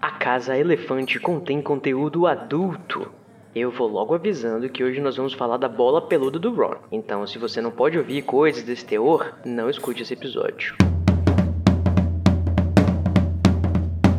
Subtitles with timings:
[0.00, 3.10] A Casa Elefante contém conteúdo adulto.
[3.54, 6.74] Eu vou logo avisando que hoje nós vamos falar da bola peluda do Ron.
[6.92, 10.76] Então, se você não pode ouvir coisas desse teor, não escute esse episódio.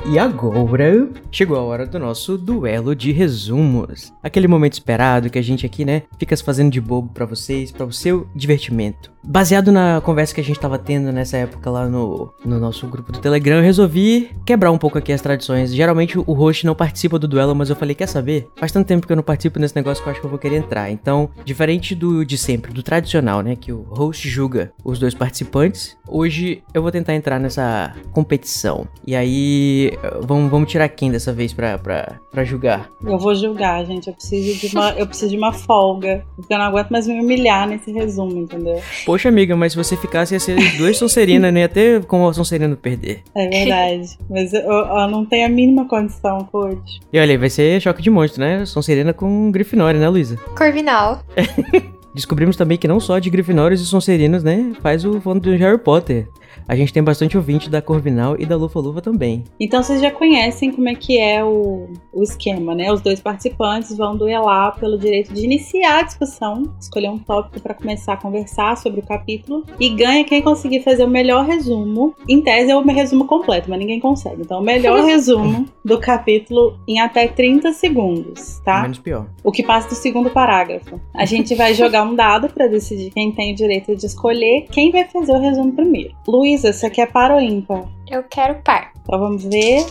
[0.06, 4.12] E agora chegou a hora do nosso duelo de resumos.
[4.22, 7.84] Aquele momento esperado que a gente aqui, né, fica fazendo de bobo para vocês, para
[7.84, 9.12] o seu divertimento.
[9.22, 13.12] Baseado na conversa que a gente tava tendo nessa época lá no, no nosso grupo
[13.12, 15.74] do Telegram, eu resolvi quebrar um pouco aqui as tradições.
[15.74, 18.48] Geralmente o host não participa do duelo, mas eu falei, quer saber?
[18.56, 20.38] Faz tanto tempo que eu não participo nesse negócio que eu acho que eu vou
[20.38, 20.90] querer entrar.
[20.90, 25.96] Então, diferente do de sempre, do tradicional, né, que o host julga os dois participantes,
[26.08, 28.86] hoje eu vou tentar entrar nessa competição.
[29.06, 29.92] E aí,
[30.22, 32.88] vamos, vamos tirar quem dessa vez pra, pra, pra julgar?
[33.04, 34.08] Eu vou julgar, gente.
[34.08, 36.24] Eu preciso de uma, eu preciso de uma folga.
[36.36, 38.80] Porque eu não aguento mais me humilhar nesse resumo, entendeu?
[39.10, 42.32] Poxa, amiga, mas se você ficasse, ia ser duas Sonserina, nem ia ter como a
[42.32, 43.24] Sonserina perder.
[43.34, 44.16] É verdade.
[44.30, 47.00] mas eu, eu, não tenho a mínima condição, coach.
[47.12, 48.64] E olha, vai ser choque de monstro, né?
[48.64, 50.36] Sonserina com Grifinória, né, Luísa?
[50.56, 51.24] Corvinal.
[52.14, 55.78] Descobrimos também que não só de Grifinórios e Sonserinos, né, faz o fã do Harry
[55.78, 56.28] Potter.
[56.66, 59.44] A gente tem bastante ouvinte da Corvinal e da Lufa Lufa também.
[59.58, 62.92] Então vocês já conhecem como é que é o, o esquema, né?
[62.92, 67.74] Os dois participantes vão duelar pelo direito de iniciar a discussão, escolher um tópico para
[67.74, 72.14] começar a conversar sobre o capítulo e ganha quem conseguir fazer o melhor resumo.
[72.28, 74.42] Em tese é o resumo completo, mas ninguém consegue.
[74.42, 78.82] Então o melhor resumo do capítulo em até 30 segundos, tá?
[78.82, 79.26] Menos pior.
[79.42, 81.00] O que passa do segundo parágrafo.
[81.14, 84.90] A gente vai jogar um dado para decidir quem tem o direito de escolher quem
[84.90, 86.14] vai fazer o resumo primeiro.
[86.40, 87.84] Luísa, você quer par ou ímpar?
[88.10, 88.92] Eu quero par.
[89.02, 89.84] Então vamos ver.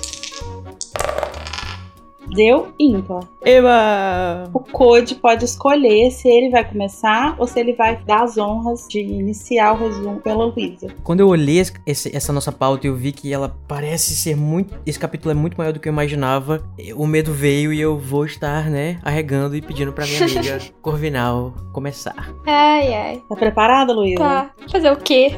[2.29, 3.23] Deu ímpar.
[3.43, 4.49] Eba!
[4.53, 8.85] O Code pode escolher se ele vai começar ou se ele vai dar as honras
[8.89, 10.87] de iniciar o resumo pela Luísa.
[11.03, 14.75] Quando eu olhei esse, essa nossa pauta e eu vi que ela parece ser muito.
[14.85, 16.63] Esse capítulo é muito maior do que eu imaginava,
[16.95, 21.53] o medo veio e eu vou estar, né, arregando e pedindo pra minha amiga Corvinal
[21.73, 22.33] começar.
[22.45, 23.23] Ai, ai.
[23.29, 24.19] Tá preparada, Luísa?
[24.19, 24.51] Tá.
[24.71, 25.31] Fazer o quê?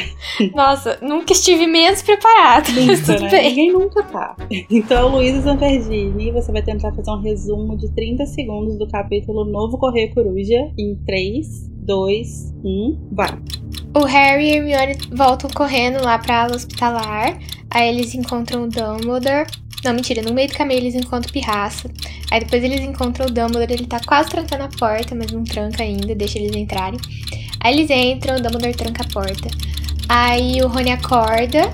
[0.54, 2.70] Nossa, nunca estive menos preparada.
[2.70, 3.42] Nunca, né?
[3.42, 4.36] Ninguém nunca tá.
[4.70, 5.56] Então, Luísa
[6.32, 10.94] Você vai tentar fazer um resumo de 30 segundos do capítulo Novo Correio Coruja em
[11.04, 13.38] 3, 2, 1, vai.
[13.94, 17.36] O Harry e Hermione voltam correndo lá pra ala hospitalar.
[17.68, 19.46] Aí eles encontram o Dumbledore.
[19.84, 21.90] Não, mentira, no meio do caminho eles encontram Pirraça.
[22.30, 25.82] Aí depois eles encontram o Dumbledore, ele tá quase trancando a porta, mas não tranca
[25.82, 27.00] ainda, deixa eles entrarem.
[27.60, 29.50] Aí eles entram, o Dumbledore tranca a porta.
[30.08, 31.72] Aí o Rony acorda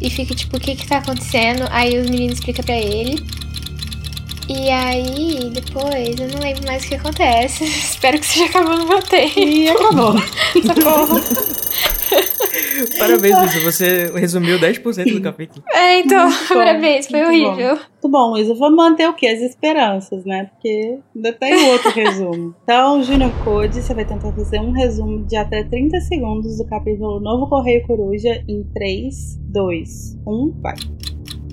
[0.00, 1.64] e fica tipo, o que que tá acontecendo?
[1.70, 3.43] Aí os meninos explicam pra ele.
[4.48, 7.64] E aí, depois, eu não lembro mais o que acontece.
[7.64, 9.38] Espero que seja acabou no meu tempo.
[9.38, 10.14] E acabou.
[10.62, 11.20] Socorro.
[12.98, 13.60] Parabéns, Luísa.
[13.60, 15.64] Você resumiu 10% do capítulo.
[15.72, 17.48] É, então, Muito bom, parabéns, foi muito bom.
[17.48, 17.74] horrível.
[17.76, 18.54] Muito bom, Isa.
[18.54, 19.28] Vamos manter o quê?
[19.28, 20.50] As esperanças, né?
[20.52, 22.54] Porque ainda tem outro resumo.
[22.62, 27.18] Então, Junior Code, você vai tentar fazer um resumo de até 30 segundos do capítulo
[27.20, 30.74] Novo Correio Coruja em 3, 2, 1, vai.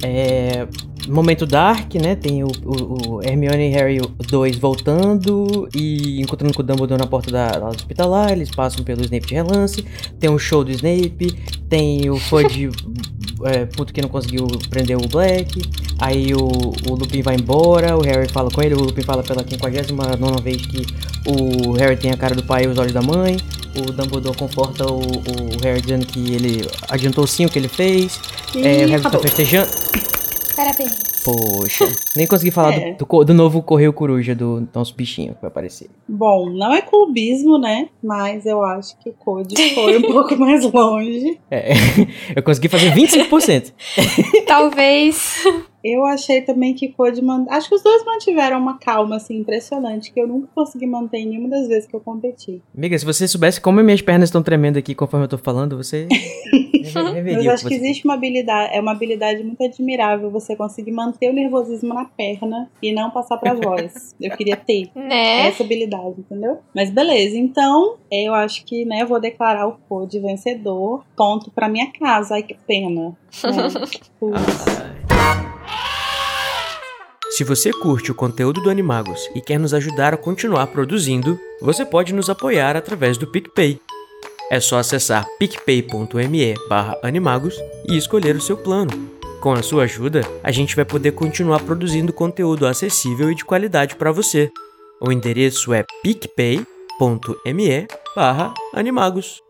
[0.03, 0.67] É.
[1.07, 2.15] Momento Dark, né?
[2.15, 3.99] Tem o, o- o Hermione e Harry
[4.29, 8.31] 2 voltando e encontrando com o Dumbledore na porta da, da hospitalar.
[8.31, 9.83] Eles passam pelo Snape de relance.
[10.19, 11.31] Tem um show do Snape.
[11.67, 12.69] Tem o Fudge
[13.45, 15.63] é, puto que não conseguiu prender o Black.
[15.97, 16.47] Aí o,
[16.87, 17.97] o Lupin vai embora.
[17.97, 18.75] O Harry fala com ele.
[18.75, 20.85] O Lupin fala pela 59 vez que
[21.25, 23.37] o Harry tem a cara do pai e os olhos da mãe.
[23.77, 28.19] O Dumbledore conforta o, o Harry dizendo que ele adiantou sim o que ele fez.
[28.55, 29.21] É, o Harry tá acabou.
[29.21, 29.69] festejando.
[30.55, 31.11] Parabéns.
[31.23, 32.93] Poxa, nem consegui falar É.
[32.93, 35.87] do, do do novo Correio Coruja do nosso bichinho que vai aparecer.
[36.07, 37.89] Bom, não é clubismo, né?
[38.03, 41.39] Mas eu acho que o Code foi um pouco mais longe.
[41.49, 41.73] É,
[42.35, 43.71] eu consegui fazer 25%.
[44.47, 45.35] Talvez.
[45.83, 47.45] Eu achei também que Code mand...
[47.49, 51.27] Acho que os dois mantiveram uma calma, assim, impressionante, que eu nunca consegui manter em
[51.27, 52.61] nenhuma das vezes que eu competi.
[52.75, 56.07] Amiga, se você soubesse como minhas pernas estão tremendo aqui conforme eu tô falando, você.
[56.93, 61.33] Mas acho que existe uma habilidade, é uma habilidade muito admirável você conseguir manter o
[61.33, 64.15] nervosismo na perna e não passar pra voz.
[64.21, 65.47] Eu queria ter Né?
[65.47, 66.59] essa habilidade, entendeu?
[66.75, 71.03] Mas beleza, então eu acho que, né, eu vou declarar o Code vencedor.
[71.15, 72.35] Ponto pra minha casa.
[72.35, 73.15] Ai, que pena.
[74.21, 75.10] É.
[77.41, 81.83] Se você curte o conteúdo do Animagos e quer nos ajudar a continuar produzindo, você
[81.83, 83.81] pode nos apoiar através do PicPay.
[84.51, 86.53] É só acessar picpay.me
[87.01, 87.55] animagos
[87.89, 88.91] e escolher o seu plano.
[89.41, 93.95] Com a sua ajuda, a gente vai poder continuar produzindo conteúdo acessível e de qualidade
[93.95, 94.51] para você.
[95.01, 97.87] O endereço é picpay.me
[98.71, 99.41] animagos.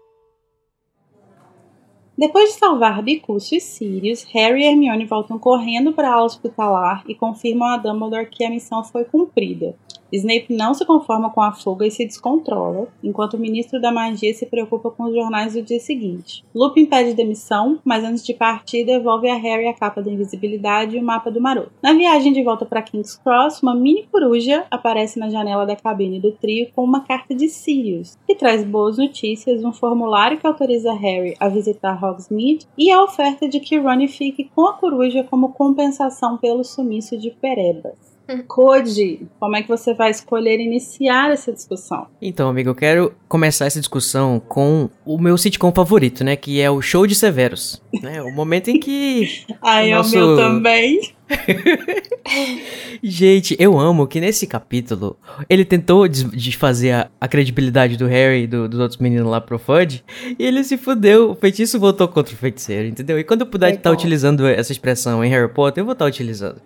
[2.22, 7.04] Depois de salvar Bicúcio e Sirius, Harry e Hermione voltam correndo para a aula hospitalar
[7.08, 9.76] e confirmam a Dumbledore que a missão foi cumprida.
[10.12, 14.34] Snape não se conforma com a fuga e se descontrola, enquanto o ministro da magia
[14.34, 16.44] se preocupa com os jornais do dia seguinte.
[16.54, 21.00] Lupin pede demissão, mas antes de partir devolve a Harry a capa da invisibilidade e
[21.00, 21.72] o mapa do maroto.
[21.82, 26.20] Na viagem de volta para King's Cross, uma mini coruja aparece na janela da cabine
[26.20, 30.94] do trio com uma carta de Sirius, que traz boas notícias, um formulário que autoriza
[30.94, 35.54] Harry a visitar Hogsmeade e a oferta de que Ron fique com a coruja como
[35.54, 38.11] compensação pelo sumiço de Perebas.
[38.48, 42.08] Code, como é que você vai escolher iniciar essa discussão?
[42.22, 46.36] Então, amigo, eu quero começar essa discussão com o meu sitcom favorito, né?
[46.36, 47.82] Que é o Show de Severus.
[48.02, 48.22] Né?
[48.22, 51.00] O momento em que Ai, O é nosso- o meu também.
[53.04, 55.18] Gente, eu amo que nesse capítulo
[55.50, 59.42] ele tentou des- desfazer a, a credibilidade do Harry e do- dos outros meninos lá
[59.42, 60.04] pro Fudge
[60.38, 61.32] e ele se fudeu.
[61.32, 63.20] O feitiço voltou contra o feiticeiro, entendeu?
[63.20, 63.94] E quando eu puder estar Legal.
[64.00, 66.62] utilizando essa expressão em Harry Potter, eu vou estar utilizando.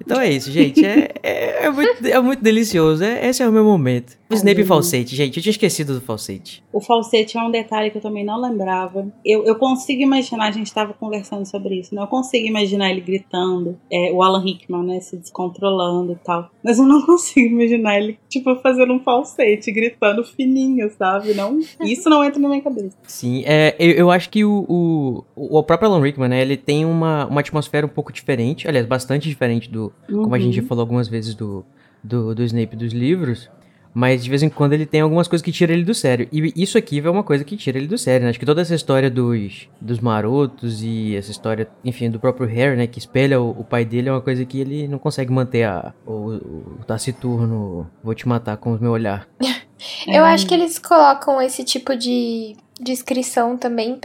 [0.00, 0.84] Então é isso, gente.
[0.84, 3.02] É, é, é muito, é muito delicioso.
[3.02, 4.16] É, esse é o meu momento.
[4.30, 5.36] O Snape Ai, falsete, gente.
[5.38, 6.62] Eu tinha esquecido do falsete.
[6.72, 9.08] O falsete é um detalhe que eu também não lembrava.
[9.24, 12.02] Eu, eu consigo imaginar, a gente estava conversando sobre isso, né?
[12.02, 15.00] Eu consigo imaginar ele gritando, é, o Alan Rickman, né?
[15.00, 16.50] Se descontrolando e tal.
[16.64, 21.34] Mas eu não consigo imaginar ele, tipo, fazendo um falsete, gritando fininho, sabe?
[21.34, 22.96] Não, isso não entra na minha cabeça.
[23.06, 25.24] Sim, é, eu, eu acho que o, o,
[25.58, 26.40] o próprio Alan Rickman, né?
[26.42, 28.66] Ele tem uma, uma atmosfera um pouco diferente.
[28.68, 30.68] Aliás, bastante diferente do, como a gente já Uhum.
[30.68, 31.64] falou algumas vezes do,
[32.02, 33.48] do, do Snape dos livros.
[33.94, 36.28] Mas de vez em quando ele tem algumas coisas que tiram ele do sério.
[36.30, 38.30] E isso aqui é uma coisa que tira ele do sério, né?
[38.30, 42.76] Acho que toda essa história dos, dos marotos e essa história, enfim, do próprio Harry,
[42.76, 42.86] né?
[42.86, 45.92] Que espelha o, o pai dele é uma coisa que ele não consegue manter a,
[46.06, 47.90] o, o taciturno.
[48.02, 49.26] Vou te matar com o meu olhar.
[50.06, 53.96] Eu acho que eles colocam esse tipo de descrição também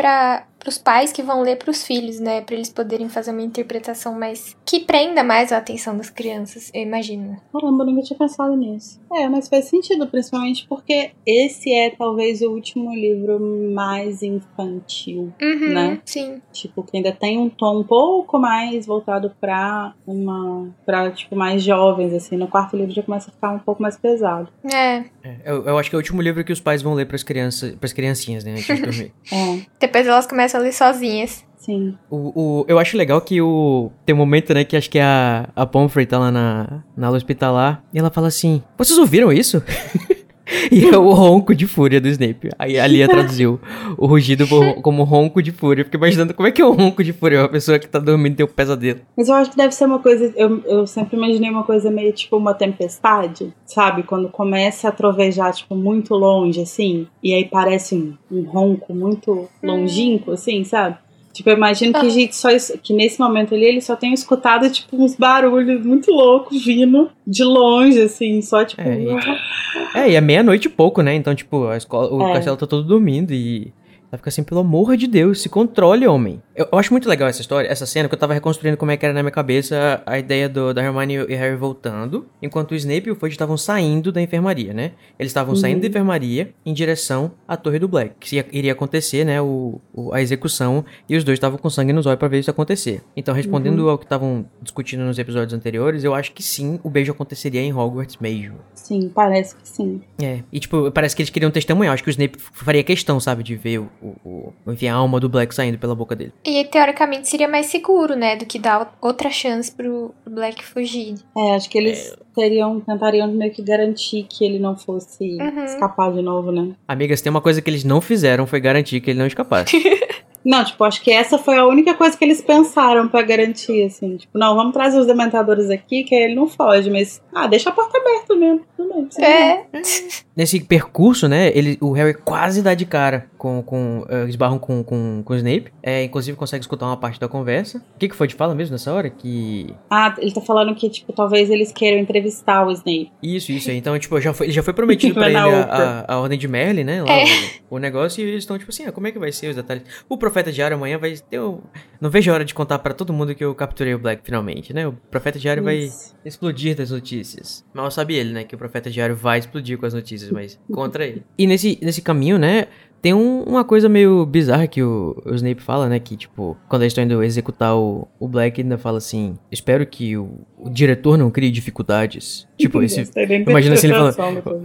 [0.63, 2.39] para os pais que vão ler para os filhos, né?
[2.41, 6.81] Para eles poderem fazer uma interpretação mais que prenda mais a atenção das crianças, eu
[6.81, 7.35] imagino.
[7.51, 8.99] Caramba, eu nunca tinha pensado nisso.
[9.11, 13.39] É, mas faz sentido, principalmente porque esse é talvez o último livro
[13.73, 15.33] mais infantil.
[15.41, 16.01] Uhum, Né?
[16.05, 16.41] Sim.
[16.51, 20.69] Tipo, que ainda tem um tom um pouco mais voltado pra uma.
[20.85, 22.37] pra, tipo, mais jovens, assim.
[22.37, 24.47] No quarto livro já começa a ficar um pouco mais pesado.
[24.73, 25.03] É.
[25.23, 27.23] É, eu, eu acho que é o último livro que os pais vão ler pras
[27.23, 28.51] crianças, pras criancinhas, né?
[28.53, 29.13] Antes de dormir.
[29.31, 31.43] É, Depois elas começam a ler sozinhas.
[31.57, 31.97] sim.
[32.09, 33.91] O, o, eu acho legal que o.
[34.05, 37.17] Tem um momento, né, que acho que a, a Pomfrey tá lá na, na aula
[37.17, 39.63] hospitalar e ela fala assim: Vocês ouviram isso?
[40.71, 42.49] E é o ronco de fúria do Snape.
[42.59, 43.59] Aí a Lia traduziu
[43.97, 44.45] o rugido
[44.81, 45.81] como ronco de fúria.
[45.81, 47.41] Eu fiquei imaginando como é que é o ronco de fúria.
[47.41, 48.99] Uma pessoa que tá dormindo e tem um pesadelo.
[49.15, 50.33] Mas eu acho que deve ser uma coisa.
[50.35, 54.03] Eu, eu sempre imaginei uma coisa meio tipo uma tempestade, sabe?
[54.03, 57.07] Quando começa a trovejar, tipo, muito longe, assim.
[57.21, 60.97] E aí parece um, um ronco muito longínquo, assim, sabe?
[61.33, 62.49] Tipo, eu imagino que a gente só.
[62.81, 67.43] Que nesse momento ali ele só tem escutado, tipo, uns barulhos muito loucos vindo de
[67.43, 68.79] longe, assim, só tipo.
[68.81, 71.15] É, e- É, e é meia-noite e pouco, né?
[71.15, 72.33] Então, tipo, a escola, o É.
[72.33, 73.73] castelo tá todo dormindo e.
[74.11, 76.39] Ela fica assim, pelo amor de Deus, se controle, homem.
[76.55, 78.97] Eu, eu acho muito legal essa história, essa cena, que eu tava reconstruindo como é
[78.97, 82.75] que era na minha cabeça a ideia do, da Hermione e Harry voltando, enquanto o
[82.75, 84.91] Snape e o Fudge estavam saindo da enfermaria, né?
[85.17, 85.59] Eles estavam Uhum.
[85.59, 89.79] saindo da enfermaria em direção à Torre do Black, que ia- iria acontecer, né, o,
[89.93, 93.01] o- a execução, e os dois estavam com sangue nos olhos pra ver isso acontecer.
[93.17, 97.11] Então, respondendo ao que estavam discutindo nos episódios anteriores, eu acho que sim, o beijo
[97.11, 98.57] aconteceria em Hogwarts mesmo.
[98.75, 100.01] Sim, parece que sim.
[100.21, 101.93] É, e tipo, parece que eles queriam testemunhar.
[101.93, 105.19] Acho que o Snape faria questão, sabe, de ver o, o, o- enfim, a alma
[105.19, 106.31] do Black saindo pela boca dele.
[106.45, 108.35] E teoricamente seria mais seguro, né?
[108.35, 111.15] Do que dar outra chance pro Black fugir.
[111.37, 115.63] É, acho que eles teriam, tentariam meio que garantir que ele não fosse Uhum.
[115.63, 116.73] escapar de novo, né?
[116.87, 119.71] Amigas, tem uma coisa que eles não fizeram, foi garantir que ele não escapasse.
[120.45, 124.17] Não, tipo, acho que essa foi a única coisa que eles pensaram pra garantir, assim.
[124.17, 127.69] Tipo, não, vamos trazer os dementadores aqui, que aí ele não foge, mas, ah, deixa
[127.69, 128.61] a porta aberta mesmo.
[129.05, 129.65] Precisa É.
[130.35, 134.83] Nesse percurso, né, ele, o Harry quase dá de cara com, com eh, esbarram com,
[134.83, 135.71] com, com o Snape.
[135.81, 137.77] É, inclusive consegue escutar uma parte da conversa.
[137.95, 139.11] O que, que foi de fala mesmo nessa hora?
[139.11, 139.75] Que...
[139.91, 143.11] Ah, ele tá falando que, tipo, talvez eles queiram entrevistar o Snape.
[143.21, 143.69] Isso, isso.
[143.69, 146.47] Então, tipo, já foi, já foi prometido pra Vai ele a, a, a Ordem de
[146.47, 147.03] Merlin, né?
[147.03, 147.25] Lá, É.
[147.69, 149.55] o, o negócio, e eles estão, tipo assim, ah, como é que vai ser os
[149.55, 149.83] detalhes?
[150.09, 151.61] O Profeta Diário amanhã vai ter o...
[152.01, 154.73] Não vejo a hora de contar pra todo mundo que eu capturei o Black finalmente,
[154.73, 154.87] né?
[154.87, 156.15] O Profeta Diário vai Isso.
[156.25, 157.63] explodir das notícias.
[157.73, 158.43] Mal sabe ele, né?
[158.43, 161.23] Que o Profeta Diário vai explodir com as notícias, mas contra ele.
[161.37, 162.67] E nesse, nesse caminho, né?
[163.03, 165.99] Tem um- uma coisa meio bizarra que o, o Snape fala, né?
[165.99, 170.15] Que, tipo, quando eles estão indo executar o, o Black, ainda fala assim: Espero que
[170.15, 172.47] o, o diretor não crie dificuldades.
[172.57, 173.03] Tipo, esse.
[173.13, 174.35] Da Imagina assim ele falando.
[174.35, 174.63] da coisa.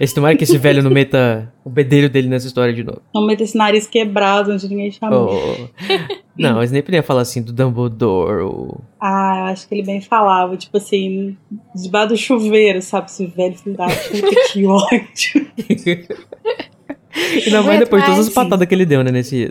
[0.00, 3.02] esse tomara que esse velho não meta o bedelho dele nessa história de novo.
[3.14, 5.28] Não meta esse nariz quebrado onde ninguém chamou.
[5.30, 6.20] Oh.
[6.38, 8.42] Não, o Snape não ia falar assim do Dumbledore.
[8.42, 8.80] Ou...
[8.98, 11.36] Ah, eu acho que ele bem falava, tipo assim,
[11.74, 13.10] debaixo do chuveiro, sabe?
[13.10, 15.46] Esse velho filho da puta, que ódio.
[17.14, 19.10] Ainda mais depois de todas as patadas que ele deu, né?
[19.10, 19.50] Nesse.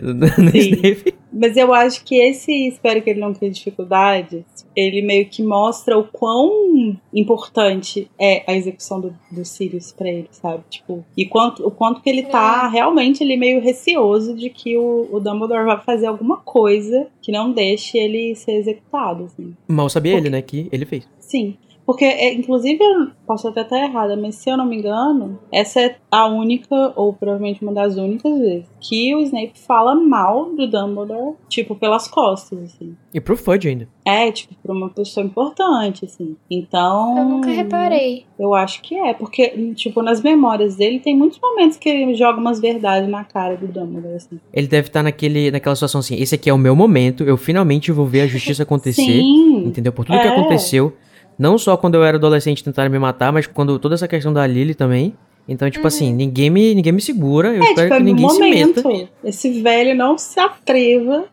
[0.54, 1.14] Snape.
[1.32, 4.44] Mas eu acho que esse espero que ele não tenha dificuldades.
[4.74, 10.28] Ele meio que mostra o quão importante é a execução do, do Sirius pra ele,
[10.30, 10.62] sabe?
[10.70, 15.08] Tipo, e quanto, o quanto que ele tá realmente ele meio receoso de que o,
[15.10, 19.54] o Dumbledore vai fazer alguma coisa que não deixe ele ser executado, assim.
[19.68, 20.40] Mal sabia ele, né?
[20.42, 21.08] Que ele fez.
[21.18, 21.56] Sim.
[21.90, 25.80] Porque, é, inclusive, eu posso até estar errada, mas se eu não me engano, essa
[25.80, 30.68] é a única, ou provavelmente uma das únicas vezes, que o Snape fala mal do
[30.68, 32.94] Dumbledore, tipo, pelas costas, assim.
[33.12, 33.88] E pro Fudge ainda.
[34.04, 36.36] É, tipo, pra uma pessoa importante, assim.
[36.48, 37.18] Então.
[37.18, 38.24] Eu nunca reparei.
[38.38, 42.38] Eu acho que é, porque, tipo, nas memórias dele tem muitos momentos que ele joga
[42.38, 44.38] umas verdades na cara do Dumbledore, assim.
[44.52, 47.90] Ele deve estar naquele, naquela situação assim: esse aqui é o meu momento, eu finalmente
[47.90, 49.02] vou ver a justiça acontecer.
[49.02, 49.64] Sim.
[49.66, 49.92] Entendeu?
[49.92, 50.30] Por tudo que É.
[50.30, 50.92] aconteceu.
[51.40, 54.46] Não só quando eu era adolescente tentaram me matar, mas quando toda essa questão da
[54.46, 55.14] Lily também.
[55.48, 57.48] Então, tipo assim, ninguém me, ninguém me segura.
[57.48, 58.82] Eu É, espero tipo, é que no ninguém se meta.
[58.82, 59.08] momento.
[59.24, 61.24] Esse velho não se atreva.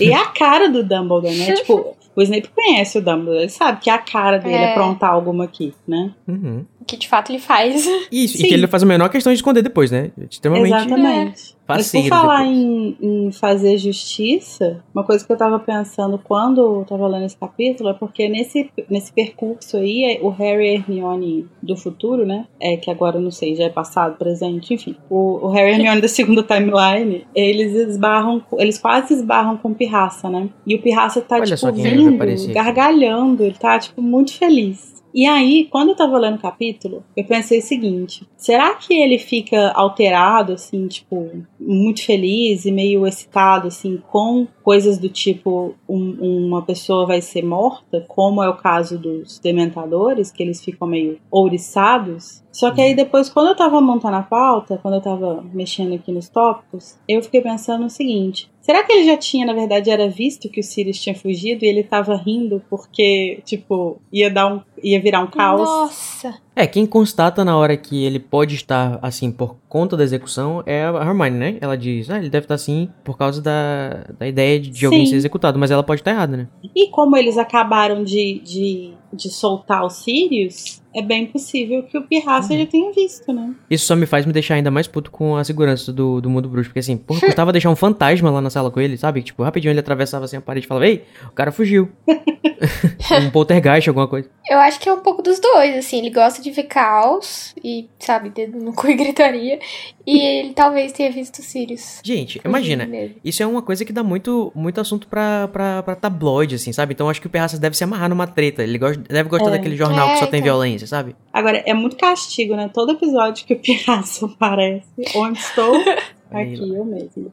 [0.00, 1.52] e é a cara do Dumbledore, né?
[1.54, 3.40] tipo, o Snape conhece o Dumbledore.
[3.40, 4.70] Ele sabe que é a cara dele É.
[4.70, 6.12] aprontar alguma aqui, né?
[6.28, 6.64] Uhum.
[6.86, 7.86] Que de fato ele faz.
[8.12, 8.48] Isso, e Sim.
[8.48, 10.10] que ele faz a menor questão de esconder depois, né?
[10.30, 10.74] Extremamente.
[10.74, 11.56] Exatamente.
[11.68, 16.84] Mas por falar em, em fazer justiça, uma coisa que eu tava pensando quando eu
[16.88, 21.76] tava lendo esse capítulo é porque nesse, nesse percurso aí, o Harry e Hermione do
[21.76, 22.46] futuro, né?
[22.60, 24.94] É que agora eu não sei, já é passado, presente, enfim.
[25.10, 29.74] O, o Harry e Hermione da segunda timeline, eles esbarram, eles quase esbarram com o
[29.74, 30.48] Pirraça, né?
[30.64, 32.16] E o Pirraça tá, Olha tipo, vindo,
[32.52, 34.95] gargalhando, ele tá, tipo, muito feliz.
[35.16, 39.18] E aí, quando eu tava lendo o capítulo, eu pensei o seguinte: será que ele
[39.18, 46.46] fica alterado, assim, tipo, muito feliz e meio excitado, assim, com coisas do tipo um-
[46.48, 51.18] uma pessoa vai ser morta, como é o caso dos dementadores, que eles ficam meio
[51.30, 52.44] ouriçados?
[52.56, 56.10] Só que aí depois, quando eu tava montando a pauta, quando eu tava mexendo aqui
[56.10, 60.08] nos tópicos, eu fiquei pensando o seguinte: será que ele já tinha, na verdade, era
[60.08, 64.62] visto que o Sirius tinha fugido e ele tava rindo porque, tipo, ia dar um.
[64.82, 65.68] ia virar um caos?
[65.68, 66.45] Nossa.
[66.56, 70.86] É, quem constata na hora que ele pode estar assim por conta da execução é
[70.86, 71.58] a Hermione, né?
[71.60, 75.04] Ela diz, ah, ele deve estar assim por causa da, da ideia de, de alguém
[75.04, 76.48] ser executado, mas ela pode estar errada, né?
[76.74, 82.02] E como eles acabaram de, de, de soltar os Sirius, é bem possível que o
[82.02, 82.60] Pirraça Uhum.
[82.60, 83.54] já tenha visto, né?
[83.68, 86.48] Isso só me faz me deixar ainda mais puto com a segurança do, do mundo
[86.48, 86.70] bruxo.
[86.70, 89.20] Porque assim, porra, custava deixar um fantasma lá na sala com ele, sabe?
[89.22, 91.90] Tipo, rapidinho ele atravessava assim a parede e falava, ei, o cara fugiu.
[93.22, 94.28] um poltergeist, alguma coisa.
[94.48, 95.98] Eu acho que é um pouco dos dois, assim.
[95.98, 99.58] Ele gosta de ver caos e, sabe, dedo no cu e gritaria.
[100.06, 102.00] E ele talvez tenha visto o Sirius.
[102.04, 102.88] Gente, imagina.
[103.24, 106.94] Isso é uma coisa que dá muito, muito assunto pra, pra, pra tabloide, assim, sabe?
[106.94, 108.62] Então acho que o Perraça deve se amarrar numa treta.
[108.62, 109.52] Ele gosta, deve gostar É.
[109.52, 110.52] daquele jornal que É, só tem então.
[110.52, 111.16] violência, sabe?
[111.32, 112.70] Agora, é muito castigo, né?
[112.72, 115.74] Todo episódio que o Pirraça aparece, onde estou,
[116.30, 117.30] aqui eu mesmo.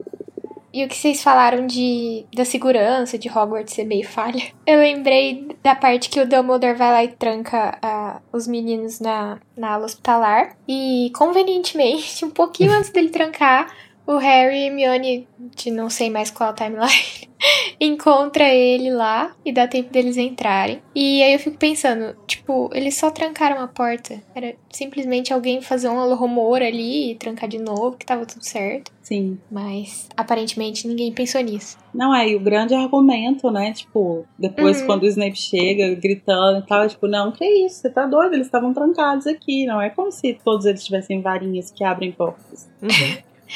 [0.74, 4.42] E o que vocês falaram de da segurança de Hogwarts ser meio falha?
[4.66, 9.38] Eu lembrei da parte que o Dumbledore vai lá e tranca ah, os meninos na,
[9.56, 10.58] na aula hospitalar.
[10.68, 13.72] E convenientemente, um pouquinho antes dele trancar,
[14.06, 17.30] o Harry e Hermione, de não sei mais qual timeline,
[17.80, 20.82] encontra ele lá e dá tempo deles entrarem.
[20.96, 24.22] E aí eu fico pensando, tipo, eles só trancaram a porta.
[24.36, 28.92] Era simplesmente alguém fazer um rumor ali e trancar de novo, que tava tudo certo.
[29.02, 29.38] Sim.
[29.52, 31.78] Mas aparentemente ninguém pensou nisso.
[31.94, 33.74] Não é, e o grande argumento, né?
[33.74, 34.88] Tipo, depois Uhum.
[34.88, 38.34] quando o Snape chega gritando e tal, tipo, não, que isso, você tá doido?
[38.34, 39.66] Eles estavam trancados aqui.
[39.66, 42.70] Não é como se todos eles tivessem varinhas que abrem portas.
[42.82, 42.90] Uhum.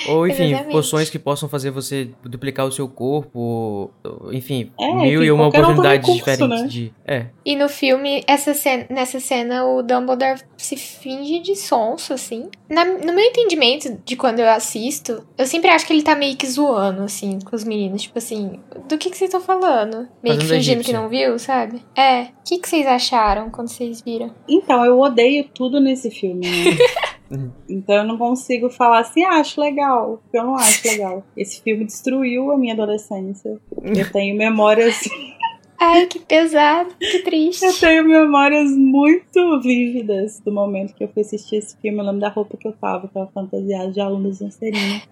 [0.10, 0.72] Ou, enfim, Exatamente.
[0.72, 3.89] poções que possam fazer você duplicar o seu corpo.
[4.32, 6.68] Enfim, É, mil e uma oportunidades diferentes né?
[6.68, 6.94] de.
[7.06, 7.25] É.
[7.46, 12.50] E no filme, essa cena, nessa cena, o Dumbledore se finge de sonso, assim.
[12.70, 16.36] Na- no meu entendimento de quando eu assisto, eu sempre acho que ele tá meio
[16.36, 18.04] que zoando, assim, com os meninos.
[18.04, 20.08] Tipo assim, do que, que vocês estão falando?
[20.24, 21.82] Meio que Fazendo fingindo que não viu, sabe?
[21.96, 22.24] É.
[22.24, 24.32] O que, que vocês acharam quando vocês viram?
[24.48, 26.77] Então, eu odeio tudo nesse filme, né?
[27.30, 27.52] Uhum.
[27.70, 31.24] Então eu não consigo falar assim, ah, acho legal, porque eu não acho legal.
[31.36, 33.60] Esse filme destruiu a minha adolescência.
[33.84, 35.02] Eu tenho memórias,
[35.80, 37.64] Ai, que pesado, que triste.
[37.64, 42.00] eu tenho memórias muito vívidas do momento que eu fui assistir esse filme.
[42.00, 45.04] Eu lembro da roupa que eu tava, que eu tava fantasiada de aluna Zancerina.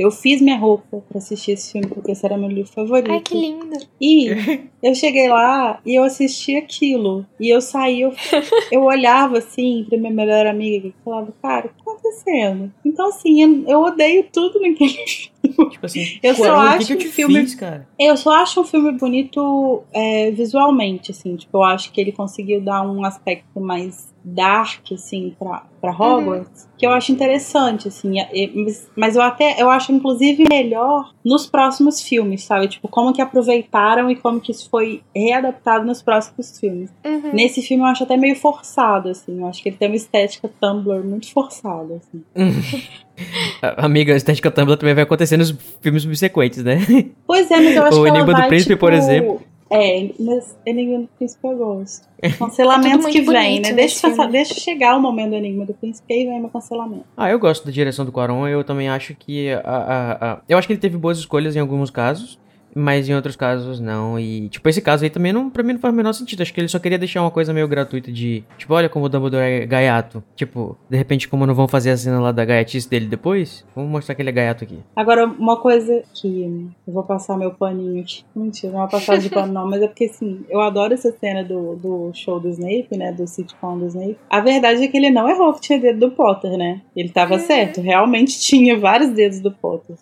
[0.00, 3.10] Eu fiz minha roupa pra assistir esse filme, porque esse era meu livro favorito.
[3.10, 3.76] Ai, que lindo.
[4.00, 4.28] E
[4.82, 7.26] eu cheguei lá e eu assisti aquilo.
[7.40, 8.12] E eu saí, eu,
[8.70, 12.72] eu olhava assim pra minha melhor amiga e falava, cara, o que tá acontecendo?
[12.84, 14.98] Então, assim, eu, eu odeio tudo naquele
[15.70, 17.88] Tipo assim, Eu só "Ué, o acho que, que eu filme- fiz, cara?
[17.98, 21.36] Eu só acho um filme bonito é, visualmente, assim.
[21.36, 26.68] Tipo, eu acho que ele conseguiu dar um aspecto mais dark, assim, pra, pra Hogwarts.
[26.76, 28.18] Que eu acho interessante, assim.
[28.20, 32.68] é- é- mas- Mas eu até, eu acho, inclusive, melhor nos próximos filmes, sabe?
[32.68, 36.90] Tipo, como que aproveitaram e como que isso foi readaptado nos próximos filmes.
[37.04, 37.30] Uhum.
[37.32, 39.38] Nesse filme eu acho até meio forçado, assim.
[39.38, 42.22] Eu acho que ele tem uma estética Tumblr muito forçada, assim.
[42.36, 42.98] A-
[43.76, 46.78] Amiga, a estética Tumblr também vai acontecer nos filmes subsequentes, né?
[47.26, 49.42] Pois é, mas eu acho O que ela Enigma do vai, Príncipe, tipo, por exemplo.
[49.70, 52.08] É, mas Enigma do Príncipe eu gosto.
[52.22, 53.26] É tudo Cancelamentos muito que vem,
[53.56, 53.72] bonito né?
[53.74, 57.04] Deixa, passar- deixa chegar o momento do Enigma do Príncipe e aí vem meu cancelamento.
[57.16, 60.56] Ah, eu gosto da direção do Quaron, eu também acho que a, a- a- eu
[60.56, 62.38] acho que ele teve boas escolhas em alguns casos,
[62.74, 64.18] mas em outros casos não.
[64.18, 66.42] E, tipo, esse caso aí também não, pra mim não faz o menor sentido.
[66.42, 69.08] Acho que ele só queria deixar uma coisa meio gratuita de, tipo, olha como o
[69.08, 70.22] Dumbledore é gaiato.
[70.36, 73.90] Tipo, de repente, como não vão fazer a cena lá da gaiatice dele depois, vamos
[73.90, 74.78] mostrar que ele é gaiato aqui.
[74.94, 78.22] Agora, uma coisa que eu vou passar meu paninho aqui.
[78.34, 81.10] Mentira, não é uma passagem de pano, não, mas é porque assim, eu adoro essa
[81.12, 83.12] cena do, do show do Snape, né?
[83.12, 84.16] Do sitcom do Snape.
[84.30, 86.80] A verdade é que ele não errou que tinha dedo do Potter, né?
[86.96, 87.40] Ele tava Uhum.
[87.40, 89.96] certo, realmente tinha vários dedos do Potter.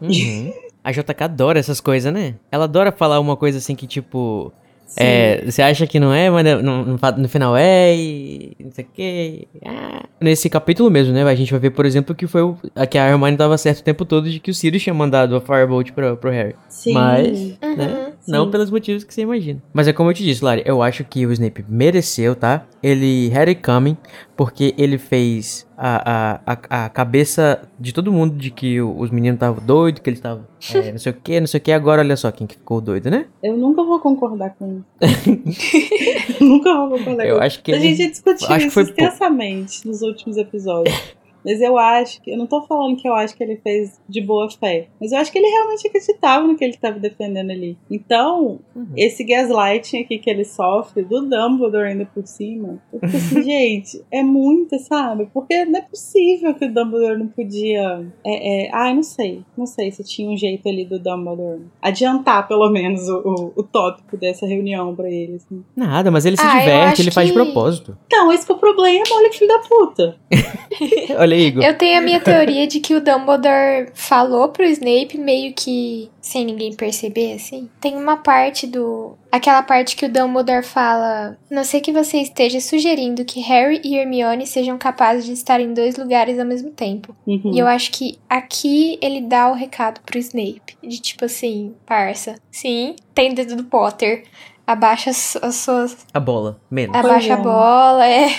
[0.00, 0.52] Uhum.
[0.84, 2.34] A JK adora essas coisas, né?
[2.50, 4.52] Ela adora falar uma coisa assim que, tipo.
[4.94, 6.84] É, você acha que não é, mas no, no,
[7.16, 9.48] no final é, e não sei o que.
[10.20, 11.22] Nesse capítulo mesmo, né?
[11.22, 13.78] A gente vai ver, por exemplo, que foi o, a que a Hermione tava certo
[13.78, 16.54] o tempo todo de que o Sirius tinha mandado a Firebolt pro, pro Harry.
[16.68, 16.92] Sim.
[16.92, 17.76] Mas, Uhum.
[17.76, 18.11] né?
[18.22, 18.32] Sim.
[18.32, 19.60] Não pelos motivos que você imagina.
[19.72, 22.64] Mas é como eu te disse, Lari, eu acho que o Snape mereceu, tá?
[22.80, 23.96] Ele had it coming,
[24.36, 29.64] porque ele fez a, a, a, cabeça de todo mundo de que os meninos estavam
[29.64, 31.72] doidos, que eles estavam é, não sei o que, não sei o que.
[31.72, 33.26] Agora olha só quem que ficou doido, né?
[33.42, 36.38] Eu nunca vou concordar com isso.
[36.40, 37.72] nunca vou concordar Eu com acho que.
[37.72, 40.94] A ele- gente discutiu acho que isso extensamente nos últimos episódios.
[41.44, 42.30] Mas eu acho que.
[42.30, 44.88] Eu não tô falando que eu acho que ele fez de boa fé.
[45.00, 47.76] Mas eu acho que ele realmente acreditava no que ele estava defendendo ali.
[47.90, 48.86] Então, uhum.
[48.96, 54.04] esse gaslighting aqui que ele sofre, do Dumbledore ainda por cima, eu fico assim, gente,
[54.10, 55.28] é muito, sabe?
[55.32, 58.06] Porque não é possível que o Dumbledore não podia.
[58.24, 58.70] É, é...
[58.72, 59.42] Ah, não sei.
[59.56, 63.62] Não sei se tinha um jeito ali do Dumbledore adiantar, pelo menos, o, o, o
[63.62, 65.36] tópico dessa reunião pra ele.
[65.36, 65.64] Assim.
[65.76, 67.96] Nada, mas ele se ah, diverte, ele faz de propósito.
[68.06, 70.16] Então, esse que é o problema, olha que filho da puta.
[71.18, 71.64] olha aí, Igor.
[71.64, 76.44] Eu tenho a minha teoria de que o Dumbledore falou pro Snape meio que sem
[76.44, 77.68] ninguém perceber, assim.
[77.80, 79.16] Tem uma parte do.
[79.30, 83.96] Aquela parte que o Dumbledore fala: Não sei que você esteja sugerindo que Harry e
[83.96, 87.14] Hermione sejam capazes de estar em dois lugares ao mesmo tempo.
[87.26, 87.52] Uhum.
[87.52, 92.36] E eu acho que aqui ele dá o recado pro Snape: de tipo assim, parça,
[92.50, 94.24] sim, tem dedo do Potter.
[94.64, 96.06] Abaixa as, suas.
[96.14, 96.96] A bola, menos.
[96.96, 97.42] Abaixa a é.
[97.42, 98.30] bola, é.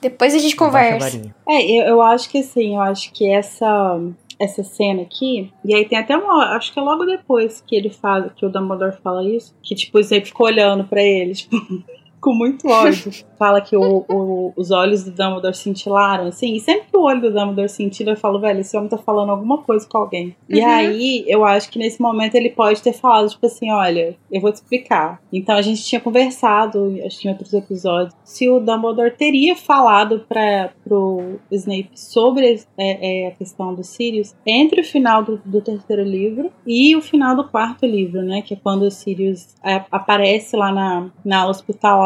[0.00, 1.20] Depois a gente conversa.
[1.48, 4.00] É, eu, eu acho que assim, eu acho que essa
[4.38, 5.52] essa cena aqui.
[5.64, 6.56] E aí tem até uma.
[6.56, 9.54] Acho que é logo depois que ele fala, que o Dumbledore fala isso.
[9.62, 11.56] Que, tipo, Snape ficou olhando pra ele, tipo,
[12.24, 16.86] com muito ódio fala que o, o, os olhos do Dumbledore cintilaram, assim, e sempre
[16.90, 19.86] que o olho do Dumbledore cintila, eu falo, velho, esse homem tá falando alguma coisa
[19.86, 20.28] com alguém.
[20.48, 20.56] Uhum.
[20.56, 24.40] E aí, eu acho que nesse momento ele pode ter falado, tipo assim, olha, eu
[24.40, 25.20] vou te explicar.
[25.30, 30.24] Então a gente tinha conversado, acho que em outros episódios, se o Dumbledore teria falado
[30.26, 35.60] para pro Snape sobre é, é, a questão do Sirius entre o final do, do,
[35.60, 38.42] terceiro livro e o final do quarto livro, né?
[38.42, 41.54] Que é quando o Sirius é, aparece lá na, na aula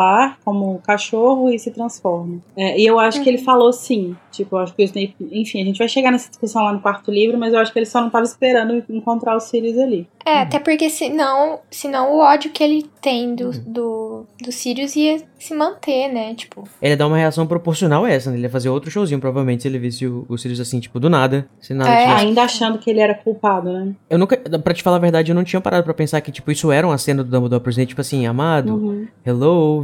[0.08, 2.40] hospitalar como cachorro cachorro e se transforma.
[2.56, 3.24] É, e eu acho uhum.
[3.24, 3.44] que ele uhum.
[3.44, 4.16] falou sim.
[4.30, 5.16] Tipo, eu acho que o Snape.
[5.32, 7.78] Enfim, a gente vai chegar nessa discussão lá no quarto livro, mas eu acho que
[7.78, 10.06] ele só não tava esperando encontrar o Sirius ali.
[10.24, 10.42] É, uhum.
[10.42, 13.62] até porque senão, senão o ódio que ele tem do, uhum.
[13.66, 16.34] do, do Sirius ia se manter, né?
[16.34, 16.68] Tipo.
[16.80, 18.36] Ele ia dar uma reação proporcional a essa, né?
[18.36, 21.08] Ele ia fazer outro showzinho, provavelmente, se ele visse o, o Sirius assim, tipo, do
[21.08, 21.48] nada.
[21.60, 22.26] Se nada é, tivesse...
[22.26, 23.92] ainda achando que ele era culpado, né?
[24.08, 24.36] Eu nunca.
[24.36, 26.86] Pra te falar a verdade, eu não tinha parado pra pensar que, tipo, isso era
[26.86, 29.06] uma cena do Dumbledore pro Snape, tipo assim, amado, uhum.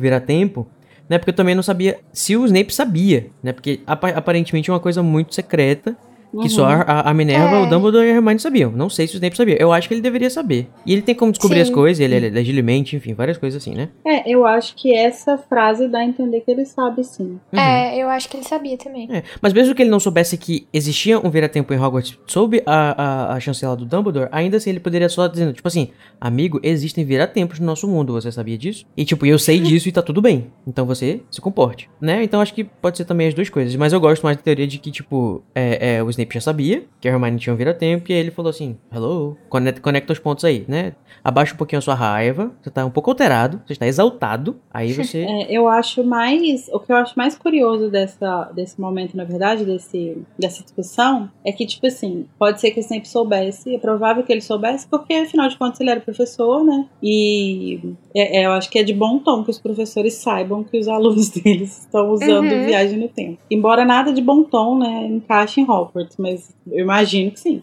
[0.05, 0.67] Hello, vira tempo
[1.09, 1.19] né?
[1.19, 3.53] Porque eu também não sabia se o Snape sabia, né?
[3.53, 5.97] Porque aparentemente é uma coisa muito secreta
[6.35, 6.49] que uhum.
[6.49, 7.62] só a, a Minerva, é.
[7.62, 8.70] o Dumbledore e a Hermione sabiam.
[8.70, 9.57] Não sei se o Snape sabia.
[9.61, 10.68] Eu acho que ele deveria saber.
[10.85, 11.62] E ele tem como descobrir Sim.
[11.62, 13.88] as coisas, ele é legilimamente, enfim, várias coisas assim, né?
[14.05, 17.38] É, eu acho que essa frase dá a entender que ele sabe sim.
[17.53, 17.59] Uhum.
[17.59, 19.09] É, eu acho que ele sabia também.
[19.11, 19.23] É.
[19.40, 23.35] Mas mesmo que ele não soubesse que existia um vira-tempo em Hogwarts sob a, a,
[23.35, 25.88] a chancela do Dumbledore, ainda assim ele poderia só dizendo, tipo assim,
[26.20, 28.87] amigo, existem vira-tempos no nosso mundo, você sabia disso?
[28.97, 30.51] E tipo, eu sei disso e tá tudo bem.
[30.66, 32.23] Então você se comporte, né?
[32.23, 33.75] Então acho que pode ser também as duas coisas.
[33.77, 36.85] Mas eu gosto mais da teoria de que, tipo, é, é, o Snape já sabia
[37.01, 40.19] que a Hermione tinha um vira-tempo, e aí ele falou assim, hello, conecta, conecta os
[40.19, 40.95] pontos aí, né?
[41.23, 44.93] Abaixa um pouquinho a sua raiva, você tá um pouco alterado, você está exaltado, aí
[44.95, 45.25] você...
[45.25, 49.65] É, eu acho mais, o que eu acho mais curioso dessa, desse momento, na verdade,
[49.65, 54.23] desse, dessa discussão, é que, tipo assim, pode ser que ele sempre soubesse, é provável
[54.23, 56.87] que ele soubesse, porque, afinal de contas, ele era professor, né?
[57.03, 57.81] E
[58.15, 60.87] é, é, eu acho que é de bom tom que os professores saibam que os
[60.89, 62.67] alunos deles estão usando uhum.
[62.67, 63.39] viagem no tempo.
[63.51, 67.62] Embora nada de bom tom, né, encaixe em Hogwarts, mas eu imagino que sim.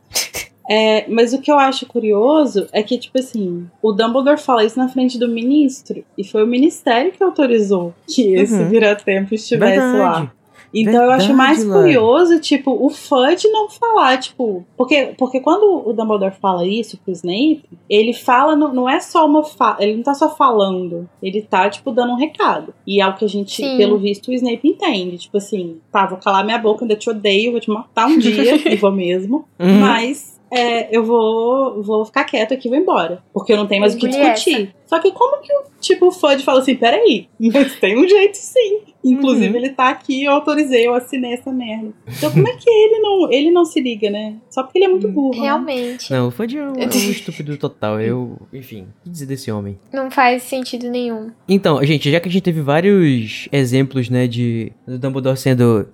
[0.70, 4.78] É, mas o que eu acho curioso é que, tipo assim, o Dumbledore fala isso
[4.78, 8.70] na frente do ministro, e foi o ministério que autorizou que esse uhum.
[8.70, 9.98] vira-tempo estivesse Verdade.
[9.98, 10.34] lá.
[10.74, 14.66] Então Verdade, eu acho mais curioso, tipo, o Fudge não falar, tipo.
[14.78, 19.26] Porque, porque quando o Dumbledore fala isso pro Snape, ele fala, não, não é só
[19.26, 19.44] uma.
[19.44, 22.74] Fa ele não tá só falando, ele tá, tipo, dando um recado.
[22.88, 23.78] E é o que a gente, Sim.
[23.78, 25.18] pelo visto, o Snape entende.
[25.18, 28.56] Tipo assim, tá, vou calar minha boca, ainda te odeio, vou te matar um dia,
[28.72, 29.46] e vou mesmo.
[29.60, 29.80] Uhum.
[29.80, 33.24] Mas é, eu vou, vou ficar quieto aqui e vou embora.
[33.34, 34.64] Porque eu não tenho mais o que discutir.
[34.64, 34.82] Essa.
[34.86, 38.08] Só que como que o tipo o fã de fala assim, peraí, mas tem um
[38.08, 38.82] jeito sim.
[39.04, 39.56] Inclusive, uhum.
[39.56, 41.92] ele tá aqui, eu autorizei, eu assinei essa merda.
[42.06, 44.36] Então, como é que ele não, ele não se liga, né?
[44.50, 45.12] Só porque ele é muito hum.
[45.12, 45.38] burro.
[45.38, 45.44] Né?
[45.44, 46.12] Realmente.
[46.12, 46.20] Né?
[46.20, 48.00] Não, o fã de é um, é um estúpido total.
[48.00, 49.80] Eu, enfim, o que dizer desse homem?
[49.92, 51.32] Não faz sentido nenhum.
[51.48, 55.88] Então, gente, já que a gente teve vários exemplos, né, de do Dumbledore sendo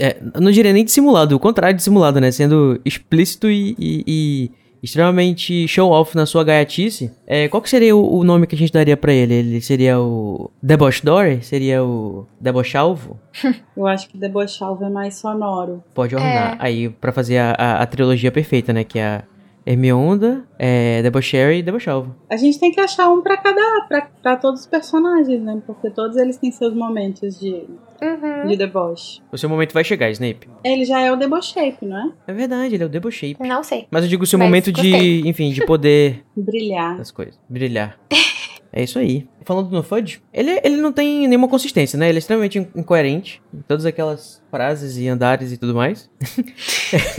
[0.00, 2.30] é, não diria nem dissimulado, o contrário de dissimulado, né?
[2.30, 4.50] Sendo explícito e, e, e
[4.84, 7.10] extremamente show-off na sua gaiatice.
[7.26, 9.32] É, qual que seria o, o, nome que a gente daria para ele?
[9.32, 11.42] Ele seria o Debochdore?
[11.42, 13.18] Seria o Debochalvo?
[13.74, 15.82] Eu acho que Debochalvo é mais sonoro.
[15.94, 16.54] Pode ornar.
[16.54, 16.56] É.
[16.58, 18.84] Aí, para fazer a, a, a, trilogia perfeita, né?
[18.84, 19.24] Que é a
[19.66, 22.14] Hermionda, é, Debocherry e Debochalvo.
[22.28, 25.62] A gente tem que achar um para cada, para todos os personagens, né?
[25.66, 27.64] Porque todos eles têm seus momentos de,
[28.04, 28.48] uhum.
[28.48, 29.20] de deboche.
[29.32, 30.48] O seu momento vai chegar, Snape.
[30.64, 32.12] Ele já é o Deboshape, não é?
[32.28, 33.36] É verdade, ele é o Deboshape.
[33.40, 33.86] Não sei.
[33.90, 35.22] Mas eu digo o seu Mas momento gostei.
[35.22, 36.24] de, enfim, de poder...
[36.36, 37.00] Brilhar.
[37.00, 37.38] As coisas.
[37.48, 37.98] Brilhar.
[38.76, 39.24] É isso aí.
[39.44, 42.08] Falando no Fudge, ele, ele não tem nenhuma consistência, né?
[42.08, 46.10] Ele é extremamente in- incoerente em todas aquelas frases e andares e tudo mais.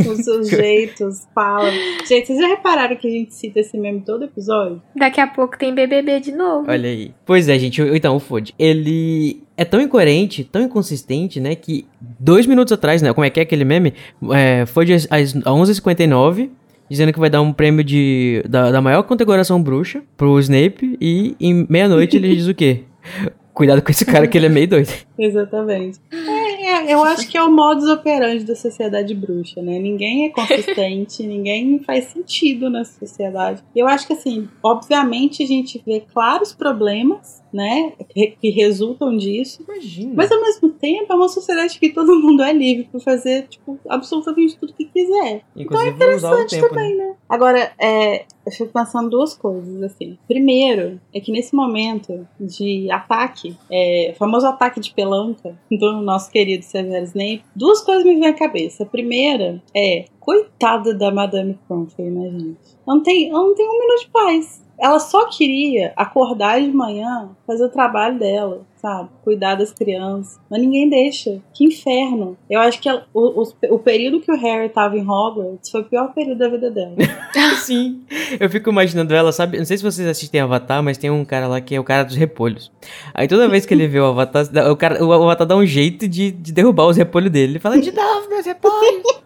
[0.05, 1.71] Os seus jeitos, fala.
[2.05, 4.81] Gente, vocês já repararam que a gente cita esse meme todo episódio?
[4.97, 6.69] Daqui a pouco tem BBB de novo.
[6.69, 7.13] Olha aí.
[7.25, 7.81] Pois é, gente.
[7.81, 11.55] Então, o Fudge, ele é tão incoerente, tão inconsistente, né?
[11.55, 11.85] Que
[12.19, 13.13] dois minutos atrás, né?
[13.13, 13.93] Como é que é aquele meme?
[14.33, 16.49] É, Fudge às, às 11h59.
[16.87, 20.97] Dizendo que vai dar um prêmio de, da, da maior condecoração bruxa pro Snape.
[21.01, 22.83] E em meia-noite ele diz o quê?
[23.55, 24.91] Cuidado com esse cara que ele é meio doido.
[25.17, 25.97] Exatamente.
[26.11, 29.79] É, é, eu acho que é o modus operandi da sociedade bruxa, né?
[29.79, 33.63] Ninguém é consistente, ninguém faz sentido nessa sociedade.
[33.73, 37.93] Eu acho que, assim, obviamente a gente vê claros problemas, né?
[38.09, 39.63] Que, resultam disso.
[39.63, 40.13] Imagina.
[40.13, 43.79] Mas ao mesmo tempo é uma sociedade que todo mundo é livre para fazer, tipo,
[43.87, 45.41] absolutamente tudo que quiser.
[45.55, 47.05] Inclusive usar o Interessante tempo, também, né?
[47.05, 47.15] né?
[47.29, 50.17] Agora, é, eu fico pensando duas coisas, assim.
[50.27, 56.29] Primeiro, é que nesse momento de ataque, é, o famoso ataque de pelanca do nosso
[56.29, 58.83] querido Severo Snape, duas coisas me vêm à cabeça.
[58.83, 62.57] A primeira é, coitada da Madame Pomfrey, né, gente?
[62.85, 64.64] Ela não tem, não tem um minuto de paz.
[64.77, 69.09] Ela só queria acordar de manhã, fazer o trabalho dela, sabe?
[69.23, 70.39] Cuidar das crianças.
[70.49, 71.41] Mas ninguém deixa.
[71.55, 72.37] Que inferno.
[72.47, 75.81] Eu acho que ela- o, o, o período que o Harry tava em Hogwarts foi
[75.81, 76.93] o pior período da vida dela.
[77.65, 78.01] Sim.
[78.39, 79.57] Eu fico imaginando ela, sabe?
[79.57, 82.03] Não sei se vocês assistem Avatar, mas tem um cara lá que é o cara
[82.03, 82.71] dos repolhos.
[83.11, 86.07] Aí toda vez que ele vê o Avatar, o, cara, o Avatar dá um jeito
[86.07, 87.53] de, de derrubar os repolhos dele.
[87.53, 89.25] Ele fala, de novo, meus repolhos!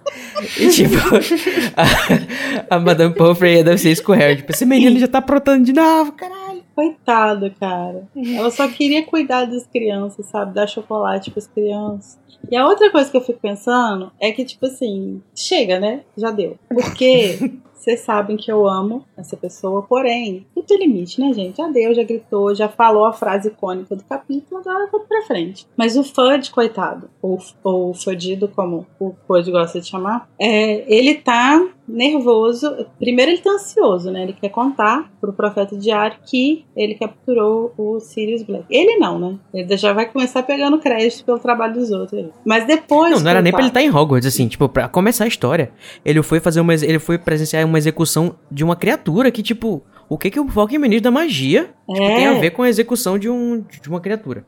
[0.58, 0.95] e tipo,
[1.76, 4.38] a, a Madame Pomfrey deve ser isso com o Harry.
[4.38, 6.48] Tipo, esse menino já tá aprontando de novo, caralho.
[6.80, 8.08] Coitada, cara.
[8.15, 10.54] Ela só queria cuidar das crianças, sabe?
[10.54, 12.18] Dar chocolate pras crianças.
[12.50, 16.06] E a outra coisa que eu fico pensando é que, tipo assim, chega, né?
[16.15, 16.58] Já deu.
[16.70, 17.38] Porque
[17.76, 21.58] vocês sabem que eu amo essa pessoa, porém, tudo tem limite, né, gente?
[21.58, 25.68] Já deu, já gritou, já falou a frase icônica do capítulo, agora vamos pra frente.
[25.76, 31.15] Mas o Fudge, coitado, ou, ou Fudido, como o Fudge gosta de chamar, é, ele
[31.15, 32.86] tá nervoso.
[32.99, 34.23] Primeiro, ele tá ansioso, né?
[34.23, 38.65] Ele quer contar pro profeta diário que ele capturou o Sirius Black.
[38.69, 39.36] Ele não, né?
[39.54, 42.25] Ele já vai começar pegando crédito pelo trabalho dos outros.
[42.45, 43.15] Mas depois.
[43.15, 45.71] Não, não era nem pra ele estar em Hogwarts, assim, tipo, pra começar a história.
[46.06, 46.73] Ele foi fazer uma.
[46.73, 50.73] Ele foi presenciar uma execução de uma criatura que, tipo, o que que o Foco
[50.80, 52.15] Ministro da Magia tipo, É.
[52.15, 54.45] tem a ver com a execução de, um, de uma criatura?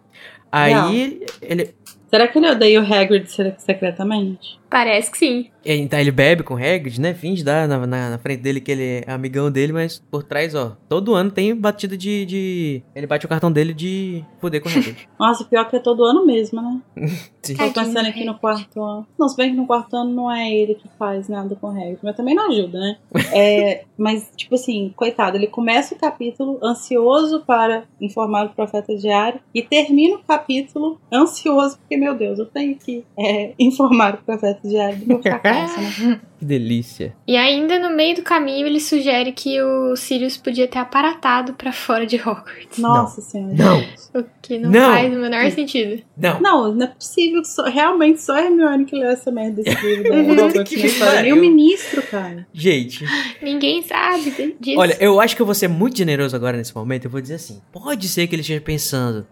[0.51, 1.73] Aí ele.
[2.11, 4.59] Será que ele odeia o Hagrid se- secretamente?
[4.69, 5.49] Parece que sim.
[5.65, 7.13] Então ele bebe com o Hagrid, né?
[7.13, 10.55] Finge dar na, na, na frente dele que ele é amigão dele, mas por trás,
[10.55, 12.25] ó, todo ano tem batida de.
[12.25, 15.07] de- Ele bate o cartão dele de poder com o Hagrid.
[15.19, 16.81] Nossa, pior que é todo ano mesmo, né?
[17.43, 17.55] Sim.
[17.57, 19.05] Tô pensando do aqui no quarto ano.
[19.19, 21.71] Não, se bem que no quarto ano não é ele que faz nada com o
[21.71, 22.97] Hagrid, mas também não ajuda, né?
[23.33, 29.39] É, mas, tipo assim, coitado, ele começa o capítulo ansioso para informar o profeta diário
[29.53, 34.59] e termina o capítulo ansioso porque, meu Deus, eu tenho que é, informar o profeta
[34.67, 36.19] diário do meu fracasso, né?
[36.41, 37.15] Que delícia.
[37.27, 41.71] E ainda no meio do caminho ele sugere que o Sirius podia ter aparatado pra
[41.71, 42.79] fora de Hogwarts.
[42.79, 43.53] Nossa senhora.
[43.53, 43.79] Não.
[44.19, 44.91] O que não, Não.
[44.91, 46.01] faz o menor sentido.
[46.17, 46.41] Não.
[46.41, 50.31] Não, não é possível só, realmente só a Hermione que leu essa merda desse livro.
[50.47, 51.21] Hogwarts Que história.
[51.21, 52.47] Nem o ministro, cara.
[52.51, 53.05] Gente,
[53.39, 54.79] Ninguém sabe disso.
[54.79, 57.05] olha, eu acho que eu vou ser muito generoso agora nesse momento.
[57.05, 59.27] Eu vou dizer assim: pode ser que ele esteja pensando,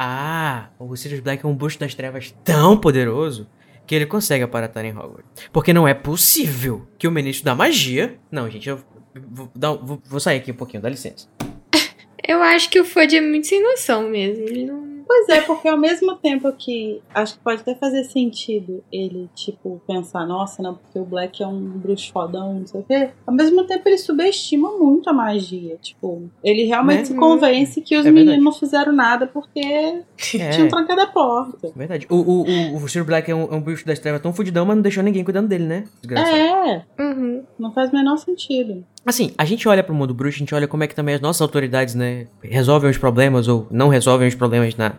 [0.00, 3.48] ah, o Sirius Black é um busto das trevas tão poderoso
[3.86, 5.48] que ele consegue aparatar em Hogwarts.
[5.52, 8.16] Porque não é possível que o ministro da magia.
[8.30, 8.78] Não, gente, eu
[9.28, 9.50] vou,
[9.82, 11.26] vou- vou sair aqui um pouquinho, dá licença.
[12.26, 14.44] Eu acho que o Fudge é muito sem noção mesmo.
[14.44, 14.87] Ele não.
[15.08, 19.80] Pois é, porque ao mesmo tempo que acho que pode até fazer sentido ele, tipo,
[19.86, 23.08] pensar, nossa, não, porque o Black é um bruxo fodão, não sei o quê.
[23.26, 25.76] Ao mesmo tempo ele subestima muito a magia.
[25.80, 30.66] Tipo, ele realmente se convence que os É meninos não fizeram nada porque tinham É,
[30.68, 31.72] trancado a porta.
[31.74, 32.06] verdade.
[32.10, 32.42] O, o,
[32.74, 35.02] o, o Black é um, é um busto das trevas tão fudidão, mas não deixou
[35.02, 35.84] ninguém cuidando dele, né?
[36.02, 36.36] Desgraçado.
[36.36, 37.44] É, Uhum.
[37.58, 38.84] não faz o menor sentido.
[39.08, 41.20] Assim, a gente olha pro mundo bruxo, a gente olha como é que também as
[41.22, 44.96] nossas autoridades, né, resolvem os problemas ou não resolvem os problemas na,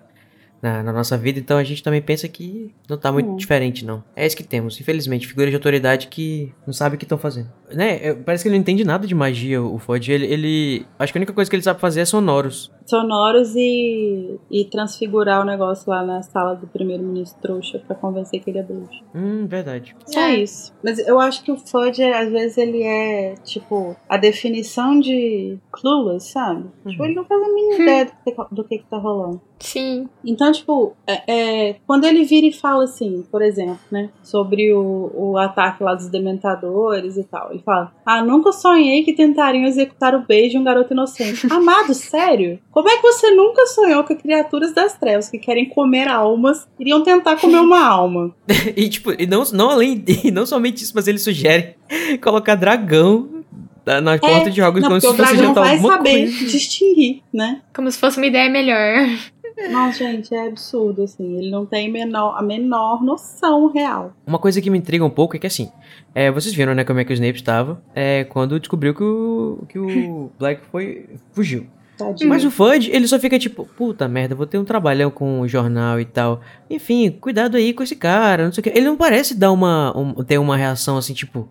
[0.62, 3.36] na, na nossa vida, então a gente também pensa que não tá muito Hum.
[3.36, 4.04] diferente, não.
[4.16, 7.50] É isso que temos, infelizmente, figuras de autoridade que não sabem o que estão fazendo.
[7.72, 10.86] Né, eu- parece que ele não entende nada de magia, o Fudge, ele, ele...
[10.98, 12.72] Acho que a única coisa que ele sabe fazer é sonoros.
[12.86, 18.50] Sonoros e, e transfigurar o negócio lá na sala do primeiro-ministro trouxa pra convencer que
[18.50, 19.04] ele é bruxo.
[19.14, 19.96] Hum, verdade.
[20.08, 20.36] Só É.
[20.38, 20.74] isso.
[20.84, 26.32] Mas eu acho que o Fudge, às vezes, ele é, tipo, a definição de clueless,
[26.32, 26.66] sabe?
[26.88, 29.40] Tipo, ele não faz a mínima ideia do que, do que, que tá rolando.
[29.60, 30.08] Sim.
[30.26, 31.22] Então, tipo, é,
[31.70, 35.94] é, quando ele vira e fala assim, por exemplo, né, sobre o, o ataque lá
[35.96, 40.58] dos dementadores e tal, ele fala: Ah, nunca sonhei que tentariam executar o beijo de
[40.58, 41.46] um garoto inocente.
[41.52, 42.60] Amado, sério?
[42.72, 47.04] Como é que você nunca sonhou que criaturas das trevas que querem comer almas iriam
[47.04, 48.34] tentar comer uma alma?
[48.76, 51.76] e tipo, e não, não além e não somente isso, mas ele sugere
[52.24, 53.30] colocar dragão
[53.86, 56.46] na- nas portas de jogos não, como se o fosse dragão jantar vai saber coisa.
[56.46, 57.62] distinguir, né?
[57.74, 59.08] Como se fosse uma ideia melhor.
[59.72, 61.38] Nossa, gente, é absurdo, assim.
[61.38, 64.14] Ele não tem menor, a menor noção real.
[64.26, 65.70] Uma coisa que me intriga um pouco é que assim,
[66.16, 69.64] é, vocês viram, né, como é que o Snape estava é, quando descobriu que o,
[69.68, 71.68] que o Black foi fugiu.
[71.98, 72.30] Tadinho.
[72.30, 75.48] Mas o Fudge, ele só fica tipo, puta merda, vou ter um trabalhão com o
[75.50, 76.40] jornal e tal.
[76.70, 78.70] Enfim, cuidado aí com esse cara, não sei o que.
[78.70, 81.50] Ele não parece dar uma, um- ter uma reação assim, tipo,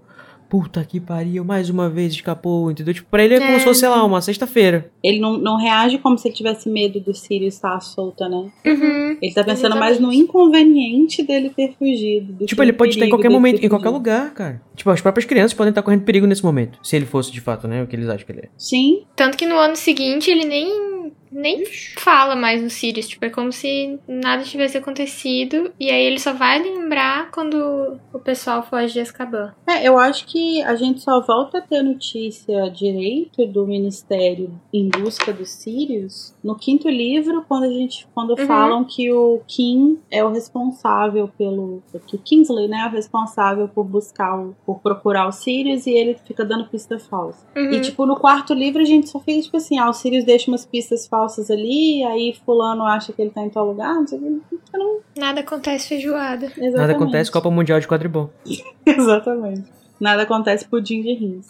[0.49, 2.95] puta que pariu, mais uma vez escapou, entendeu?
[2.95, 3.59] Tipo, pra ele é como É.
[3.59, 4.91] se fosse, sei lá, uma sexta-feira.
[5.03, 8.51] Ele não, não reage como se ele tivesse medo do Sirius estar solta, né?
[8.67, 9.17] Uhum.
[9.21, 10.23] Ele tá pensando mais no Exatamente.
[10.23, 12.33] inconveniente dele ter fugido.
[12.33, 14.63] do Tipo, que ele pode estar em qualquer momento, em qualquer lugar, cara.
[14.75, 16.79] Tipo, as próprias crianças podem estar correndo perigo nesse momento.
[16.83, 17.83] Se ele fosse de fato, né?
[17.83, 18.49] O que eles acham que ele é.
[18.57, 21.65] Sim, Tanto que no ano seguinte ele nem, nem
[21.97, 23.09] fala mais no Sirius.
[23.09, 25.73] Tipo, é como se nada tivesse acontecido.
[25.79, 29.55] E aí ele só vai lembrar quando o pessoal foge de Azkaban.
[29.67, 34.89] É, eu acho que a gente só volta a ter notícia direito do Ministério em
[34.89, 38.47] busca dos Sirius no quinto livro, quando a gente quando Uhum.
[38.47, 43.69] falam que o Kim é o responsável pelo que o Kingsley, né, é o responsável
[43.69, 47.47] por buscar o, por procurar os Sirius e ele fica dando pista falsa.
[47.57, 47.73] Uhum.
[47.73, 50.51] E tipo, no quarto livro a gente só fica tipo assim, ah, o Sirius deixa
[50.51, 54.19] umas pistas falsas ali, aí fulano acha que ele tá em tal lugar, não sei
[54.19, 54.59] o que.
[54.77, 56.47] Não- Nada acontece feijoada.
[56.47, 56.77] Exatamente.
[56.77, 58.31] Nada acontece Copa Mundial de Quadribol.
[58.87, 59.78] Exatamente.
[60.01, 61.47] Nada acontece pudim de rins.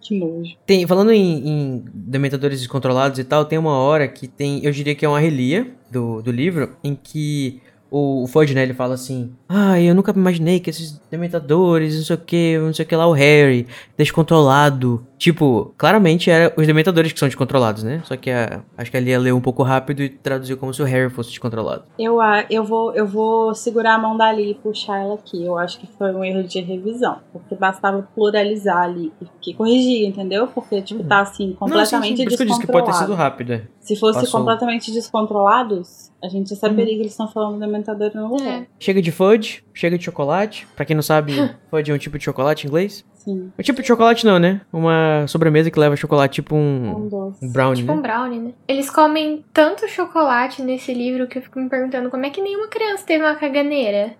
[0.00, 0.56] que nojo.
[0.66, 4.94] Tem, falando em, em dementadores descontrolados e tal, tem uma hora que tem, eu diria
[4.94, 7.60] que é uma relia do, do livro, em que
[7.90, 12.02] o, o Fudge, né, ele fala assim, ah, eu nunca imaginei que esses dementadores, não
[12.04, 15.06] sei o que, não sei o que lá, o Harry, descontrolado.
[15.16, 18.02] Tipo, claramente era os dementadores que são descontrolados, né?
[18.04, 20.82] Só que a, acho que a Lia leu um pouco rápido e traduziu como se
[20.82, 21.84] o Harry fosse descontrolado.
[21.98, 25.42] Eu, a- eu, vou, eu vou segurar a mão da Lili e puxar ela aqui.
[25.42, 27.18] Eu acho que foi um erro de revisão.
[27.32, 29.12] Porque bastava pluralizar ali
[29.46, 30.46] e corrigir, entendeu?
[30.48, 32.86] Porque, tipo, tá assim, Não, sim, completamente sim, por isso que eu disse que pode
[32.86, 33.14] ter sido descontrolado.
[33.34, 33.62] rápido, é.
[33.80, 34.40] Se fosse Passou.
[34.40, 36.96] completamente descontrolados, a gente já saberia Uhum.
[36.96, 38.48] que eles estão falando do dementador e não é.
[38.60, 38.66] É.
[38.78, 40.66] Chega de Fudge, chega de chocolate.
[40.76, 41.34] Pra quem não sabe,
[41.70, 43.04] Fudge é um tipo de chocolate em inglês.
[43.24, 44.60] Sim, Um tipo de chocolate não, né?
[44.72, 47.44] Uma sobremesa que leva chocolate, tipo é um, um doce.
[47.44, 48.02] um brownie, Tipo um né?
[48.02, 48.50] brownie, né?
[48.68, 52.68] Eles comem tanto chocolate nesse livro que eu fico me perguntando como é que nenhuma
[52.68, 54.12] criança teve uma caganeira.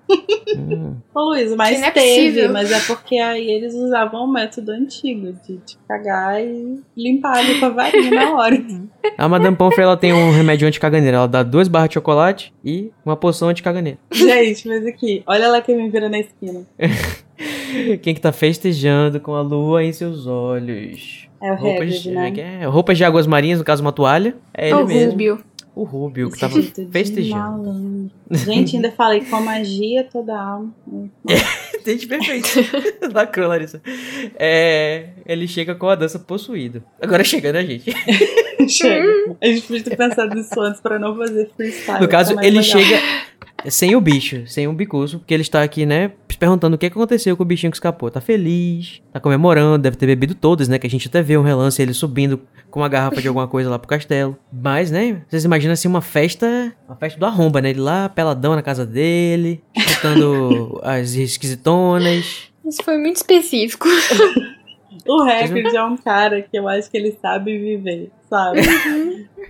[0.57, 0.97] Hum.
[1.15, 2.53] Ô Luiz, mas é teve, possível.
[2.53, 7.61] mas é porque aí eles usavam o método antigo de, de cagar e limpar ali
[7.61, 8.57] com a varinha na hora.
[9.19, 11.19] A Madame Pomfrey, ela tem um remédio anti-caganeira.
[11.19, 13.99] Ela dá duas barras de chocolate e uma poção anti-caganeira.
[14.11, 16.63] Gente, mas aqui, olha lá quem me vira na esquina.
[18.03, 21.29] Quem que tá festejando com a lua em seus olhos?
[21.43, 22.33] É o Roupas, Hagrid, de- né?
[22.37, 22.67] é é?
[22.67, 24.35] Roupas de águas marinhas, no caso uma toalha.
[24.53, 25.11] É ele o mesmo.
[25.11, 25.39] Rubio.
[25.77, 26.55] O Rubio, que tava
[26.93, 28.09] festejando.
[28.31, 30.73] Gente, ainda falei com magia toda a alma.
[31.85, 32.49] Gente, perfeito.
[33.13, 33.83] Lacrou, Larissa.
[34.39, 36.83] É, ele chega com a dança possuída.
[37.03, 37.93] Agora chega, né, gente?
[38.69, 39.37] Chega.
[39.43, 42.01] A gente podia ter pensado nisso antes pra não fazer freestyle.
[42.01, 42.63] No caso, ele legal.
[42.63, 43.03] chega
[43.69, 46.87] sem o bicho, sem o bicuço, porque ele está aqui, né, se perguntando o que
[46.87, 48.11] aconteceu com o bichinho que escapou.
[48.11, 51.43] Tá feliz, tá comemorando, deve ter bebido todas, né, que a gente até vê um
[51.43, 54.37] relance ele subindo com uma garrafa de alguma coisa lá pro castelo.
[54.53, 58.55] Mas, né, vocês imaginam assim uma festa, uma festa do arromba, né, ele lá peladão
[58.55, 62.51] na casa dele, escutando as esquisitonas.
[62.67, 63.87] Isso foi muito específico.
[65.09, 68.61] O Hagrid é um cara que eu acho que ele sabe viver, sabe?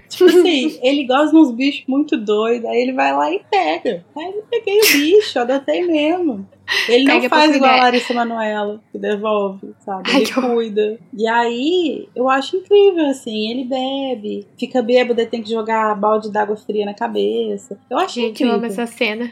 [0.08, 4.04] tipo assim, ele gosta de uns bichos muito doidos, aí ele vai lá e pega.
[4.16, 6.46] Aí eu peguei o bicho, adotei mesmo.
[6.88, 7.76] Ele não Pega pra faz igual a.
[7.76, 10.10] Larissa Manoela, que devolve, sabe?
[10.10, 10.54] Ai, Ele horror.
[10.54, 10.98] cuida.
[11.12, 16.32] E aí, eu acho incrível, assim, ele bebe, fica bêbado, ele tem que jogar balde
[16.32, 17.78] d'água fria na cabeça.
[17.90, 18.54] Eu acho Gente, eu incrível.
[18.54, 19.30] amo essa cena.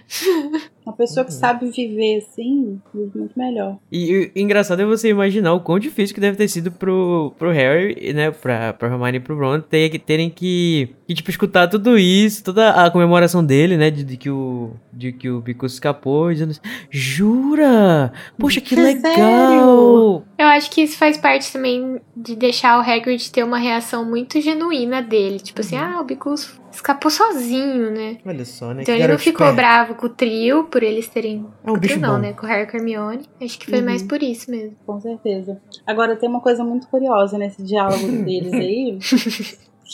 [0.84, 1.38] Uma pessoa que Uhum.
[1.38, 3.76] sabe viver assim, vive muito melhor.
[3.90, 7.50] E, o engraçado é você imaginar o quão difícil que deve ter sido pro, pro
[7.52, 11.68] Harry, né, pra, pra Hermione e pro Ron ter, que- terem que, que, tipo, escutar
[11.68, 15.72] tudo isso, toda a comemoração dele, né, de, de que o de que o Bicus
[15.74, 18.12] escapou, dizendo assim, jura?
[18.38, 20.24] Poxa, que É legal!
[20.38, 24.40] Eu acho que isso faz parte também de deixar o Hagrid ter uma reação muito
[24.40, 25.38] genuína dele.
[25.40, 28.18] Tipo assim, ah, o Bicus escapou sozinho, né?
[28.26, 29.56] Olha só, né, Então que ele não ficou esperto.
[29.56, 31.46] bravo com o trio por eles terem.
[31.64, 32.20] É um bicho trio não, bom.
[32.20, 32.32] né?
[32.32, 33.24] Com o Harry e Hermione.
[33.42, 33.84] Acho que foi Uhum.
[33.84, 34.76] mais por isso mesmo.
[34.86, 35.60] Com certeza.
[35.86, 38.98] Agora tem uma coisa muito curiosa nesse diálogo deles aí.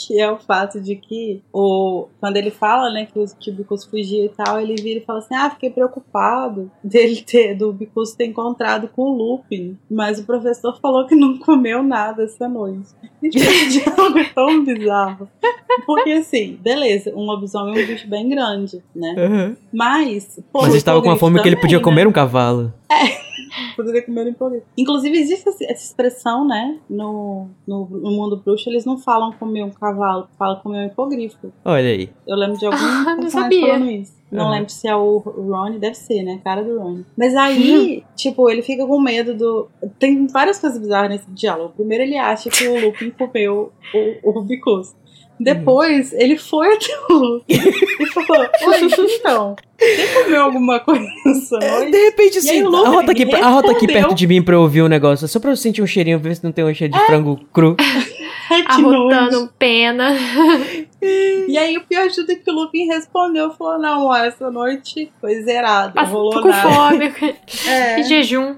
[0.06, 3.54] Que é o fato de que o, quando ele fala, né, que os que o
[3.54, 7.72] Bicus fugiu e tal, ele vira e fala assim: "Ah, fiquei preocupado dele ter do
[7.72, 12.48] Bicus ter encontrado com o Lupin, mas o professor falou que não comeu nada essa
[12.48, 12.88] noite".
[13.20, 15.28] E tipo, diálogo é tão bizarro.
[15.84, 19.14] Porque assim, beleza, um lobisomem é um bicho bem grande, né?
[19.18, 19.56] Uhum.
[19.72, 21.84] Mas, pô, Mas ele estava com uma fome que ele também, podia né?
[21.84, 22.72] comer um cavalo.
[23.76, 24.62] Poderia comer um pouquinho.
[24.76, 26.78] Inclusive, existe essa expressão, né?
[26.88, 31.52] No, no, no mundo bruxo, eles não falam comer um cavalo, falam comer um hipogrifo.
[31.64, 32.10] Olha aí.
[32.26, 33.60] Eu lembro de algum Ah, não personagem sabia.
[33.74, 34.18] falando isso.
[34.30, 34.50] Não Uhum.
[34.50, 36.38] lembro se é o Ron, deve ser, né?
[36.44, 37.00] Cara do Ron.
[37.16, 39.68] Mas aí, tipo, ele fica com medo do.
[39.98, 41.72] Tem várias coisas bizarras nesse diálogo.
[41.76, 43.72] Primeiro, ele acha que o Lupin comeu
[44.24, 44.94] o, o Bicus.
[45.40, 47.54] Depois, ele foi até o Lupin
[48.00, 48.80] e falou: Oi,
[49.16, 51.92] então, você comeu alguma coisa essa noite?
[51.92, 54.82] De repente, aí assim, Lupin arrota aqui, arrota aqui perto de mim pra eu ouvir
[54.82, 55.28] um negócio.
[55.28, 57.76] Só pra eu sentir um cheirinho, ver se não tem um cheiro de frango cru.
[58.66, 60.16] Arrotando pena.
[61.02, 64.50] E aí o pior de tudo é que o Lupin respondeu, falou, não, ó, essa
[64.50, 66.70] noite foi zerado, Mas rolou tô com nada.
[66.70, 67.08] fome.
[67.66, 68.00] É.
[68.00, 68.56] E jejum.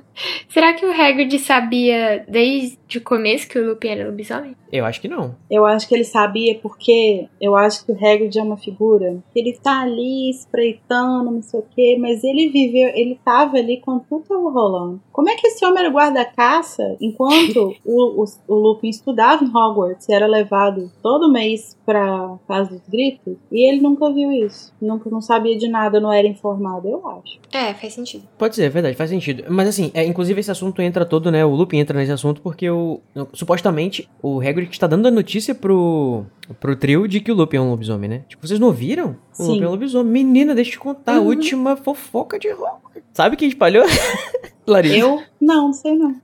[0.49, 4.55] Será que o Hagrid sabia desde o começo que o Lupin era lobisomem?
[4.73, 5.35] Eu acho que não.
[5.51, 9.39] Eu acho que ele sabia porque eu acho que o Hagrid é uma figura que
[9.41, 14.05] ele tá ali espreitando, não sei o quê, mas ele viveu, ele tava ali quando
[14.09, 15.01] tudo tava rolando.
[15.13, 20.09] Como é que esse homem era guarda-caça enquanto o, o, o Lupin estudava em Hogwarts
[20.09, 24.73] e era levado todo mês pra Casa dos Gritos e ele nunca viu isso.
[24.81, 27.39] Nunca não sabia de nada, não era informado, eu acho.
[27.53, 28.25] É, faz sentido.
[28.39, 29.45] Pode ser, é verdade, faz sentido.
[29.49, 31.45] Mas assim, é, inclusive esse assunto entra todo, né?
[31.45, 33.01] O Lupin entra nesse assunto porque o,
[33.33, 36.25] supostamente o Hagrid está dando a notícia pro,
[36.59, 38.23] pro trio de que o Lupin é um lobisomem, né?
[38.29, 39.17] Tipo, vocês não ouviram?
[39.39, 39.53] O Sim.
[39.53, 40.13] Lupin é um lobisomem.
[40.25, 41.27] Menina, deixa eu te contar a Uhum.
[41.27, 43.03] última fofoca de Hogwarts.
[43.13, 43.85] Sabe quem espalhou?
[44.67, 44.97] Larissa.
[44.99, 45.23] Eu?
[45.41, 46.15] Não, não sei não.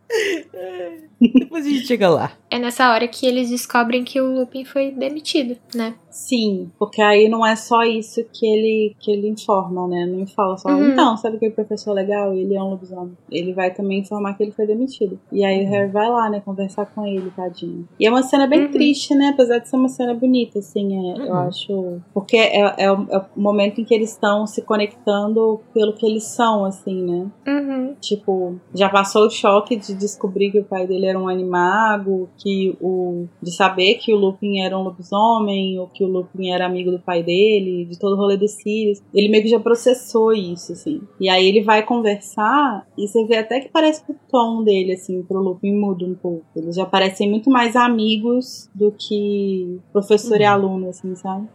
[1.34, 2.32] Depois a gente chega lá.
[2.50, 5.94] É nessa hora que eles descobrem que o Lupin foi demitido, né?
[6.10, 10.06] Sim, porque aí não é só isso que ele, que ele informa, né?
[10.06, 10.88] Não fala só, Uhum.
[10.92, 12.32] então, sabe aquele professor legal?
[12.32, 13.12] Ele é um lobisomem.
[13.30, 15.18] Ele vai também informar que ele foi demitido.
[15.30, 17.86] E aí o Harry vai lá, né, conversar com ele, tadinho.
[18.00, 18.70] E é uma cena bem Uhum.
[18.70, 19.30] triste, né?
[19.34, 21.34] Apesar de ser uma cena bonita, assim, é, eu Uhum.
[21.34, 22.00] acho.
[22.14, 26.06] Porque é, é, o, é o momento em que eles estão se conectando pelo que
[26.06, 27.26] eles são, assim, né?
[27.46, 27.94] Uhum.
[28.00, 32.76] Tipo, já passou o choque de descobrir que o pai dele era um animago, que
[32.80, 36.90] o de saber que o Lupin era um lobisomem, ou que o Lupin era amigo
[36.90, 39.00] do pai dele, de todo o rolê dos Sirius.
[39.14, 41.00] Ele meio que já processou isso, assim.
[41.20, 44.92] E aí ele vai conversar e você vê até que parece que o tom dele,
[44.92, 46.44] assim, pro Lupin muda um pouco.
[46.56, 50.50] Eles já parecem muito mais amigos do que professor e Uhum.
[50.50, 51.46] aluno, assim, sabe?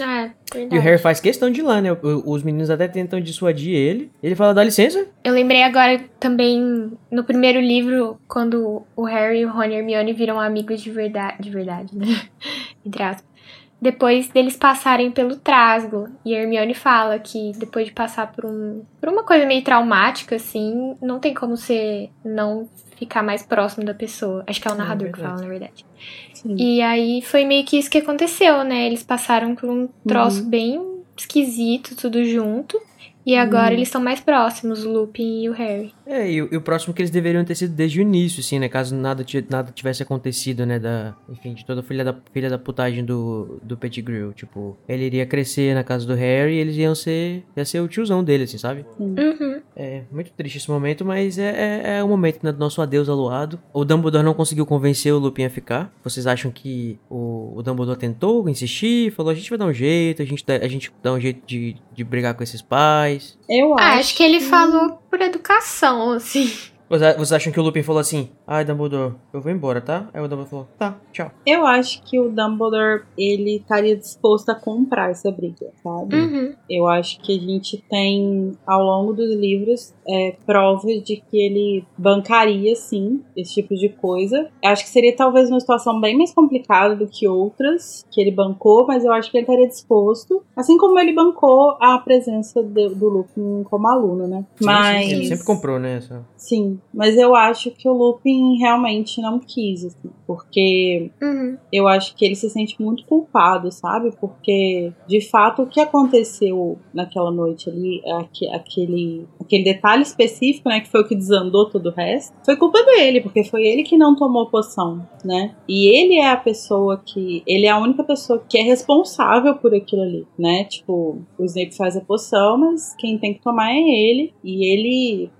[0.00, 0.80] Ah, E o.
[0.80, 1.90] Harry faz questão de ir lá, né?
[2.24, 4.10] Os meninos até tentam dissuadir ele.
[4.22, 5.06] Ele fala, dá licença.
[5.24, 8.63] Eu lembrei agora também no primeiro livro, quando
[8.96, 12.06] o Harry, o Ron e a Hermione viram amigos de verdade, de verdade, né?
[12.84, 13.34] Entre aspas.
[13.80, 16.08] Depois deles passarem pelo trasgo.
[16.24, 20.36] E a Hermione fala que depois de passar por, um, por uma coisa meio traumática,
[20.36, 24.42] assim, não tem como você não ficar mais próximo da pessoa.
[24.46, 25.34] Acho que é o É narrador que verdade.
[25.34, 25.84] fala, na verdade.
[26.32, 26.56] Sim.
[26.58, 28.86] E aí foi meio que isso que aconteceu, né?
[28.86, 30.80] Eles passaram por um troço bem
[31.16, 32.80] esquisito, tudo junto.
[33.26, 33.72] E agora Uhum.
[33.72, 35.92] eles estão mais próximos, o Lupin e o Harry.
[36.06, 38.58] É, e, o- e o próximo que eles deveriam ter sido desde o início, assim,
[38.58, 38.68] né?
[38.68, 40.78] Caso nada, nada tivesse acontecido, né?
[40.78, 44.32] Da, enfim, de toda a filha da, filha da putagem do, do Pettigrew.
[44.32, 47.88] Tipo, ele iria crescer na casa do Harry e eles iam ser, ia ser o
[47.88, 48.84] tiozão dele, assim, sabe?
[48.98, 49.60] Uhum.
[49.76, 53.08] É muito triste esse momento, mas é, é, é o momento né, do nosso adeus
[53.08, 53.58] aluado.
[53.72, 55.92] O Dumbledore não conseguiu convencer o Lupin a ficar.
[56.04, 59.10] Vocês acham que o, o Dumbledore tentou insistir?
[59.12, 61.40] Falou, a gente vai dar um jeito, a gente dá, a gente dá um jeito
[61.46, 63.36] de, de brigar com esses pais.
[63.48, 63.98] Eu Ah, acho.
[64.00, 66.52] acho que ele falou por educação, assim.
[66.88, 70.08] Vocês vocês acham que o Lupin falou assim, ai Dumbledore, eu vou embora, tá?
[70.12, 71.30] Aí o Dumbledore falou, tá, tchau.
[71.46, 76.16] Eu acho que o Dumbledore, ele estaria disposto a comprar essa briga, sabe?
[76.16, 76.54] Uhum.
[76.68, 81.84] Eu acho que a gente tem, ao longo dos livros, é, provas de que ele
[81.96, 84.48] bancaria, sim, esse tipo de coisa.
[84.62, 88.30] Eu acho que seria talvez uma situação bem mais complicada do que outras que ele
[88.30, 92.94] bancou, mas eu acho que ele estaria disposto, assim como ele bancou a presença do,
[92.94, 94.44] do Lupin como aluno, né?
[94.56, 95.06] Sim, mas...
[95.06, 95.96] sim, ele sempre comprou, né?
[95.96, 96.24] Essa...
[96.36, 101.56] Sim, mas eu acho que o Lupin realmente não quis, assim, porque Uhum.
[101.72, 104.12] eu acho que ele se sente muito culpado, sabe?
[104.20, 110.80] Porque, de fato, o que aconteceu naquela noite ali, aque- aquele, aquele detalhe específico, né,
[110.80, 113.96] que foi o que desandou todo o resto, foi culpa dele, porque foi ele que
[113.96, 115.54] não tomou poção, né?
[115.68, 117.42] E ele é a pessoa que.
[117.46, 120.64] Ele é a única pessoa que é responsável por aquilo ali, né?
[120.64, 124.32] Tipo, o Snape faz a poção, mas quem tem que tomar é ele.
[124.42, 125.30] E ele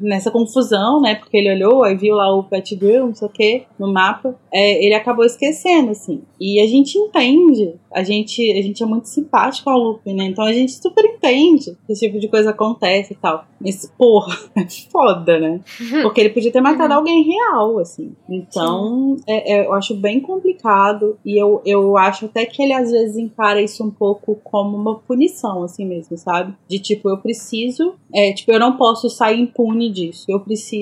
[0.00, 1.14] nessa confusão, né?
[1.14, 4.38] Porque ele olhou, aí viu lá o Pet Grill, não sei o que, no mapa,
[4.52, 6.22] é, ele acabou esquecendo, assim.
[6.40, 10.24] E a gente entende, a gente, a gente é muito simpático ao Lupin, né?
[10.24, 13.46] Então a gente super entende que esse tipo de coisa acontece e tal.
[13.60, 15.60] Mas, porra, é foda, né?
[16.02, 16.98] Porque ele podia ter matado uhum.
[16.98, 18.12] alguém real, assim.
[18.28, 22.90] Então, é, é, eu acho bem complicado e eu, eu acho até que ele às
[22.90, 26.54] vezes encara isso um pouco como uma punição, assim mesmo, sabe?
[26.68, 30.24] De tipo, eu preciso, é, tipo, eu não posso sair impune disso.
[30.28, 30.73] Eu preciso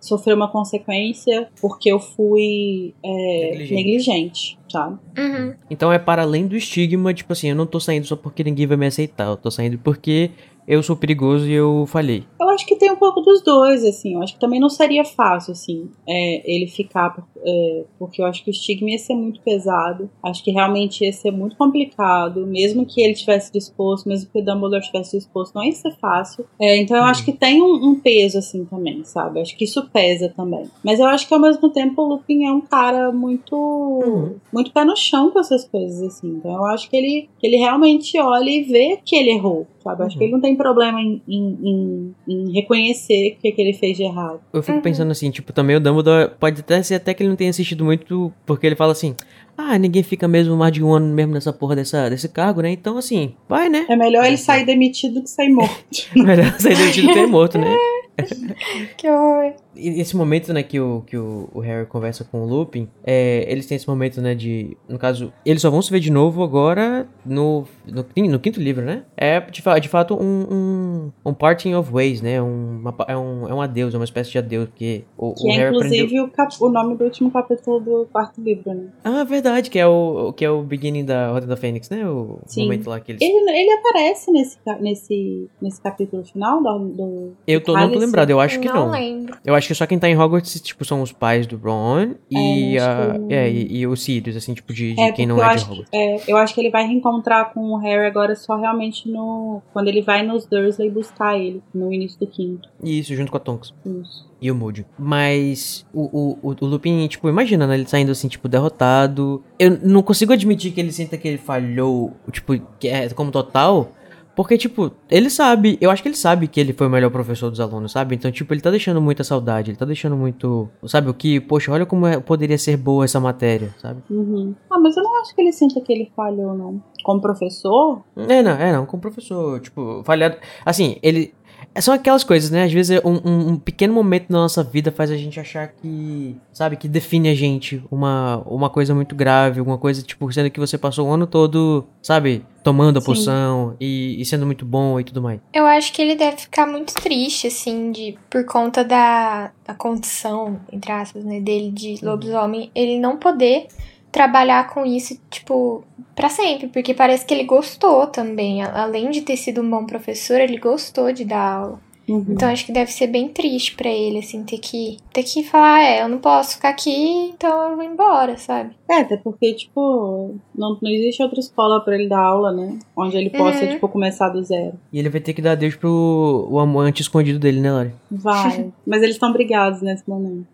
[0.00, 3.74] sofrer uma consequência porque eu fui é, negligente.
[3.74, 4.98] negligente sabe?
[5.16, 5.54] Uhum.
[5.70, 8.66] Então é para além do estigma, tipo assim, eu não tô saindo só porque ninguém
[8.66, 10.30] vai me aceitar, eu tô saindo porque
[10.68, 12.24] eu sou perigoso e eu falhei.
[12.38, 14.14] Eu acho que tem um pouco dos dois, assim.
[14.14, 18.44] Eu acho que também não seria fácil, assim, é, ele ficar, é, porque eu acho
[18.44, 20.10] que o estigma ia ser muito pesado.
[20.22, 24.44] Acho que realmente ia ser muito complicado, mesmo que ele tivesse disposto, mesmo que o
[24.44, 26.44] Dumbledore tivesse disposto, não ia ser fácil.
[26.60, 29.40] É, então eu acho que tem um, um, peso, assim, também, sabe?
[29.40, 30.68] Acho que isso pesa também.
[30.84, 34.36] Mas eu acho que ao mesmo tempo o Lupin é um cara muito, uhum.
[34.52, 36.28] muito pé no chão com essas coisas, assim.
[36.28, 40.02] Então eu acho que ele, que ele realmente olha e vê que ele errou sabe?
[40.04, 40.18] Acho uhum.
[40.18, 43.96] que ele não tem problema em, em, em, em reconhecer o que, que ele fez
[43.96, 44.40] de errado.
[44.52, 44.82] Eu fico uhum.
[44.82, 47.84] pensando assim, tipo, também o Dumbledore pode até ser até que ele não tenha assistido
[47.84, 49.14] muito, porque ele fala assim,
[49.56, 52.70] ah, ninguém fica mesmo mais de um ano mesmo nessa porra dessa, desse cargo, né?
[52.70, 53.86] Então, assim, vai, né?
[53.88, 55.84] É melhor ele sair demitido do que sair morto.
[56.14, 57.76] melhor sair demitido do que sair morto, né?
[58.96, 59.52] que horror.
[59.78, 63.66] Esse momento, né, que o, que o, o Harry conversa com o Lupin, é, eles
[63.66, 64.76] têm esse momento, né, de...
[64.88, 68.84] No caso, eles só vão se ver de novo agora no, no, no quinto livro,
[68.84, 69.04] né?
[69.16, 72.42] É, de, de fato, um, um, um parting of ways, né?
[72.42, 75.46] Um, uma, é, um, é um adeus, é uma espécie de adeus, porque o, que
[75.46, 76.24] o é, Harry inclusive, aprendeu...
[76.24, 78.88] o, cap, o nome do último capítulo do quarto livro, né?
[79.04, 82.08] Ah, verdade, que é o, que é o beginning da Roda da Fênix, né?
[82.08, 82.64] O Sim.
[82.64, 83.22] momento lá que eles...
[83.22, 86.88] Ele, ele aparece nesse, nesse, nesse capítulo final do...
[86.88, 88.86] do eu tô, não tô lembrado, eu acho que não.
[88.86, 89.36] Não lembro.
[89.44, 92.76] Eu acho que só quem tá em Hogwarts tipo, são os pais do Ron e,
[92.76, 93.34] é, a, que...
[93.34, 95.88] é, e, e, o Sirius, assim, tipo, de, de é, quem não é de Hogwarts.
[95.92, 99.60] é, eu acho que ele vai reencontrar com o Harry agora só realmente no.
[99.72, 102.68] Quando ele vai nos Dursley buscar ele, no início do quinto.
[102.82, 103.74] Isso, junto com a Tonks.
[103.84, 104.26] Isso.
[104.40, 104.86] E o Moody.
[104.98, 107.74] Mas o, o, o Lupin, tipo, imagina, né?
[107.74, 109.42] Ele saindo assim, tipo, derrotado.
[109.58, 113.92] Eu não consigo admitir que ele sinta que ele falhou, tipo, que é como total.
[114.38, 117.50] Porque, tipo, ele sabe, eu acho que ele sabe que ele foi o melhor professor
[117.50, 118.14] dos alunos, sabe?
[118.14, 120.68] Então, tipo, ele tá deixando muita saudade, ele tá deixando muito.
[120.86, 121.40] Sabe o que?
[121.40, 124.00] Poxa, olha como é, poderia ser boa essa matéria, sabe?
[124.08, 124.54] Uhum.
[124.70, 126.80] Ah, mas eu não acho que ele sinta que ele falhou, não.
[127.02, 128.04] Como professor?
[128.16, 129.58] É, não, é, não, como professor.
[129.58, 130.36] Tipo, falhado.
[130.64, 131.34] Assim, ele.
[131.78, 132.64] É só aquelas coisas, né?
[132.64, 136.34] Às vezes um, um, um, pequeno momento da nossa vida faz a gente achar que,
[136.52, 140.58] sabe, que define a gente uma, uma coisa muito grave, alguma coisa, tipo, sendo que
[140.58, 145.04] você passou o ano todo, sabe, tomando a poção e, e, sendo muito bom e
[145.04, 145.38] tudo mais.
[145.54, 150.58] Eu acho que ele deve ficar muito triste, assim, de por conta da, da condição,
[150.72, 152.10] entre aspas, né, dele de uhum.
[152.10, 153.68] lobisomem, ele não poder
[154.10, 155.84] trabalhar com isso, tipo,
[156.14, 158.62] para sempre, porque parece que ele gostou também.
[158.62, 161.88] Além de ter sido um bom professor, ele gostou de dar aula.
[162.08, 162.24] Uhum.
[162.30, 165.82] Então acho que deve ser bem triste para ele, assim, ter que, ter que falar,
[165.82, 166.90] é, eu não posso ficar aqui,
[167.34, 168.74] então eu vou embora, sabe?
[168.90, 172.78] É, até porque, tipo, não, não existe outra escola para ele dar aula, né?
[172.96, 173.72] Onde ele possa, uhum.
[173.72, 174.72] tipo, começar do zero.
[174.90, 177.92] E ele vai ter que dar adeus pro o amante escondido dele, né, Lari?
[178.10, 178.72] Vai.
[178.86, 180.46] Mas eles estão brigados nesse momento.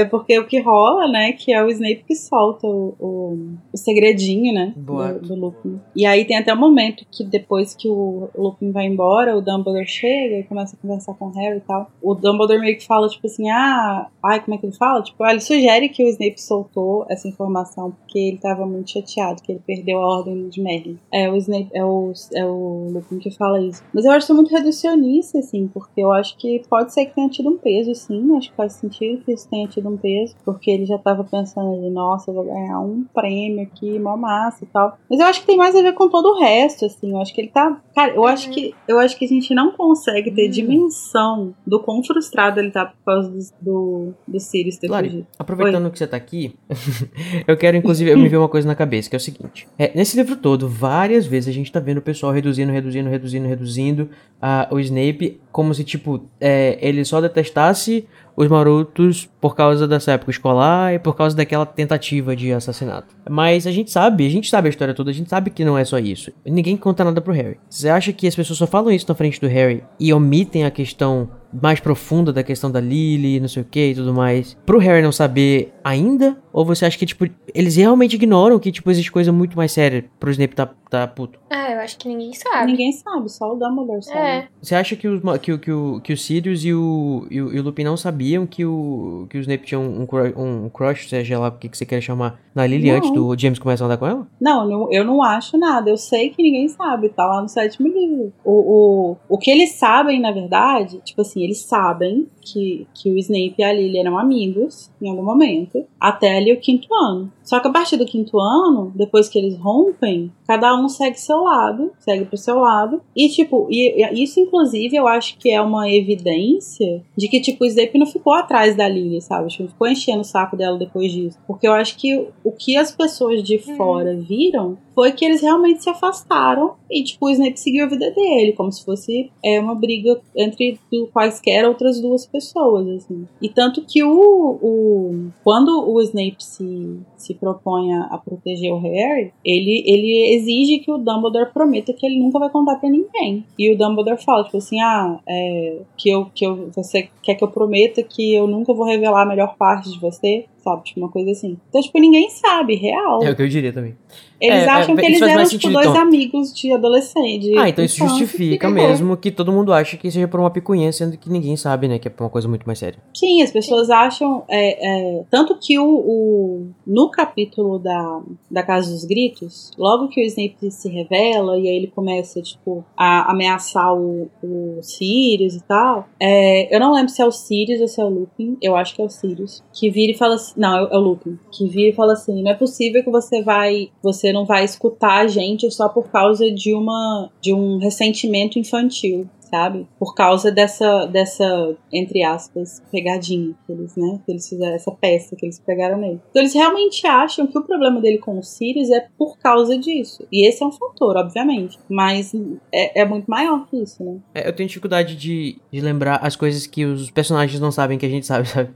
[0.00, 3.38] É porque o que rola, né, que é o Snape que solta o, o,
[3.72, 5.80] o segredinho, né, do, do, Lupin.
[5.94, 9.86] E aí tem até um momento que depois que o Lupin vai embora, o Dumbledore
[9.86, 11.90] chega e começa a conversar com o Harry e tal.
[12.02, 15.02] O Dumbledore meio que fala, tipo assim, ah, ai, como é que ele fala?
[15.02, 19.42] Tipo, ah, ele sugere que o Snape soltou essa informação porque ele tava muito chateado,
[19.42, 20.98] que ele perdeu a ordem de Merlin.
[21.12, 23.82] É o Snape, é o, é o Lupin que fala isso.
[23.92, 27.28] Mas eu acho isso muito reducionista, assim, porque eu acho que pode ser que tenha
[27.28, 30.98] tido um peso, sim, acho que faz sentido tenha tido um peso, porque ele já
[30.98, 34.96] tava pensando ali, nossa, eu vou ganhar um prêmio aqui, mó massa e tal.
[35.10, 37.10] Mas eu acho que tem mais a ver com todo o resto, assim.
[37.10, 37.80] Eu acho que ele tá.
[37.94, 40.50] Cara, eu acho que eu acho que a gente não consegue ter hum.
[40.50, 45.26] dimensão do quão frustrado ele tá por causa do, do, do Sirius ter Lari, fugido.
[45.38, 45.90] Aproveitando Oi.
[45.90, 46.54] que você tá aqui,
[47.46, 49.66] eu quero, inclusive, me ver uma coisa na cabeça, que é o seguinte.
[49.78, 53.48] É, nesse livro todo, várias vezes a gente tá vendo o pessoal reduzindo, reduzindo, reduzindo,
[53.48, 54.10] reduzindo
[54.42, 60.12] uh, o Snape como se, tipo, é, ele só detestasse os marotos por causa dessa
[60.12, 63.15] época escolar e por causa daquela tentativa de assassinato.
[63.28, 65.76] Mas a gente sabe, a gente sabe a história toda, a gente sabe que não
[65.76, 66.30] é só isso.
[66.44, 67.58] Ninguém conta nada pro Harry.
[67.68, 70.70] Você acha que as pessoas só falam isso na frente do Harry e omitem a
[70.70, 71.28] questão
[71.62, 75.00] mais profunda da questão da Lily, não sei o que e tudo mais, pro Harry
[75.00, 76.36] não saber ainda?
[76.52, 80.04] Ou você acha que, tipo, eles realmente ignoram que, tipo, existe coisa muito mais séria
[80.18, 81.38] pro Snape tá, tá puto?
[81.50, 82.72] Ah, eu acho que ninguém sabe.
[82.72, 84.18] Ninguém sabe, só o Dumbledore sabe.
[84.18, 84.48] É.
[84.60, 87.54] Você acha que, os, que, o- que, o, que o Sirius e o, e o,
[87.54, 91.08] e o Lupin não sabiam que o, que o Snape tinha um, um, um crush,
[91.08, 92.96] seja lá o que, que você quer chamar, na Lily Não.
[92.98, 94.26] antes do James começar a andar com ela?
[94.40, 95.90] Não, não- eu não acho nada.
[95.90, 97.08] Eu sei que ninguém sabe.
[97.08, 98.32] Tá lá no sétimo livro.
[98.44, 103.18] O, o, o que eles sabem, na verdade, tipo assim, eles sabem que, que o
[103.18, 107.30] Snape e a Lily eram amigos em algum momento, até ali o quinto ano.
[107.46, 111.42] Só que a partir do quinto ano, depois que eles rompem, cada um segue seu
[111.42, 113.00] lado, segue pro seu lado.
[113.14, 117.66] E, tipo, e, isso, inclusive, eu acho que é uma evidência de que, tipo, o
[117.66, 119.48] Snape não ficou atrás da Lily, sabe?
[119.48, 121.38] Tipo, ficou enchendo o saco dela depois disso.
[121.46, 125.82] Porque eu acho que o que as pessoas de fora viram foi que eles realmente
[125.82, 129.74] se afastaram e, tipo, o Snape seguiu a vida dele, como se fosse é, uma
[129.74, 130.80] briga entre
[131.12, 133.28] quaisquer outras duas pessoas, assim.
[133.40, 139.32] E tanto que o, o quando o Snape se, se propõe a, proteger o Harry,
[139.44, 143.44] ele, ele exige que o Dumbledore prometa que ele nunca vai contar pra ninguém.
[143.58, 147.44] E o Dumbledore fala, tipo assim, ah, é, que eu, que eu, você quer que
[147.44, 150.46] eu prometa que eu nunca vou revelar a melhor parte de você?
[150.66, 151.56] Sabe, tipo, uma coisa assim.
[151.68, 153.22] Então, tipo, ninguém sabe, real.
[153.22, 153.94] É o que eu diria também.
[154.40, 156.02] Eles É, acham é, que eles eram, tipo, dois então.
[156.02, 157.56] amigos de adolescente.
[157.56, 158.70] Ah, então isso justifica É.
[158.70, 161.98] mesmo que todo mundo acha que seja por uma picuinha, sendo que ninguém sabe, né?
[161.98, 162.98] Que é uma coisa muito mais séria.
[163.14, 164.42] Sim, as pessoas acham.
[164.48, 170.20] é, é, tanto que o, o- no capítulo da, da Casa dos Gritos, logo que
[170.20, 175.62] o Snape se revela e aí ele começa, tipo, a ameaçar o, o Sirius e
[175.62, 176.06] tal.
[176.20, 178.56] é, eu não lembro se é o Sirius ou se é o Lupin.
[178.60, 179.62] Eu acho que é o Sirius.
[179.72, 180.55] Que vira e fala assim.
[180.56, 181.38] Não, é, é o Lupin.
[181.52, 183.90] Que vira e fala assim: não é possível que você vai.
[184.02, 187.30] Você não vai escutar a gente só por causa de uma.
[187.40, 189.86] de um ressentimento infantil sabe?
[189.98, 194.20] Por causa dessa, dessa, entre aspas, pegadinha que eles, né?
[194.24, 196.20] Que eles fizeram, essa peça que eles pegaram nele.
[196.30, 200.26] Então eles realmente acham que o problema dele com o Sirius é por causa disso.
[200.30, 201.78] E esse é um fator, obviamente.
[201.88, 202.34] Mas
[202.72, 204.18] é, é muito maior que isso, né?
[204.34, 208.06] É, eu tenho dificuldade de, de lembrar as coisas que os personagens não sabem que
[208.06, 208.70] a gente sabe, sabe?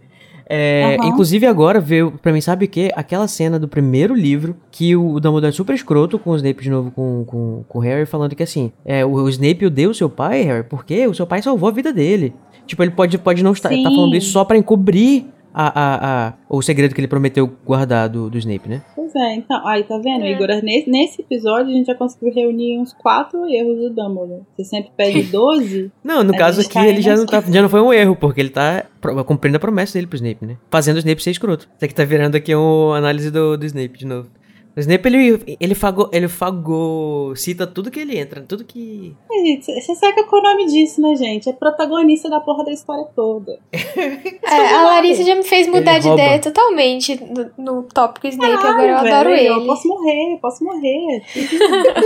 [0.53, 1.09] É, Aham.
[1.09, 2.91] Inclusive agora veio pra mim, sabe o que?
[2.97, 6.71] Aquela cena do primeiro livro que o Dumbledore é super escroto com o Snape de
[6.71, 9.95] novo com, com, com o Harry, falando que assim, é, o, o Snape odeia o
[9.95, 12.35] seu pai, Harry, porque o seu pai salvou a vida dele.
[12.67, 16.33] Tipo, ele pode, pode não estar tá falando isso só pra encobrir a, a, a,
[16.49, 18.83] o segredo que ele prometeu guardar do, do Snape, né?
[18.95, 20.33] Pois é, então, aí tá vendo, É.
[20.33, 20.49] Igor?
[20.63, 24.43] Nesse, nesse episódio a gente já conseguiu reunir uns quatro erros do Dumbledore.
[24.57, 27.69] Você sempre pede 12, Não, no caso aqui tá ele já não, tá, já não
[27.69, 28.85] foi um erro, porque ele tá
[29.27, 30.57] cumprindo a promessa dele pro Snape, né?
[30.71, 31.69] Fazendo o Snape ser escroto.
[31.77, 34.29] Isso aqui tá virando aqui uma análise do, do Snape de novo.
[34.77, 39.17] O Snape, ele, ele, fagou, ele fagou, cita tudo que ele entra, tudo que...
[39.45, 41.49] Gente, Você sabe que é o nome disso, né, gente?
[41.49, 43.59] É protagonista da porra da história toda.
[44.51, 46.23] É, a Larissa já me fez mudar Ele de rouba.
[46.23, 48.53] ideia totalmente no, no tópico Snape.
[48.57, 49.67] Caralho, Agora eu velho, adoro Eu ele.
[49.67, 51.23] posso morrer, posso morrer.
[51.27, 51.53] Fiz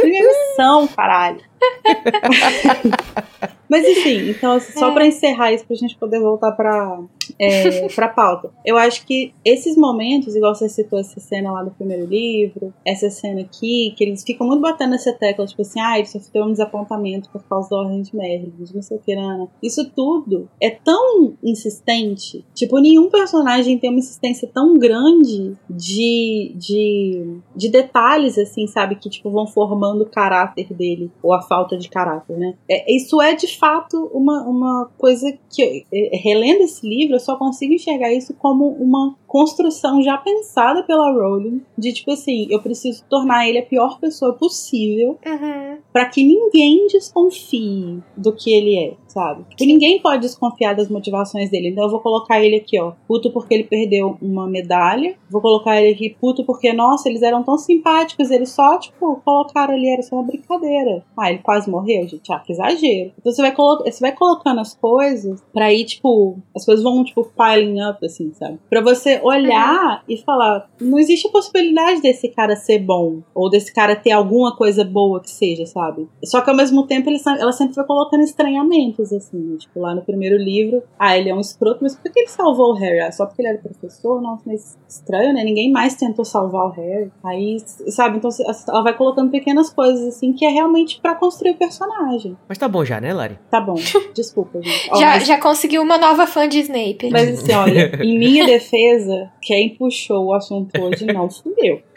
[0.04, 1.40] minha missão, caralho.
[3.68, 7.00] Mas enfim, então assim, só pra encerrar isso, pra gente poder voltar pra,
[7.40, 8.50] é, pra pauta.
[8.64, 13.10] Eu acho que esses momentos, igual você citou essa cena lá do primeiro livro, essa
[13.10, 16.52] cena aqui, que eles ficam muito batendo nessa tecla, tipo assim, ah, ele sofreu um
[16.52, 19.48] desapontamento por causa da ordem de Merlin, não sei o que, Ana.
[19.62, 27.38] Isso tudo é tão insistente, tipo, nenhum personagem tem uma insistência tão grande de, de,
[27.56, 31.88] de detalhes, assim, sabe, que, tipo, vão formando o caráter dele, ou a falta de
[31.88, 32.54] caráter, né?
[32.68, 37.36] É, isso é, de fato, uma, uma coisa que, é, relendo esse livro, eu só
[37.36, 43.04] consigo enxergar isso como uma construção já pensada pela Rowling, de, tipo assim, eu preciso
[43.08, 45.78] tornar ele a pior pessoa possível Uhum.
[45.92, 49.44] Pra que ninguém desconfie do que ele é, sabe?
[49.56, 51.68] Que ninguém pode desconfiar das motivações dele.
[51.68, 55.16] Então eu vou colocar ele aqui, ó, puto porque ele perdeu uma medalha.
[55.30, 59.74] Vou colocar ele aqui puto porque, nossa, eles eram tão simpáticos, eles só, tipo, colocaram
[59.74, 61.04] ali, era só uma brincadeira.
[61.16, 62.32] Ah, ele quase morreu, gente.
[62.32, 63.12] Ah, que exagero.
[63.18, 67.04] Então você vai, colo você vai colocando as coisas pra ir, tipo, as coisas vão,
[67.04, 68.58] tipo, piling up, assim, sabe?
[68.68, 73.72] Pra você olhar e falar, não existe a possibilidade desse cara ser bom, ou desse
[73.72, 76.08] cara ter alguma coisa boa que seja, sabe?
[76.24, 79.56] Só que ao mesmo tempo ele, ela sempre vai colocando estranhamentos, assim, né?
[79.58, 82.72] tipo, lá no primeiro livro, ah, ele é um escroto, mas por que ele salvou
[82.72, 83.00] o Harry?
[83.00, 84.20] Ah, só porque ele era professor?
[84.20, 85.44] Nossa, mas estranho, né?
[85.44, 87.10] Ninguém mais tentou salvar o Harry.
[87.24, 87.58] Aí,
[87.88, 88.30] sabe, então
[88.68, 92.36] ela vai colocando pequenas coisas, assim, que é realmente pra construir o personagem.
[92.48, 93.38] Mas tá bom já, né, Lari?
[93.50, 93.74] Tá bom,
[94.14, 94.88] desculpa, gente.
[94.92, 97.08] Ó, já, mas, já conseguiu uma nova fã de Snape.
[97.10, 101.80] mas assim, olha, em minha defesa, quem puxou o assunto hoje não fui eu.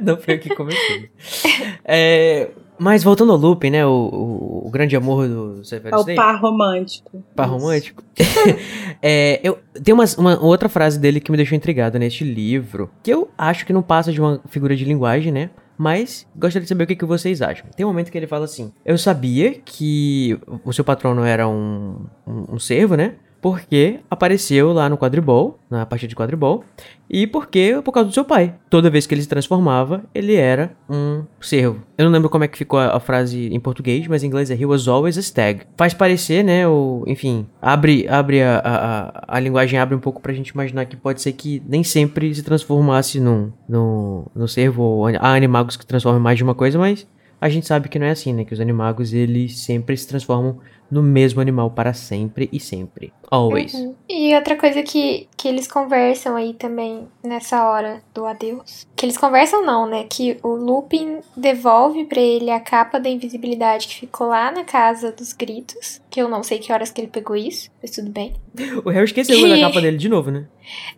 [0.00, 1.08] Não foi eu que comecei.
[1.84, 3.86] É, mas voltando ao Lupin, né?
[3.86, 6.16] O, o, o grande amor do Severus É o Snape.
[6.16, 7.22] par romântico.
[7.34, 8.02] Par romântico.
[9.00, 13.10] é, eu, tem umas- uma, outra frase dele que me deixou intrigado neste livro, que
[13.12, 15.50] eu acho que não passa de uma figura de linguagem, né?
[15.76, 17.66] Mas gostaria de saber o que, que vocês acham.
[17.76, 22.06] Tem um momento que ele fala assim: Eu sabia que o seu patrono era um,
[22.26, 23.16] um, um servo, né?
[23.44, 26.64] Porque apareceu lá no quadribol, na partida de quadribol,
[27.10, 28.54] e porque por causa do seu pai.
[28.70, 31.82] Toda vez que ele se transformava, ele era um servo.
[31.98, 34.50] Eu não lembro como é que ficou a, a frase em português, mas em inglês
[34.50, 35.60] é He was always a stag.
[35.76, 36.66] Faz parecer, né?
[36.66, 40.96] O, enfim, abre, abre a, a, a, linguagem abre um pouco pra gente imaginar que
[40.96, 44.82] pode ser que nem sempre se transformasse num, num, num servo.
[44.82, 47.06] Ou há animagos que transformam mais de uma coisa, mas
[47.38, 48.46] a gente sabe que não é assim, né?
[48.46, 53.12] Que os animagos eles sempre se transformam no mesmo animal para sempre e sempre.
[53.30, 53.74] Always.
[53.74, 53.94] Uhum.
[54.08, 58.86] E outra coisa que, que eles conversam aí também nessa hora do adeus.
[58.96, 60.06] Que eles conversam não, né?
[60.08, 65.12] Que o Lupin devolve pra ele a capa da invisibilidade que ficou lá na casa
[65.12, 66.00] dos gritos.
[66.10, 68.34] Que eu não sei que horas que ele pegou isso, mas tudo bem.
[68.84, 70.46] O Harry esqueceu da capa dele de novo, né?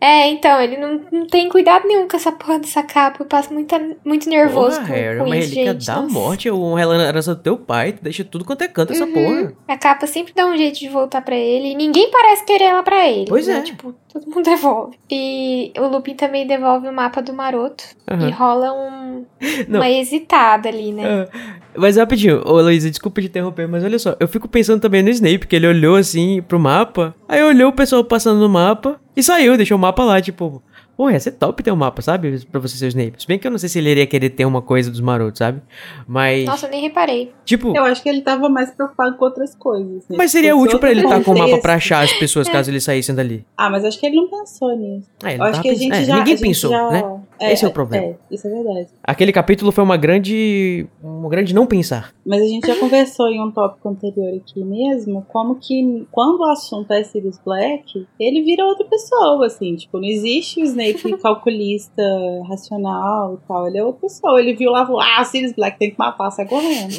[0.01, 3.23] É, então, ele não, não tem cuidado nenhum com essa porra dessa capa.
[3.23, 5.87] Eu passo muita, muito nervoso Porra, com, Harry, é com uma isso, relíquia gente.
[5.87, 6.13] da Nossa.
[6.13, 9.13] morte, uma herança do teu pai, tu deixa tudo quanto é canto essa Uhum.
[9.13, 9.53] porra.
[9.67, 11.73] A capa sempre dá um jeito de voltar pra ele.
[11.73, 13.27] E ninguém parece querer ela pra ele.
[13.29, 13.59] Pois né?
[13.59, 13.63] é.
[13.63, 14.99] Tipo, todo mundo devolve.
[15.11, 17.85] E o Lupin também devolve o mapa do Maroto.
[18.11, 18.29] Aham.
[18.29, 19.25] E rola um,
[19.69, 21.29] uma hesitada ali, né?
[21.33, 25.03] Ah, Mas rapidinho, ô Luísa, desculpa te interromper, mas olha só, eu fico pensando também
[25.03, 29.01] no Snape, que ele olhou assim pro mapa, aí olhou o pessoal passando no mapa
[29.17, 30.63] e saiu, deixou o mapa lá, tipo,
[30.97, 32.45] pô, ia ser top ter um mapa, sabe?
[32.47, 33.15] Pra você ser o Snape.
[33.21, 35.39] Se bem que eu não sei se ele iria querer ter uma coisa dos marotos,
[35.39, 35.61] sabe?
[36.07, 37.33] Mas, Nossa, eu nem reparei.
[37.45, 40.09] tipo, Eu acho que ele tava mais preocupado com outras coisas.
[40.09, 40.17] né?
[40.17, 42.71] mas seria útil pra outro ele estar com o mapa pra achar as pessoas caso
[42.71, 43.45] eles saíssem dali.
[43.57, 45.09] Ah, mas acho que ele não pensou nisso.
[45.23, 46.17] Ah, ele Eu acho que a gente é, já.
[46.17, 47.21] Ninguém a gente pensou, já- né?
[47.41, 48.07] Esse é o problema.
[48.07, 48.89] É, isso é verdade.
[49.03, 50.87] Aquele capítulo foi uma grande.
[51.03, 52.15] um grande não pensar.
[52.25, 56.45] Mas a gente já conversou em um tópico anterior aqui mesmo, como que quando o
[56.51, 62.03] assunto é Sirius Black, ele vira outra pessoa, assim, tipo, não existe o Snape calculista,
[62.49, 64.41] racional e tal, ele é outra pessoa.
[64.41, 66.93] Ele viu lá, falou, ah, Sirius Black tem que matar, sai correndo,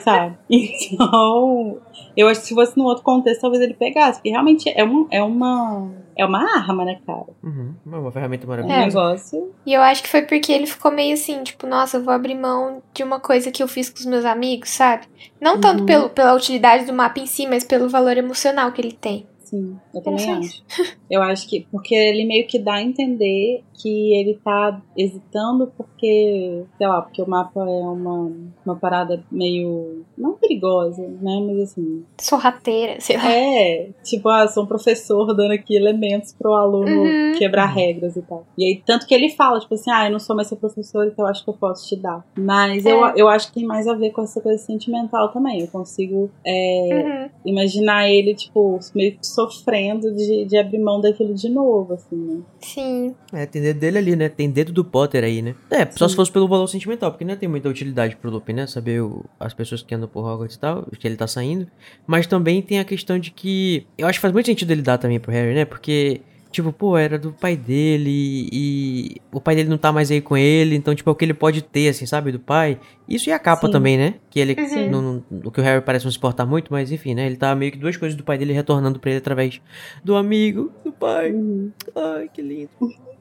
[0.00, 0.36] sabe?
[0.48, 1.78] Então,
[2.16, 5.06] eu acho que se fosse num outro contexto, talvez ele pegasse, porque realmente é, um,
[5.10, 7.26] é uma é uma arma, né, cara?
[7.42, 8.86] Uhum, é uma ferramenta É um maravilhosa.
[8.86, 9.54] negócio.
[9.66, 12.34] E eu acho que foi porque ele ficou meio assim, tipo, nossa, eu vou abrir
[12.34, 15.06] mão de uma coisa que eu fiz com os meus amigos, sabe?
[15.40, 15.86] Não tanto Uhum.
[15.86, 19.26] pelo, pela utilidade do mapa em si, mas pelo valor emocional que ele tem.
[19.46, 20.62] Sim, eu também acho.
[21.08, 21.66] Eu acho que.
[21.70, 26.64] Porque ele meio que dá a entender que ele tá hesitando porque.
[26.76, 28.32] Sei lá, porque o mapa é uma,
[28.64, 30.04] uma parada meio.
[30.18, 31.40] Não perigosa, né?
[31.46, 32.04] Mas assim.
[32.20, 33.30] Sorrateira, sei lá.
[33.32, 37.32] É, tipo, ah, sou um professor dando aqui elementos pro aluno Uhum.
[37.38, 38.44] quebrar regras e tal.
[38.58, 41.06] E aí, tanto que ele fala, tipo assim, ah, eu não sou mais seu professor,
[41.06, 42.24] então eu acho que eu posso te dar.
[42.36, 43.12] Mas eu, É.
[43.16, 45.60] eu acho que tem mais a ver com essa coisa sentimental também.
[45.60, 47.30] Eu consigo é, Uhum.
[47.52, 52.40] imaginar ele, tipo, meio que sofrendo de, de abrir mão daquilo de novo, assim, né?
[52.60, 53.14] Sim.
[53.32, 54.28] É, tem dedo dele ali, né?
[54.28, 55.54] Tem dedo do Potter aí, né?
[55.70, 56.10] É, só Sim.
[56.10, 58.66] se fosse pelo valor sentimental, porque não tem muita utilidade pro Lupin, né?
[58.66, 61.66] Saber o- as pessoas que andam por Hogwarts e tal, que ele tá saindo.
[62.06, 63.86] Mas também tem a questão de que.
[63.98, 65.64] Eu acho que faz muito sentido ele dar também pro Harry, né?
[65.64, 66.22] Porque.
[66.56, 70.38] Tipo, pô, era do pai dele e o pai dele não tá mais aí com
[70.38, 72.80] ele, então, tipo, é o que ele pode ter, assim, sabe, do pai.
[73.06, 73.72] Isso e a capa Sim.
[73.74, 74.14] também, né?
[74.30, 74.90] Que ele, Uhum.
[74.90, 77.26] não, o que o Harry parece não se importar muito, mas enfim, né?
[77.26, 79.60] Ele tá meio que duas coisas do pai dele retornando pra ele através
[80.02, 81.30] do amigo, do pai.
[81.30, 81.70] Uhum.
[81.94, 82.70] Ai, que lindo.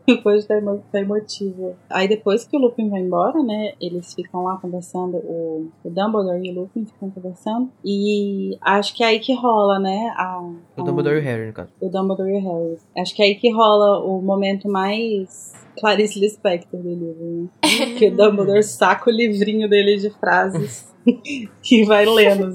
[0.15, 1.75] Depois tá, emo- tá emotivo.
[1.89, 3.73] Aí depois que o Lupin vai embora, né?
[3.81, 7.69] Eles ficam lá conversando, o, o Dumbledore e o Lupin ficam conversando.
[7.83, 10.13] E acho que é aí que rola, né?
[10.15, 10.39] A,
[10.77, 11.69] O Dumbledore e o Harry, no caso.
[11.81, 12.77] o Dumbledore e o Harry.
[12.97, 17.95] Acho que é aí que rola o momento mais Clarice Lispector do livro, né?
[17.97, 20.93] que o Dumbledore saca o livrinho dele de frases
[21.71, 22.53] e vai lendo.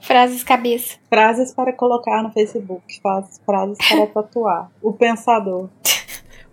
[0.00, 0.98] Frases cabeça.
[1.08, 3.00] Frases para colocar no Facebook,
[3.46, 4.70] frases para tatuar.
[4.82, 5.68] O pensador.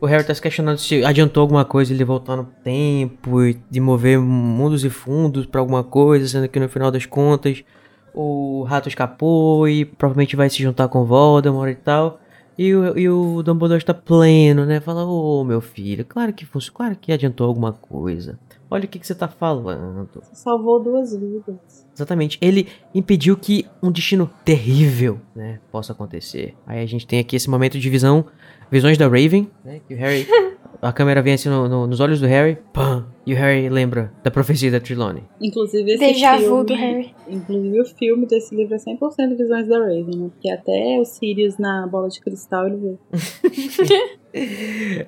[0.01, 3.79] O Harry tá se questionando se adiantou alguma coisa ele voltar no tempo e de
[3.79, 7.63] mover mundos e fundos pra alguma coisa, sendo que no final das contas
[8.11, 12.19] o rato escapou e provavelmente vai se juntar com o Voldemort e tal.
[12.57, 14.79] E o, e o Dumbledore está pleno, né?
[14.79, 18.39] Fala, ô meu filho, claro que fosse, claro que adiantou alguma coisa.
[18.69, 20.09] Olha o que, que você tá falando.
[20.15, 21.87] Você salvou duas vidas.
[21.93, 22.37] Exatamente.
[22.41, 26.55] Ele impediu que um destino terrível, né, possa acontecer.
[26.65, 28.25] Aí a gente tem aqui esse momento de visão,
[28.71, 30.25] visões da Raven, né, que o Harry
[30.81, 34.11] a câmera vem assim no- no- nos olhos do Harry, pam, e o Harry lembra
[34.23, 35.23] da profecia da Trelawney.
[35.39, 37.15] Inclusive esse vu filme, do Harry.
[37.29, 40.29] Inclusive o filme desse livro é 100% visões da Raven, né?
[40.31, 42.97] Porque até o Sirius na bola de cristal ele vê.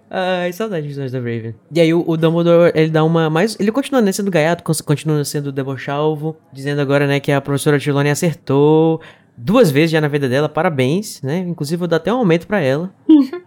[0.09, 1.55] Ai, saudade de visões da Raven.
[1.73, 3.57] E aí o, o Dumbledore, ele dá uma mais...
[3.59, 8.11] Ele continua né, sendo gaiato, continua sendo debochalvo, dizendo agora, né, que a professora Trelawney
[8.11, 9.01] acertou
[9.37, 11.39] duas vezes já na vida dela, parabéns, né?
[11.39, 12.93] Inclusive eu vou dar até um aumento pra ela.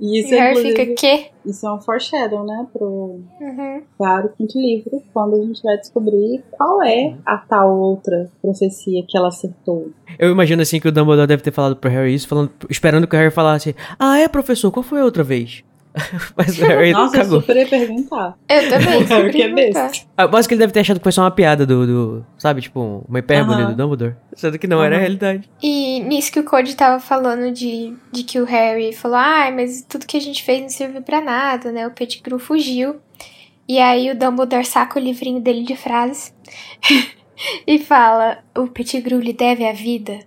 [0.00, 1.26] E isso, E é, fica, quê?
[1.44, 2.66] isso é um foreshadow, né?
[2.72, 3.82] Pro, Uhum.
[3.98, 9.04] para o quinto livro, quando a gente vai descobrir qual é a tal outra profecia
[9.06, 9.90] que ela acertou.
[10.18, 13.14] Eu imagino assim que o Dumbledore deve ter falado pro Harry isso, falando, esperando que
[13.14, 15.62] o Harry falasse: Ah, é, professor, qual foi a outra vez?
[16.36, 17.40] Mas o Harry Nossa, eu cagou.
[17.40, 18.36] super ia perguntar.
[18.48, 19.02] Eu também.
[19.02, 19.88] O Harry que é perguntar.
[19.88, 20.06] besta.
[20.16, 21.86] Ah, Mas que ele deve ter achado que foi só uma piada do.
[21.86, 23.70] do- sabe, tipo, uma hipérbole Aham.
[23.72, 24.14] do Dumbledore.
[24.34, 25.50] Sendo que não era a realidade.
[25.62, 29.82] E nisso que o Cody tava falando de, de que o Harry falou, ai, mas
[29.88, 31.86] tudo que a gente fez não serviu pra nada, né?
[31.86, 32.96] O Pettigrew fugiu.
[33.68, 36.34] E aí o Dumbledore saca o livrinho dele de frases
[37.66, 40.18] e fala, o Pettigrew lhe deve a vida.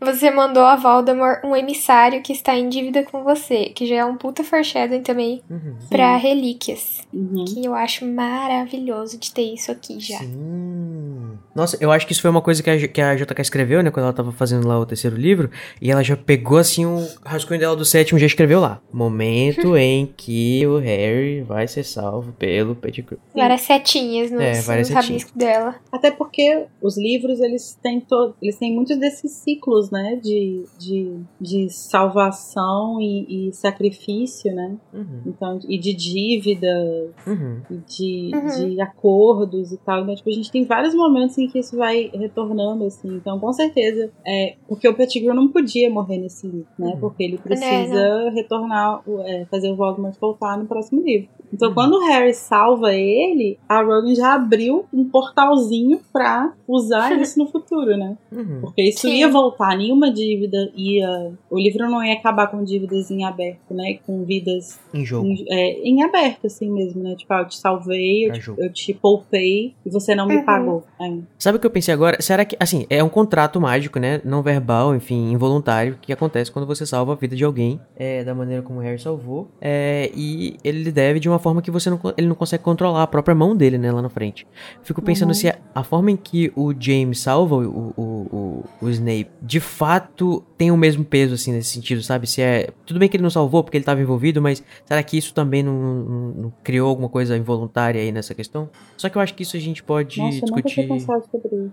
[0.00, 4.04] Você mandou a Voldemort um emissário que está em dívida com você, que já é
[4.04, 5.76] um puta foreshadowing também Uhum.
[5.88, 7.00] pra relíquias.
[7.12, 7.44] Uhum.
[7.44, 10.18] Que eu acho maravilhoso de ter isso aqui já.
[10.18, 11.38] Sim.
[11.56, 13.90] Nossa, eu acho que isso foi uma coisa que a, que a JK escreveu, né?
[13.90, 15.50] Quando ela tava fazendo lá o terceiro livro.
[15.80, 18.80] E ela já pegou assim o rascunho dela do sétimo e já escreveu lá.
[18.92, 23.18] Momento em que o Harry vai ser salvo pelo Pettigrew.
[23.34, 25.32] Várias setinhas nos, É, várias nos setinhas.
[25.34, 25.76] dela.
[25.90, 28.34] Até porque os livros, eles têm, to...
[28.42, 30.20] eles têm muitos desses ciclos, né?
[30.22, 34.76] De, de, de salvação e, e sacrifício, né?
[34.92, 35.20] Uhum.
[35.26, 37.60] Então, e de dívidas, Uhum.
[37.70, 38.74] e de, Uhum.
[38.74, 40.02] de acordos e tal.
[40.02, 43.08] Então, tipo, a gente tem vários momentos em que isso vai retornando, assim.
[43.16, 46.88] Então, com certeza, é, porque o Pettigrew não podia morrer nesse livro, né?
[46.94, 47.00] Uhum.
[47.00, 51.28] Porque ele precisa retornar, o- é, fazer o Voldemort voltar no próximo livro.
[51.52, 51.74] Então, Uhum.
[51.74, 57.46] quando o Harry salva ele, a Rowling já abriu um portalzinho pra usar isso no
[57.46, 58.16] futuro, né?
[58.32, 58.60] Uhum.
[58.62, 59.14] Porque isso Sim.
[59.18, 61.32] ia voltar, nenhuma dívida ia.
[61.50, 63.98] O livro não ia acabar com dívidas em aberto, né?
[64.06, 65.26] Com vidas Em jogo.
[65.26, 67.14] em, é, em aberto, assim mesmo, né?
[67.16, 70.44] Tipo, ah, eu te salvei, eu te, eu te poupei e você não me Uhum.
[70.44, 70.84] pagou.
[71.00, 71.12] É.
[71.38, 72.20] Sabe o que eu pensei agora?
[72.20, 74.20] Será que, assim, é um contrato mágico, né?
[74.24, 78.34] Não verbal, enfim, involuntário, que acontece quando você salva a vida de alguém, é, da
[78.34, 81.88] maneira como o Harry salvou, é, e ele lhe deve de uma forma que você
[81.90, 84.46] não, ele não consegue controlar a própria mão dele, né, lá na frente.
[84.82, 85.34] Fico pensando Uhum.
[85.34, 89.60] se a, a forma em que o James salva o, o, o, o Snape, de
[89.60, 92.26] fato, tem o mesmo peso, assim, nesse sentido, sabe?
[92.26, 92.68] Se é...
[92.86, 95.62] Tudo bem que ele não salvou porque ele estava envolvido, mas será que isso também
[95.62, 98.68] não, não- não criou alguma coisa involuntária aí nessa questão?
[98.96, 100.88] Só que eu acho que isso a gente pode Nossa, discutir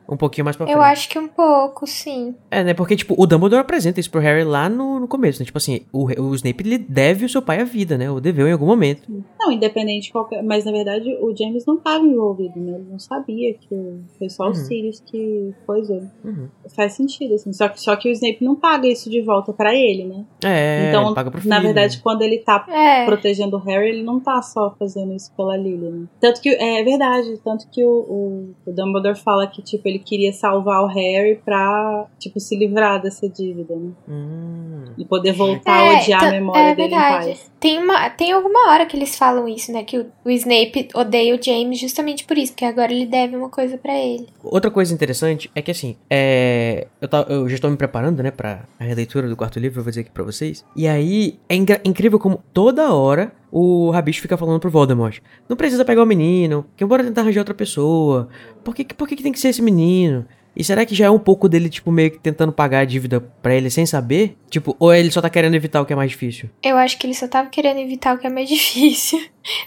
[0.09, 0.75] um pouquinho mais pra frente.
[0.77, 2.35] Eu acho que um pouco, sim.
[2.51, 2.73] É, né?
[2.73, 5.45] Porque, tipo, o Dumbledore apresenta isso pro Harry lá no, no começo, né?
[5.45, 8.09] Tipo assim, o, o Snape, ele deve o seu pai a vida, né?
[8.09, 9.03] Ou deveu em algum momento.
[9.39, 10.43] Não, independente de qualquer.
[10.43, 12.73] Mas na verdade o James não estava envolvido, né?
[12.75, 14.53] Ele não sabia que o- foi só o Uhum.
[14.55, 16.03] Sirius que coisou.
[16.23, 16.47] Uhum.
[16.75, 17.51] Faz sentido, assim.
[17.53, 20.25] Só que, só que o Snape não paga isso de volta pra ele, né?
[20.43, 21.49] É, então, ele paga pro filho.
[21.49, 22.01] na verdade, né?
[22.03, 23.05] quando ele tá É.
[23.05, 26.07] protegendo o Harry, ele não tá só fazendo isso pela Lily, né?
[26.19, 30.31] Tanto que, é verdade, tanto que o, o, o Dumbledore fala que, tipo, ele queria
[30.33, 33.91] salvar o Harry pra, tipo, se livrar dessa dívida, né?
[34.07, 34.83] Hum.
[34.97, 37.25] E poder voltar É, a odiar a tá- memória é dele em verdade.
[37.27, 37.51] paz.
[37.63, 39.85] Tem, uma, tem alguma hora que eles falam isso, né?
[39.85, 43.47] Que o, o Snape odeia o James justamente por isso, porque agora ele deve uma
[43.47, 44.27] coisa pra ele.
[44.43, 46.87] Outra coisa interessante é que, assim, é...
[46.99, 49.83] Eu, tá- eu já estou me preparando, né, pra a releitura do quarto livro, eu
[49.85, 50.65] vou dizer aqui pra vocês.
[50.75, 51.55] E aí, é
[51.85, 55.19] incrível como toda hora o Rabicho fica falando pro Voldemort.
[55.47, 58.27] Não precisa pegar o menino, que bora tentar arranjar outra pessoa.
[58.61, 60.25] Por que- por que, que tem que ser esse menino?
[60.55, 63.19] E será que já é um pouco dele, tipo, meio que tentando pagar a dívida
[63.41, 64.37] pra ele sem saber?
[64.51, 66.47] Tipo, ou ele só tá querendo evitar o que é mais difícil?
[66.61, 69.19] Eu acho que ele só tava querendo evitar o que é mais difícil.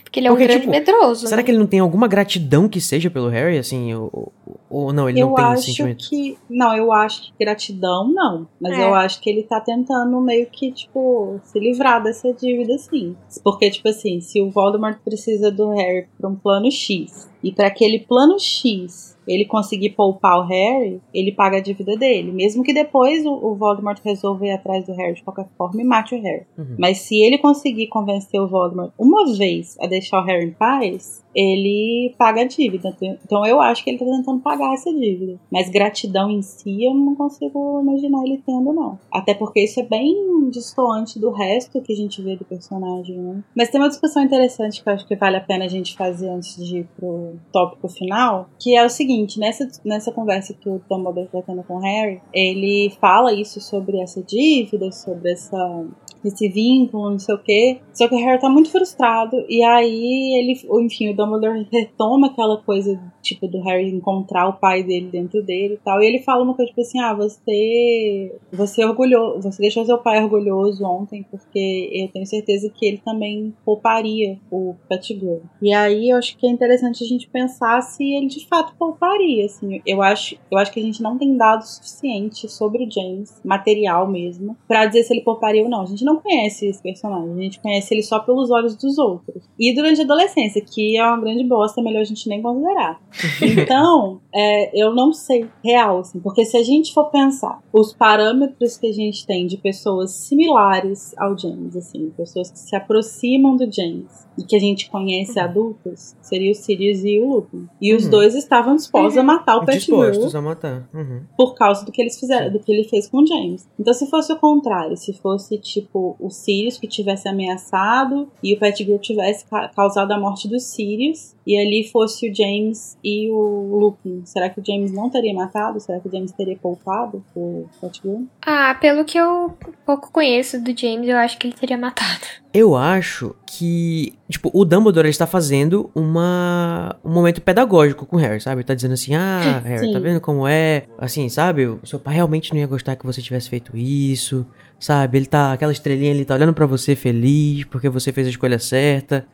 [0.04, 1.26] Porque ele é Porque, um grande tipo, medroso.
[1.26, 1.42] Será né?
[1.42, 3.92] que ele não tem alguma gratidão que seja pelo Harry, assim?
[3.94, 4.32] Ou,
[4.70, 6.08] ou- não, ele eu não tem esse acho sentimento?
[6.08, 6.38] que.
[6.48, 8.46] Não, eu acho que gratidão não.
[8.60, 8.84] Mas É.
[8.84, 13.16] eu acho que ele tá tentando meio que, tipo, se livrar dessa dívida, sim.
[13.42, 17.66] Porque, tipo assim, se o Voldemort precisa do Harry pra um plano X, e pra
[17.66, 22.32] aquele plano X ele conseguir poupar o Harry, ele paga a dívida dele.
[22.32, 25.84] Mesmo que depois o, o Voldemort resolva ir atrás do Harry de qualquer forma e
[25.84, 26.46] mate o Harry.
[26.56, 26.76] Uhum.
[26.78, 31.24] Mas se ele conseguir convencer o Voldemort uma vez a deixar o Harry em paz,
[31.36, 32.96] ele paga a dívida.
[33.24, 35.38] Então eu acho que ele tá tentando pagar essa dívida.
[35.52, 38.98] Mas gratidão em si eu não consigo imaginar ele tendo, não.
[39.12, 43.44] Até porque isso é bem distoante do resto que a gente vê do personagem, né?
[43.54, 46.28] Mas tem uma discussão interessante que eu acho que vale a pena a gente fazer
[46.30, 50.80] antes de ir pro tópico final, que é o seguinte, nessa, nessa conversa que o
[50.88, 55.84] Dumbledore tá tendo com o Harry, ele fala isso sobre essa dívida, sobre essa
[56.28, 57.80] esse vínculo, não sei o quê.
[57.92, 59.36] Só que o Harry tá muito frustrado.
[59.48, 64.82] E aí ele, enfim, o Dumbledore retoma aquela coisa, tipo, do Harry encontrar o pai
[64.82, 66.00] dele dentro dele e tal.
[66.00, 68.36] E ele fala uma coisa, tipo assim, ah, você.
[68.52, 73.54] Você orgulhou, você deixou seu pai orgulhoso ontem, porque eu tenho certeza que ele também
[73.64, 75.42] pouparia o Pettigrew.
[75.60, 79.44] E aí eu acho que é interessante a gente pensar se ele de fato pouparia,
[79.44, 79.80] assim.
[79.86, 84.08] Eu acho, eu acho que a gente não tem dados suficiente sobre o James, material
[84.08, 85.82] mesmo, para dizer se ele pouparia ou não.
[85.82, 89.44] A gente não conhece esse personagem, a gente conhece ele só pelos olhos dos outros.
[89.58, 93.00] E durante a adolescência, que é uma grande bosta, é melhor a gente nem considerar.
[93.42, 98.76] Então, é, eu não sei real, assim, porque se a gente for pensar os parâmetros
[98.76, 103.70] que a gente tem de pessoas similares ao James, assim, pessoas que se aproximam do
[103.70, 107.66] James e que a gente conhece adultos, seria o Sirius e o Lupin.
[107.80, 108.10] E os Uhum.
[108.10, 110.88] dois estavam dispostos a matar o Pettigrew Dispostos a matar.
[110.92, 111.22] Uhum.
[111.36, 113.66] por causa do que eles fizeram, do que ele fez com o James.
[113.80, 118.58] Então, se fosse o contrário, se fosse tipo o Sirius que tivesse ameaçado e o
[118.58, 123.78] Pettigrew tivesse ca- causado a morte do Sirius e ali fosse o James e o
[123.80, 125.78] Lupin, será que o James não teria matado?
[125.80, 128.26] Será que o James teria poupado o Pettigrew?
[128.44, 132.20] Ah, pelo que eu pouco conheço do James, eu acho que ele teria matado.
[132.56, 138.40] Eu acho que, tipo, o Dumbledore está fazendo uma, um momento pedagógico com o Harry,
[138.40, 138.60] sabe?
[138.62, 139.92] Ele tá dizendo assim, ah, Harry, Sim.
[139.92, 140.84] tá vendo como é?
[140.96, 141.66] Assim, sabe?
[141.66, 144.46] O seu pai realmente não ia gostar que você tivesse feito isso,
[144.78, 145.18] sabe?
[145.18, 148.58] Ele tá, aquela estrelinha, ele tá olhando pra você feliz porque você fez a escolha
[148.58, 149.26] certa.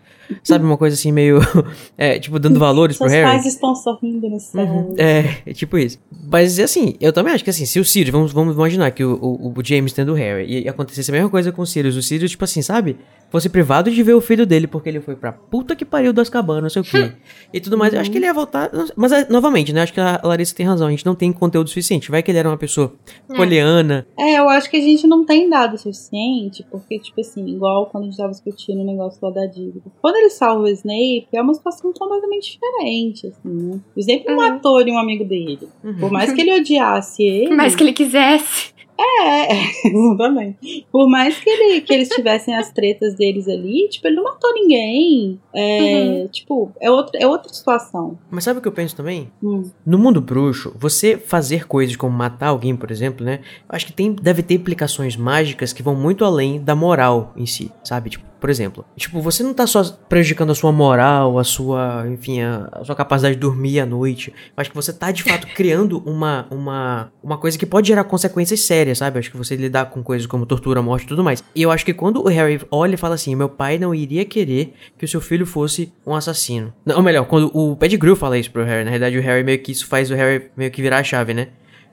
[0.43, 0.65] Sabe?
[0.65, 1.39] Uma coisa assim meio,
[1.99, 3.31] é, tipo, dando valores pro Seus Harry.
[3.37, 4.65] pais estão sorrindo no céu.
[4.65, 5.99] Uhum, É, é tipo isso.
[6.31, 9.15] Mas assim, eu também acho que assim, se o Sirius, vamos, vamos imaginar que o,
[9.15, 12.03] o, o James tendo o Harry e acontecesse a mesma coisa com o Sirius, o
[12.03, 12.97] Sirius, tipo assim, sabe?
[13.31, 16.29] Fosse privado de ver o filho dele porque ele foi pra puta que pariu das
[16.29, 17.13] cabanas, não sei o quê.
[17.53, 17.95] e tudo mais.
[17.95, 18.71] Eu acho que ele ia voltar.
[18.95, 19.81] Mas, é, novamente, né?
[19.81, 20.87] Acho que a Larissa tem razão.
[20.87, 22.11] A gente não tem conteúdo suficiente.
[22.11, 22.93] Vai que ele era uma pessoa
[23.31, 23.35] É.
[23.35, 24.07] poliana.
[24.19, 27.87] É, eu acho que a gente não tem dado o suficiente, porque, tipo assim, igual
[27.87, 29.81] quando a gente tava discutindo o negócio lá da dívida.
[30.13, 33.81] Quando ele salva o Snape, é uma situação completamente diferente, assim, né?
[33.97, 34.37] O Snape Uhum.
[34.37, 35.69] matou um amigo dele.
[35.83, 35.97] Uhum.
[35.99, 37.55] Por mais que ele odiasse ele.
[37.55, 38.73] Mas que ele quisesse.
[39.01, 39.49] É,
[39.89, 40.87] exatamente.
[40.93, 44.53] Por mais que, ele, que eles tivessem as tretas deles ali, tipo, ele não matou
[44.53, 45.41] ninguém.
[45.55, 48.19] É, Tipo, é outra, é outra situação.
[48.31, 49.31] Mas sabe o que eu penso também?
[49.43, 49.63] Hum.
[49.85, 53.41] No mundo bruxo, você fazer coisas como matar alguém, por exemplo, né?
[53.69, 57.47] Eu acho que tem, deve ter implicações mágicas que vão muito além da moral em
[57.47, 58.11] si, sabe?
[58.11, 62.41] Tipo, por exemplo, tipo, você não tá só prejudicando a sua moral, a sua, enfim,
[62.41, 64.35] a, a sua capacidade de dormir à noite.
[64.57, 68.63] Acho que você tá de fato criando uma, uma, uma coisa que pode gerar consequências
[68.63, 69.21] sérias, sabe?
[69.21, 71.41] Acho que você lidar com coisas como tortura, morte e tudo mais.
[71.55, 74.25] E eu acho que quando o Harry olha e fala assim: meu pai não iria
[74.25, 76.75] querer que o seu filho fosse um assassino.
[76.85, 79.61] Não, ou melhor, quando o Pettigrew fala isso pro Harry, na realidade o Harry meio
[79.61, 81.47] que isso faz o Harry meio que virar a chave, né?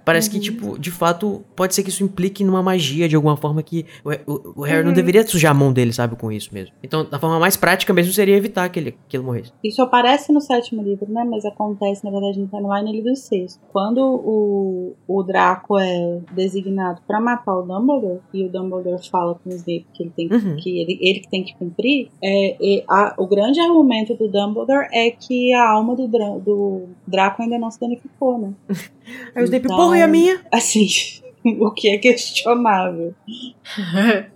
[0.10, 3.62] Parece que, tipo, de fato, pode ser que isso implique numa magia de alguma forma
[3.62, 6.74] que o, o- o Harry não deveria sujar a mão dele, sabe, com isso mesmo.
[6.84, 9.52] Então, da forma mais prática mesmo seria evitar que ele, que ele morresse.
[9.64, 11.24] Isso aparece no sétimo livro, né?
[11.24, 13.60] Mas acontece, na verdade, no timeline do sexto.
[13.72, 19.50] Quando o, o Draco é designado pra matar o Dumbledore, e o Dumbledore fala com
[19.50, 20.56] o Snape que ele tem que, Uhum.
[20.58, 25.12] que ele, ele que tem que cumprir, é, a- o grande argumento do Dumbledore é
[25.12, 28.54] que a alma do, do Draco ainda não se danificou, né?
[29.36, 30.42] Aí o Snape, Então- porra, e a minha?
[30.52, 30.88] Assim,
[31.60, 33.14] o que é questionável.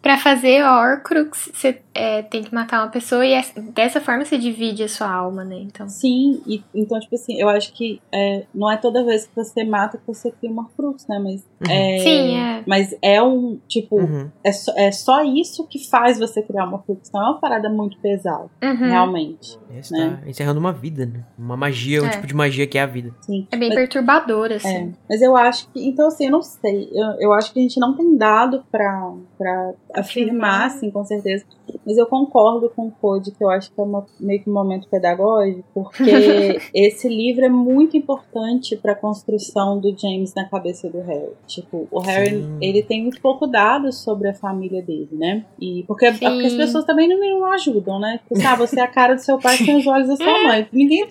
[0.00, 4.38] Pra fazer Horcrux, você é, tem que matar uma pessoa e essa- dessa forma você
[4.38, 5.56] divide a sua alma, né?
[5.60, 5.88] Então.
[5.88, 9.62] Sim, e, então, tipo assim, eu acho que é, não é toda vez que você
[9.64, 11.18] mata que você cria uma cruz, né?
[11.18, 11.70] Mas Uhum.
[11.72, 12.62] é, Sim, é.
[12.66, 14.30] Mas é um, tipo, Uhum.
[14.44, 16.98] é, só, é só isso que faz você criar uma cruz.
[17.12, 18.74] Não é uma parada muito pesada, Uhum.
[18.88, 19.58] realmente.
[19.76, 20.18] Esse Né?
[20.22, 21.24] tá encerrando uma vida, né?
[21.38, 22.10] Uma magia, um É.
[22.10, 23.14] tipo de magia que é a vida.
[23.22, 23.46] Sim.
[23.50, 24.94] É bem Mas- perturbador, É, assim.
[25.08, 25.86] mas eu acho que.
[25.88, 26.88] Então, assim, eu não sei.
[26.92, 31.44] Eu, eu acho que a gente não tem dado pra, pra afirmar, assim, com certeza.
[31.86, 34.52] Mas eu concordo com o Code, que eu acho que é uma- meio que um
[34.52, 36.02] momento pedagógico, porque
[36.74, 41.32] esse livro é muito importante pra construção do James na cabeça do Harry.
[41.46, 42.58] Tipo, o Harry, Sim.
[42.60, 45.44] ele tem muito pouco dados sobre a família dele, né?
[45.60, 46.18] E porque, Sim.
[46.28, 48.20] porque as pessoas também não, não ajudam, né?
[48.28, 50.66] Porque, sabe, você é a cara do seu pai com os olhos da sua mãe.
[50.72, 51.06] Ninguém.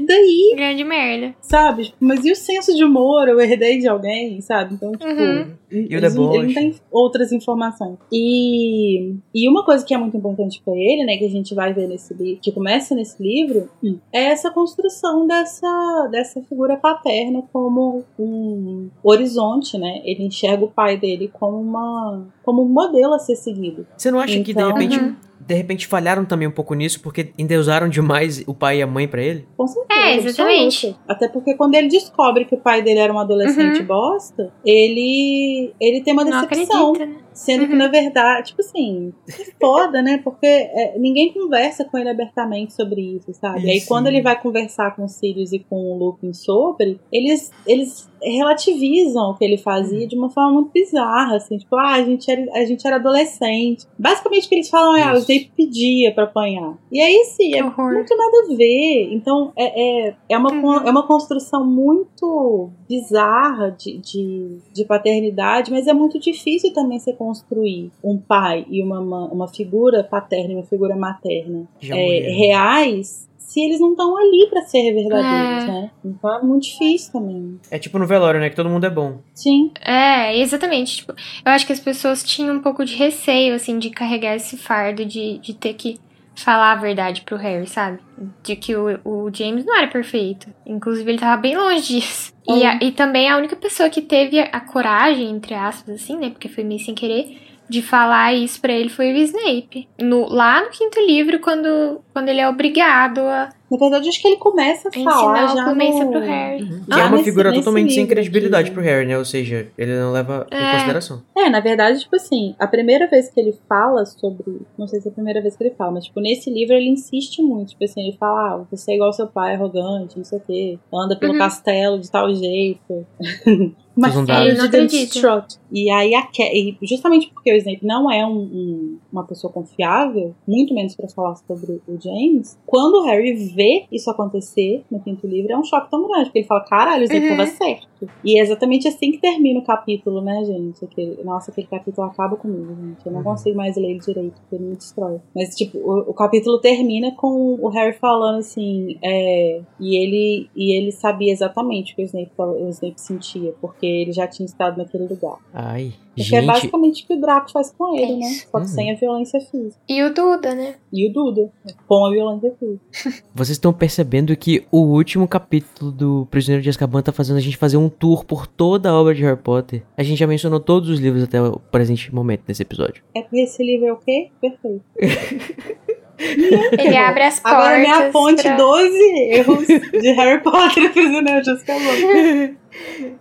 [0.00, 1.34] Daí Grande merda.
[1.40, 1.84] sabe?
[1.84, 3.28] Tipo, Mas e o senso de humor?
[3.28, 4.74] Eu herdei de alguém, sabe?
[4.74, 5.54] Então, tipo, Uhum.
[5.70, 7.98] eles ele não tem outras informações.
[8.12, 11.72] E, e uma coisa que é muito importante pra ele, né, que a gente vai
[11.72, 13.68] ver nesse livro, que começa nesse livro,
[14.12, 20.00] é essa construção dessa, dessa figura paterna como um horizonte, né?
[20.04, 23.86] Ele enxerga o pai dele como uma como um modelo a ser seguido.
[23.96, 25.14] Você não acha que, de Então- repente, Uhum.
[25.40, 29.06] De repente falharam também um pouco nisso, porque endeusaram demais o pai e a mãe
[29.08, 29.46] pra ele?
[29.56, 30.00] Com certeza.
[30.00, 30.86] É, exatamente.
[30.86, 31.00] absoluto.
[31.08, 33.86] Até porque quando ele descobre que o pai dele era um adolescente Uhum.
[33.86, 36.92] bosta, ele, ele tem uma decepção.
[36.92, 37.22] acredita, né?
[37.32, 37.78] Sendo que, Uhum.
[37.78, 40.20] na verdade, tipo assim, é foda, né?
[40.24, 43.64] Porque é, ninguém conversa com ele abertamente sobre isso, sabe?
[43.64, 43.86] E aí, Isso.
[43.86, 49.30] quando ele vai conversar com o Sirius e com o Lupin sobre, eles, eles relativizam
[49.30, 52.42] o que ele fazia de uma forma muito bizarra, assim, tipo, ah, a gente era,
[52.52, 53.86] a gente era adolescente.
[53.98, 55.18] Basicamente, o que eles falam é, ah, o.
[55.18, 56.76] Snape pedia pra apanhar.
[56.90, 57.92] E aí, sim, é horror.
[57.94, 59.08] muito nada a ver.
[59.12, 60.86] Então, é, é, é, uma, Uhum.
[60.86, 67.12] é uma construção muito bizarra de, de, de paternidade, mas é muito difícil também você
[67.12, 72.36] construir um pai e uma, uma figura paterna e uma figura materna é, morreram.
[72.36, 75.66] reais se eles não estão ali pra ser verdadeiros, É.
[75.66, 75.90] né?
[76.04, 77.58] Então é muito difícil também.
[77.70, 78.50] É tipo no velório, né?
[78.50, 79.18] Que todo mundo é bom.
[79.34, 79.70] Sim.
[79.80, 80.98] É, exatamente.
[80.98, 84.56] Tipo, eu acho que as pessoas tinham um pouco de receio, assim, de carregar esse
[84.58, 85.98] fardo de, de ter que
[86.34, 87.98] falar a verdade pro Harry, sabe?
[88.44, 90.46] De que o, o James não era perfeito.
[90.66, 92.32] Inclusive, ele tava bem longe disso.
[92.46, 96.16] E, a- e também a única pessoa que teve a, a coragem, entre aspas, assim,
[96.16, 96.30] né?
[96.30, 97.36] Porque foi meio sem querer,
[97.68, 99.88] de falar isso pra ele foi o Snape.
[100.00, 104.28] No, lá no quinto livro, quando, quando ele é obrigado a Na verdade, acho que
[104.28, 106.10] ele começa a falar já Clumência no...
[106.10, 106.64] pro Harry.
[106.66, 108.74] Que Ah, é uma nesse- figura nesse totalmente sem credibilidade aqui.
[108.74, 109.18] pro Harry, né?
[109.18, 110.72] Ou seja, ele não leva em É.
[110.72, 111.22] consideração.
[111.36, 114.62] É, na verdade, tipo assim, a primeira vez que ele fala sobre.
[114.78, 116.88] Não sei se é a primeira vez que ele fala, mas, tipo, nesse livro ele
[116.88, 117.70] insiste muito.
[117.70, 120.42] Tipo assim, ele fala, ah, você é igual ao seu pai, arrogante, não sei o
[120.46, 120.78] quê.
[120.94, 121.38] Anda pelo Uhum.
[121.38, 123.06] castelo de tal jeito.
[124.00, 125.46] Mas Ele não de acredita.
[125.72, 129.52] E aí, a Ke- e justamente porque o Snape não é um- um- uma pessoa
[129.52, 135.00] confiável, muito menos pra falar sobre o James, quando o Harry vê isso acontecer no
[135.00, 137.36] quinto livro, é um choque tão grande, porque ele fala, caralho, o Snape Uhum.
[137.36, 137.88] tava certo.
[138.24, 140.84] E é exatamente assim que termina o capítulo, né, gente?
[140.84, 143.04] Aquele- nossa, aquele capítulo acaba comigo, gente.
[143.04, 143.24] Eu não Uhum.
[143.24, 145.18] consigo mais ler ele direito, porque ele me destrói.
[145.34, 150.76] Mas, tipo, o, o capítulo termina com o Harry falando assim, é, e ele e
[150.76, 154.78] ele sabia exatamente o que o Snape, o Snape sentia, porque ele já tinha estado
[154.78, 155.38] naquele lugar.
[155.52, 158.26] Ai, Porque é basicamente o que o Draco faz com ele, É né?
[158.50, 158.72] Só que Uhum.
[158.72, 159.76] sem a violência física.
[159.88, 160.74] E o Duda, né?
[160.92, 161.50] E o Duda,
[161.86, 163.22] com a violência física.
[163.34, 167.56] Vocês estão percebendo que o último capítulo do Prisioneiro de Azkaban tá fazendo a gente
[167.56, 169.82] fazer um tour por toda a obra de Harry Potter.
[169.96, 173.02] A gente já mencionou todos os livros até o presente momento desse episódio.
[173.14, 174.30] É porque esse livro é o quê?
[174.40, 174.82] Perfeito.
[176.18, 177.58] Ele abre as portas.
[177.60, 178.56] Agora me aponte pra...
[178.56, 178.98] 12
[179.30, 182.56] erros de Harry Potter e Prisioneiro de Azkaban.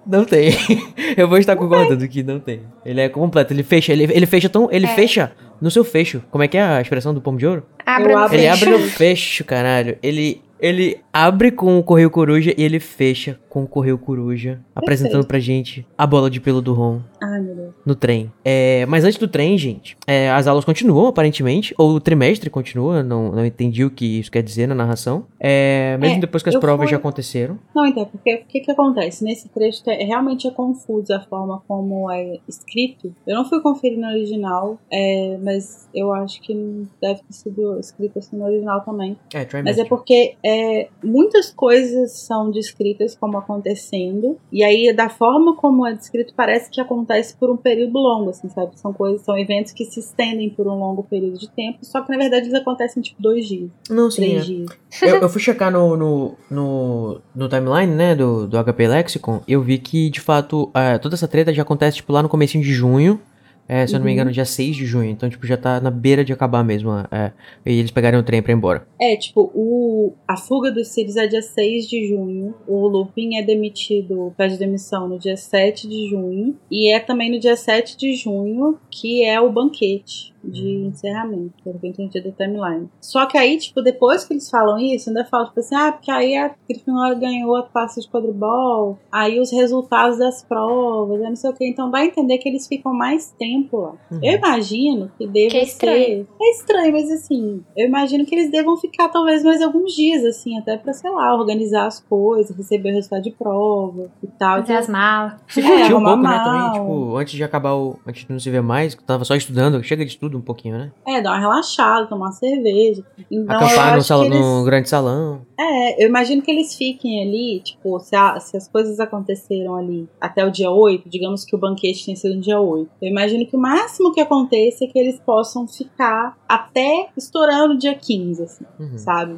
[0.05, 0.51] Não tem.
[1.17, 2.61] Eu vou estar concordando que não tem.
[2.85, 4.69] Ele é completo, ele fecha, ele, ele fecha tão.
[4.71, 4.89] Ele É.
[4.95, 5.31] fecha
[5.61, 6.21] no seu fecho.
[6.31, 7.63] Como é que é a expressão do pomo de ouro?
[7.85, 8.53] Abre no Ele fecho.
[8.53, 9.97] abre no fecho, caralho.
[10.01, 15.85] Ele, ele abre com o Correio Coruja e ele fecha Correio Coruja, apresentando pra gente
[15.97, 17.73] a bola de pelo do Ron Ai, meu Deus.
[17.85, 18.31] no trem.
[18.45, 23.01] É, mas antes do trem, gente, é, as aulas continuam, aparentemente, ou o trimestre continua,
[23.01, 25.25] não, não entendi o que isso quer dizer na narração.
[25.39, 27.57] É, mesmo É, depois que as provas fui- já aconteceram.
[27.75, 29.23] Não, então, porque o que, que acontece?
[29.23, 33.13] Nesse trecho é, realmente é confuso a forma como é escrito.
[33.25, 36.53] Eu não fui conferir no original, é, mas eu acho que
[37.01, 39.17] deve ter sido escrito assim no original também.
[39.33, 39.47] É.
[39.63, 45.87] Mas é porque é, muitas coisas são descritas como acontecendo, e aí da forma como
[45.87, 48.77] é descrito parece que acontece por um período longo, assim, sabe?
[48.79, 52.11] São coisas, são eventos que se estendem por um longo período de tempo, só que
[52.11, 54.45] na verdade eles acontecem tipo dois dias, Não, três é.
[54.45, 54.69] dias.
[55.01, 59.61] eu, eu fui checar no, no, no, no timeline, né, do, do HP Lexicon, eu
[59.61, 62.73] vi que, de fato, é, toda essa treta já acontece, tipo, lá no comecinho de
[62.73, 63.19] junho,
[63.68, 64.13] é, se eu não me Uhum.
[64.15, 67.32] engano, dia 6 de junho, então, tipo, já tá na beira de acabar mesmo, é,
[67.65, 68.88] e eles pegarem o trem pra ir embora.
[68.99, 73.43] É, tipo, o, a fuga dos Sirius é dia 6 de junho, o Lupin é
[73.43, 78.13] demitido, pede demissão no dia 7 de junho, e é também no dia 7 de
[78.15, 82.89] junho que é o banquete de encerramento, pelo que eu entendi da timeline.
[83.01, 86.11] Só que aí, tipo, depois que eles falam isso, ainda falam, tipo assim, ah, porque
[86.11, 91.35] aí a Grifinória ganhou a taça de quadribol, aí os resultados das provas, aí não
[91.35, 93.93] sei o que, então a entender que eles ficam mais tempo lá.
[94.11, 94.19] Uhum.
[94.21, 95.97] Eu imagino que deva Que é estranho.
[96.25, 96.27] ser...
[96.41, 100.57] É estranho, mas assim, eu imagino que eles devam ficar talvez mais alguns dias, assim,
[100.57, 104.59] até pra, sei lá, organizar as coisas, receber o resultado de prova e tal.
[104.61, 105.33] Fazer as malas.
[105.47, 106.43] Se É, curtiu um arrumar pouco, né, mal.
[106.43, 107.99] também, tipo, antes de acabar o...
[108.05, 110.78] Antes de não se ver mais, que tava só estudando, chega de estudo um pouquinho,
[110.78, 110.91] né?
[111.05, 113.03] É, dar uma relaxada, tomar uma cerveja.
[113.32, 114.39] Então, Acampar no, salão, eles...
[114.39, 115.41] no grande salão.
[115.59, 120.07] É, eu imagino que eles fiquem ali, tipo, se, a- se as coisas aconteceram ali
[120.21, 122.89] até o dia 8, digamos que o banquete tenha sido no dia 8.
[123.01, 127.77] Eu imagino que o máximo que aconteça é que eles possam ficar até estourando o
[127.77, 128.97] dia 15, assim, Uhum.
[128.99, 129.35] sabe?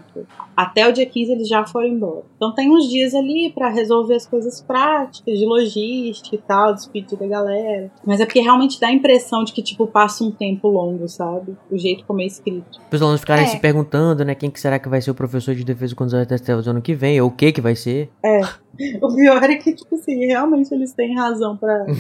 [0.58, 2.24] Até o dia 15 eles já foram embora.
[2.36, 7.18] Então tem uns dias ali pra resolver as coisas práticas, de logística e tal, despedir
[7.18, 7.90] da galera.
[8.06, 11.56] Mas é porque realmente dá a impressão de que, tipo, passa um tempo longo, sabe?
[11.72, 12.78] O jeito como é escrito.
[12.92, 13.48] Os alunos ficarem É.
[13.48, 16.42] se perguntando, né, quem que será que vai ser o professor de defesa contra as
[16.42, 18.10] trevas ano que vem, ou o que que vai ser.
[19.02, 21.86] O pior é que, tipo assim, realmente eles têm razão pra.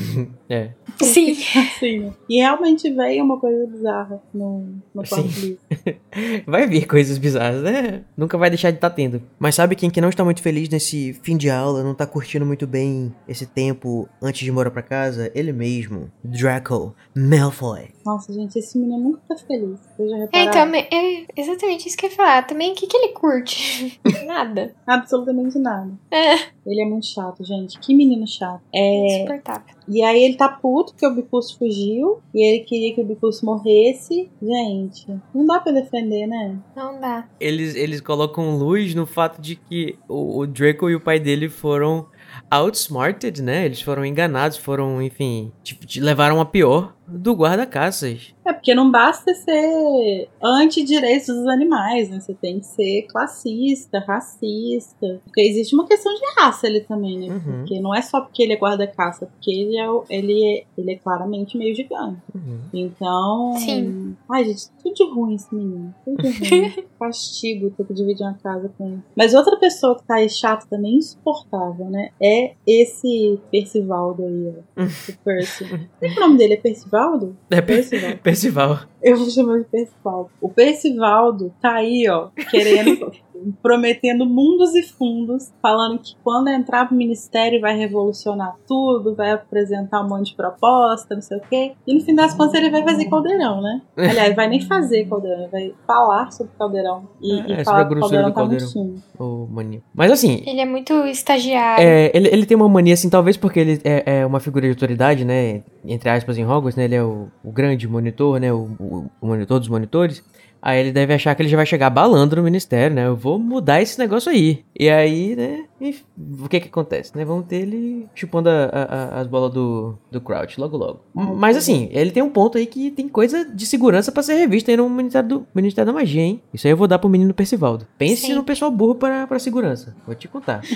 [0.49, 0.72] É.
[0.99, 1.32] Sim.
[1.32, 2.12] assim?
[2.28, 5.57] E realmente veio uma coisa bizarra no, no Sim.
[6.47, 8.03] Vai vir coisas bizarras, né?
[8.18, 9.22] Nunca vai deixar de estar tendo.
[9.38, 12.47] Mas sabe quem que não está muito feliz nesse fim de aula, não tá curtindo
[12.47, 15.32] muito bem esse tempo antes de morar pra casa?
[15.36, 17.89] Ele mesmo, Draco Malfoy.
[18.03, 19.80] Nossa, gente, esse menino nunca tá feliz.
[20.00, 22.47] Vocês já É, então, é exatamente isso que eu ia falar.
[22.47, 24.00] Também, o que, que ele curte?
[24.26, 24.74] Nada.
[24.88, 25.91] Absolutamente nada.
[26.10, 26.36] É,
[26.66, 27.78] Ele é muito chato, gente.
[27.80, 28.62] Que menino chato.
[28.74, 29.76] É, insuportável.
[29.88, 32.22] e aí ele tá puto que o Bicurso fugiu.
[32.34, 34.30] E ele queria que o Bicurso morresse.
[34.41, 36.58] Gente, não dá pra defender, né?
[36.76, 37.28] Não dá.
[37.39, 41.50] Eles, eles colocam luz no fato de que o, o Draco e o pai dele
[41.50, 42.08] foram
[42.50, 43.66] outsmarted, né?
[43.66, 48.34] Eles foram enganados, foram, enfim, tipo, levaram a pior do guarda-caças.
[48.50, 52.20] É porque não basta ser anti-direitos dos animais, né?
[52.20, 55.21] Você tem que ser classista, racista.
[55.24, 57.28] Porque existe uma questão de raça ali também, né?
[57.36, 57.59] Uhum.
[57.59, 60.96] Porque não é só porque ele é guarda-caça, porque ele é, ele, é, ele é
[60.96, 62.17] claramente meio gigante.
[62.34, 62.59] Uhum.
[62.74, 63.54] Então.
[63.58, 64.16] Sim.
[64.32, 65.93] Ai, gente, tudo de ruim esse menino.
[66.04, 66.74] Tudo de ruim.
[67.00, 69.01] Castigo ter que dividir uma casa com ele.
[69.16, 72.09] Mas outra pessoa que tá aí chata também, insuportável, né?
[72.21, 74.84] É esse Percivaldo aí, ó.
[74.84, 75.66] o Percy.
[76.00, 77.38] Será que o nome dele é Percivaldo?
[77.51, 78.70] É Per- Percival.
[78.70, 78.99] Percival.
[79.01, 80.30] Eu vou chamar de Percivaldo.
[80.42, 83.12] O Percivaldo tá aí, ó, querendo,
[83.62, 90.01] prometendo mundos e fundos, falando que quando entrar pro ministério vai revolucionar tudo, vai apresentar
[90.04, 91.71] um monte de proposta, não sei o quê.
[91.88, 93.82] E no fim das contas ele vai fazer caldeirão, né?
[93.97, 97.08] Aliás, vai nem fazer caldeirão, ele vai falar sobre caldeirão.
[97.21, 99.47] E, É, e sobre falar a que caldeirão do tá muito caldeirão.
[99.50, 99.82] mania.
[99.93, 101.84] Mas assim, Ele é muito estagiário.
[101.84, 104.71] É, ele, ele tem uma mania, assim, talvez porque ele é, é uma figura de
[104.71, 105.63] autoridade, né?
[105.86, 106.84] Entre aspas, em Hogwarts, né?
[106.86, 108.51] Ele é o, o grande monitor, né?
[108.51, 110.24] O, o, monitor dos monitores.
[110.61, 113.05] Aí ele deve achar que ele já vai chegar balando no ministério, né?
[113.07, 114.63] Eu vou mudar esse negócio aí.
[114.78, 115.66] E aí, né?
[115.82, 116.04] Enfim,
[116.43, 117.24] o que que acontece, né?
[117.26, 121.00] Vamos ter ele chupando a- a- as bolas do, do Crouch logo logo.
[121.14, 124.72] Mas assim, ele tem um ponto aí que tem coisa de segurança pra ser revista
[124.72, 126.42] aí no Ministério, do, Ministério da Magia, hein?
[126.54, 127.86] Isso aí eu vou dar pro menino Percivaldo.
[127.97, 128.34] Pense Sim.
[128.36, 129.96] no pessoal burro para, pra segurança.
[130.06, 130.62] Vou te contar.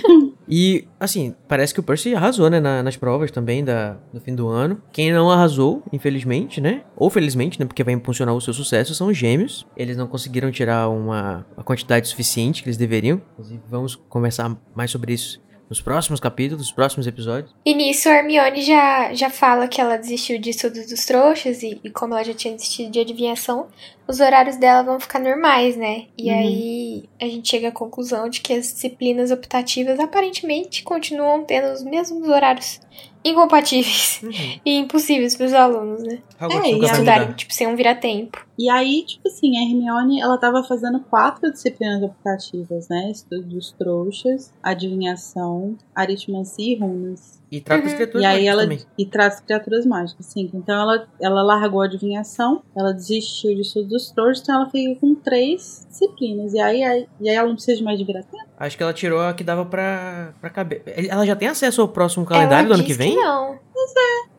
[0.45, 4.35] E, assim, parece que o Percy arrasou, né, na- nas provas também da, do fim
[4.35, 4.77] do ano.
[4.91, 9.07] Quem não arrasou, infelizmente, né, ou felizmente, né, porque vai impulsionar o seu sucesso, são
[9.07, 9.65] os gêmeos.
[9.75, 13.21] Eles não conseguiram tirar uma, a quantidade suficiente que eles deveriam.
[13.33, 17.51] Inclusive, vamos conversar mais sobre isso nos próximos capítulos, nos próximos episódios.
[17.65, 21.79] E nisso a Hermione já, já fala que ela desistiu de estudos dos trouxas e,
[21.83, 23.67] e como ela já tinha desistido de adivinhação,
[24.07, 26.03] os horários dela vão ficar normais, né?
[26.17, 26.37] E Uhum.
[26.37, 31.81] aí a gente chega à conclusão de que as disciplinas optativas aparentemente continuam tendo os
[31.83, 32.79] mesmos horários
[33.25, 34.21] incompatíveis
[34.65, 36.19] e impossíveis para os alunos, né?
[36.39, 38.45] Hogwarts É, e Estudarem, tipo, sem um vira-tempo.
[38.57, 43.09] E aí, tipo assim, a Hermione, ela tava fazendo quatro disciplinas optativas, né?
[43.09, 47.41] Estudo dos trouxas, adivinhação, aritmancia e runas.
[47.51, 47.95] E trata as Uhum.
[47.97, 48.79] criaturas E aí mágicas ela também.
[48.97, 50.49] e traz criaturas mágicas, sim.
[50.53, 54.99] Então ela, ela largou a adivinhação, ela desistiu de estudo dos trouxas, então ela fica
[54.99, 56.53] com três disciplinas.
[56.53, 58.43] E aí, aí- e aí ela não precisa de mais de vira-tempo?
[58.57, 60.83] Acho que ela tirou a que dava pra, pra caber.
[60.85, 63.15] Ela já tem acesso ao próximo calendário ela do ano que vem?
[63.15, 63.61] não.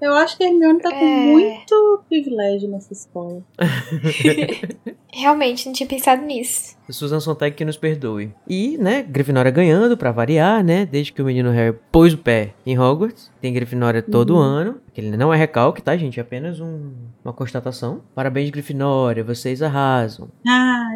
[0.00, 1.16] Eu acho que a Hermione tá com É.
[1.26, 3.42] muito privilégio nessa escola.
[4.04, 4.46] ハハハ
[4.86, 5.03] ハ。
[5.16, 6.74] Realmente, não tinha pensado nisso.
[6.90, 8.34] Susan Sontag que nos perdoe.
[8.46, 10.84] E, né, Grifinória ganhando, pra variar, né?
[10.84, 13.30] Desde que o menino Harry pôs o pé em Hogwarts.
[13.40, 14.40] Tem Grifinória todo Uhum.
[14.40, 14.76] ano.
[14.92, 16.18] Que ele não é recalque, tá, gente?
[16.20, 16.92] É apenas um-
[17.24, 18.02] uma constatação.
[18.14, 19.24] Parabéns, Grifinória.
[19.24, 20.28] Vocês arrasam.
[20.46, 20.90] Ah,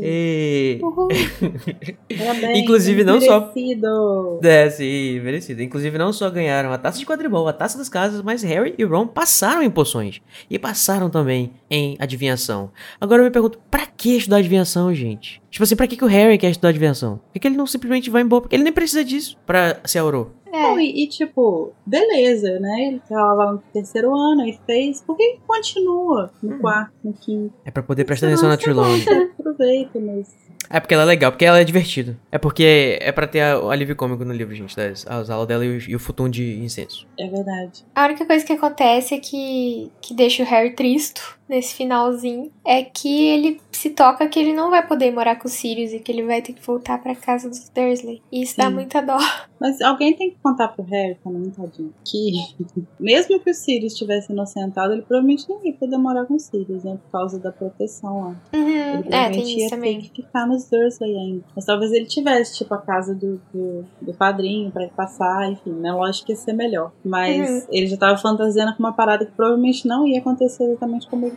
[0.00, 0.78] E...
[2.16, 2.58] Parabéns.
[2.58, 4.40] Inclusive, não só- merecido.
[4.42, 5.62] É, sim, merecido.
[5.62, 8.84] Inclusive, não só ganharam a taça de quadribol, a taça das casas, mas Harry e
[8.84, 10.20] Ron passaram em poções.
[10.48, 12.70] E passaram também em adivinhação.
[13.00, 15.42] Agora eu me pergunto, pra que estudar adivinhação, gente?
[15.50, 17.16] Tipo assim, pra que, que o Harry quer estudar adivinhação?
[17.18, 18.42] Por que, que ele não simplesmente vai embora?
[18.42, 20.28] Porque ele nem precisa disso pra ser aurô.
[20.52, 22.86] Não, É, e, e, tipo, beleza, né?
[22.88, 25.00] Ele tava lá no terceiro ano, aí fez.
[25.00, 26.58] Por que que continua no Uhum.
[26.60, 27.52] quarto, no quinto?
[27.64, 29.00] É pra poder prestar atenção na Nossa, Trelawney.
[29.02, 30.44] você Aproveita, mas.
[30.70, 32.16] É porque ela é legal, porque ela é divertida.
[32.32, 34.74] É porque é pra ter a- o alívio cômico no livro, gente.
[34.74, 37.06] Das, as aulas dela e o, e o futum de incenso.
[37.18, 37.84] É verdade.
[37.94, 42.82] A única coisa que acontece é que, que deixa o Harry tristo nesse finalzinho é
[42.82, 46.10] que ele se toca que ele não vai poder morar com os Sirius e que
[46.10, 48.22] ele vai ter que voltar pra casa dos Dursley.
[48.32, 48.74] E isso dá Sim.
[48.74, 49.18] muita dó.
[49.60, 52.32] Mas alguém tem que contar pro Harry também, tadinho, que
[53.00, 56.84] mesmo que o Sirius estivesse inocentado, ele provavelmente não ia poder morar com os Sirius,
[56.84, 56.98] né?
[57.04, 58.36] Por causa da proteção lá.
[58.54, 60.00] Uhum, Ele é, provavelmente tem ia também.
[60.02, 61.44] ter que ficar nos Dursley ainda.
[61.56, 65.70] Mas talvez ele tivesse, tipo, a casa do, do, do padrinho pra ele passar, enfim,
[65.72, 65.92] né?
[65.92, 66.92] Lógico que ia ser melhor.
[67.04, 67.62] Mas Uhum.
[67.70, 71.33] ele já tava fantasiando com uma parada que provavelmente não ia acontecer exatamente como ele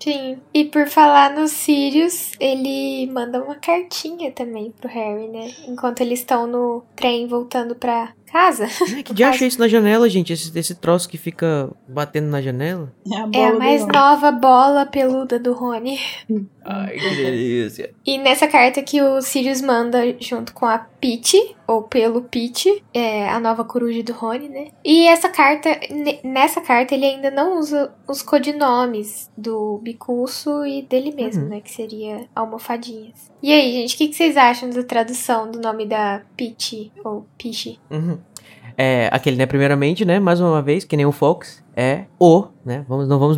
[0.00, 0.40] Sim.
[0.52, 5.50] E por falar nos Sirius, ele manda uma cartinha também pro Harry, né?
[5.66, 8.66] Enquanto eles estão no trem voltando pra casa.
[8.94, 10.32] Ai, que dia achei isso na janela, gente?
[10.32, 12.92] Esse, esse troço que fica batendo na janela.
[13.12, 15.98] É a, É a mais nova bola peluda do Rony.
[16.64, 17.92] Ai, que delícia.
[18.06, 21.36] E nessa carta que o Sirius manda junto com a Peach,
[21.66, 24.68] ou pelo Peach, é a nova coruja do Rony, né?
[24.84, 30.82] E essa carta, ne- nessa carta ele ainda não usa os codinomes do Bicurso e
[30.82, 31.48] dele mesmo, Uhum.
[31.48, 31.60] né?
[31.60, 33.31] Que seria almofadinhas.
[33.42, 37.26] E aí, gente, o que, que vocês acham da tradução do nome da Peach, ou
[37.36, 37.78] Peach?
[37.90, 38.18] Uhum.
[38.78, 42.84] É, aquele, né, primeiramente, né, mais uma vez, que nem o Fox, é o, né,
[42.88, 43.36] vamos, não vamos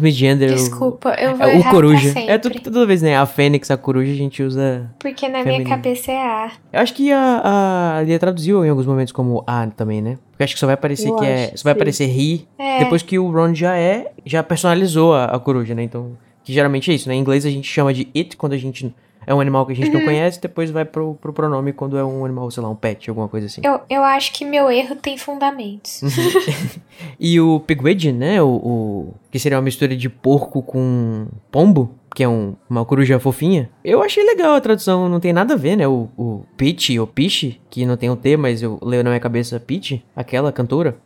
[0.52, 2.12] o- Desculpa, eu vou é, o coruja.
[2.18, 4.94] É tudo, toda vez, né, a fênix, a coruja, a gente usa...
[5.00, 5.64] Porque na feminino.
[5.64, 6.52] minha cabeça é A.
[6.72, 10.18] Eu acho que a, a Lia traduziu em alguns momentos como a também, né?
[10.30, 11.78] Porque acho que só vai aparecer Eu que é, só vai sim.
[11.78, 12.78] aparecer ri, É.
[12.80, 15.82] depois que o Ron já é, já personalizou a, a coruja, né?
[15.82, 17.14] Então, que geralmente é isso, né?
[17.16, 18.94] Em inglês a gente chama de it quando a gente
[19.26, 19.94] é um animal que a gente Uhum.
[19.98, 23.08] não conhece, depois vai pro, pro pronome quando é um animal, sei lá, um pet,
[23.10, 23.60] alguma coisa assim.
[23.64, 26.00] Eu, eu acho que meu erro tem fundamentos.
[27.18, 28.40] E o Pigwidgeon, né?
[28.42, 33.18] O, o- que seria uma mistura de porco com pombo, que é um- uma coruja
[33.18, 33.68] fofinha.
[33.84, 35.88] Eu achei legal a tradução, não tem nada a ver, né?
[35.88, 39.20] O, o Peach, ou Peach, que não tem o T, mas eu leio na minha
[39.20, 40.96] cabeça Peach, aquela cantora.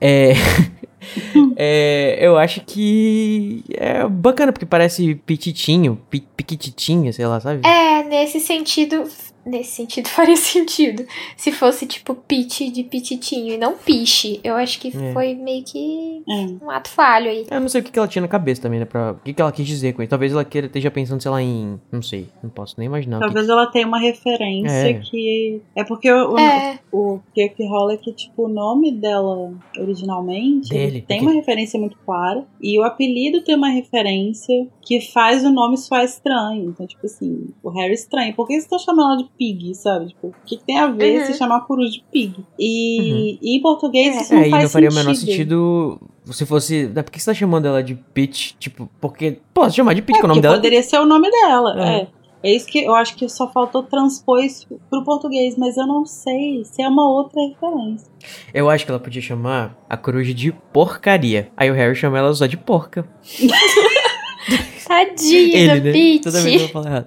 [0.00, 0.32] É,
[1.56, 7.66] é, eu acho que é bacana, porque parece pititinho, pi, piquititinha, sei lá, sabe?
[7.66, 9.04] É, nesse sentido.
[9.44, 11.04] Nesse sentido faria sentido.
[11.36, 14.40] Se fosse tipo pitch de pititinho e não piche.
[14.44, 15.12] Eu acho que É.
[15.12, 16.64] foi meio que É.
[16.64, 17.46] um ato falho aí.
[17.50, 18.84] Eu não sei o que, ela tinha na cabeça também, né?
[18.86, 20.10] Pra, o que, ela quis dizer com isso.
[20.10, 21.80] Talvez ela queira, esteja pensando, sei lá, em.
[21.90, 23.16] Não sei, não posso nem imaginar.
[23.16, 24.94] o que- Talvez ela tenha uma referência É.
[24.94, 25.60] que.
[25.76, 29.52] É porque o, É, o que, que rola é que, tipo, o nome dela
[29.96, 32.44] originalmente Dele, ele tem porque- uma referência muito clara.
[32.60, 36.70] E o apelido tem uma referência que faz o nome soar estranho.
[36.70, 38.34] Então, tipo assim, o Harry estranho.
[38.34, 40.08] Por que você tá chamando ela de Pig, sabe?
[40.08, 41.26] Tipo, o que, que tem a ver Uhum.
[41.26, 42.34] se chamar a coruja de Pig?
[42.58, 45.00] E, e em português isso É, não e faz não faria sentido.
[45.00, 46.00] o menor sentido
[46.32, 46.86] se fosse.
[46.88, 48.54] né, Por que você tá chamando ela de Peach?
[48.58, 49.38] Tipo, porque.
[49.52, 50.54] Pô, se chamar de Peach, É, que é o nome dela.
[50.56, 51.74] poderia ser o nome dela.
[51.84, 51.96] É.
[51.98, 52.08] É.
[52.44, 52.56] é.
[52.56, 56.62] isso que eu acho que só faltou transpor isso pro português, mas eu não sei
[56.64, 58.08] se é uma outra referência.
[58.54, 61.50] Eu acho que ela podia chamar a coruja de porcaria.
[61.56, 63.04] Aí o Harry chama ela só de porca.
[64.86, 66.20] tadinha Ele, né?
[66.22, 67.06] Toda vez eu falo errado.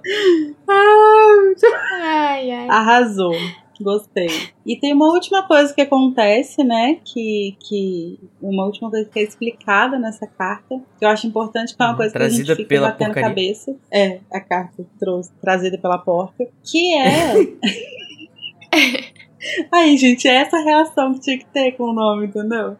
[2.02, 2.68] Ai, ai.
[2.68, 3.34] Arrasou.
[3.78, 4.28] Gostei.
[4.64, 6.98] E tem uma última coisa que acontece, né?
[7.04, 11.82] Que, que uma última coisa que é explicada nessa carta, que eu acho importante, que
[11.82, 13.28] é uma Hum, coisa que a gente fica pela batendo porcaria.
[13.28, 13.76] cabeça.
[13.92, 16.46] É, a carta trouxe, trazida pela porca.
[16.64, 17.34] Que é.
[19.70, 22.76] Aí, gente, é essa reação que tinha que ter com o nome, entendeu?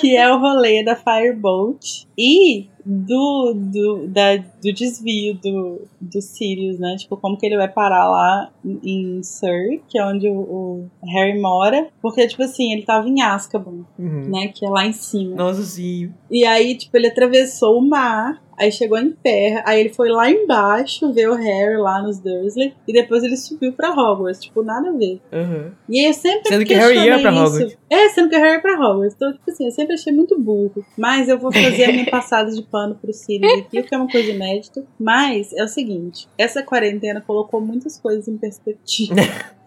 [0.00, 6.78] que é o rolê da Firebolt e do, do, da, do desvio do, do Sirius,
[6.78, 6.96] né?
[6.96, 8.50] Tipo, como que ele vai parar lá
[8.82, 11.88] em Surrey, que é onde o, o Harry mora.
[12.00, 14.30] Porque, tipo assim, ele tava em Azkaban, Uhum.
[14.30, 14.48] né?
[14.48, 15.52] Que é lá em cima.
[15.54, 16.12] Sim.
[16.30, 20.30] E aí, tipo, ele atravessou o mar, aí chegou em terra, aí ele foi lá
[20.30, 24.88] embaixo ver o Harry lá nos Dursley, e depois ele subiu pra Hogwarts, tipo, nada
[24.88, 25.20] a ver.
[25.32, 25.70] Uhum.
[25.88, 27.42] E aí eu sempre Sendo que Harry ia pra isso.
[27.44, 27.78] Hogwarts.
[27.90, 29.14] É, sendo que Harry ia pra Hogwarts.
[29.14, 30.84] Então, tipo assim, eu sempre achei muito burro.
[30.96, 33.98] Mas eu vou fazer a minha passada de pano pro Sirius aqui, o que é
[33.98, 34.84] uma coisa inédita.
[34.98, 39.14] Mas é o seguinte, essa quarentena colocou muitas coisas em perspectiva.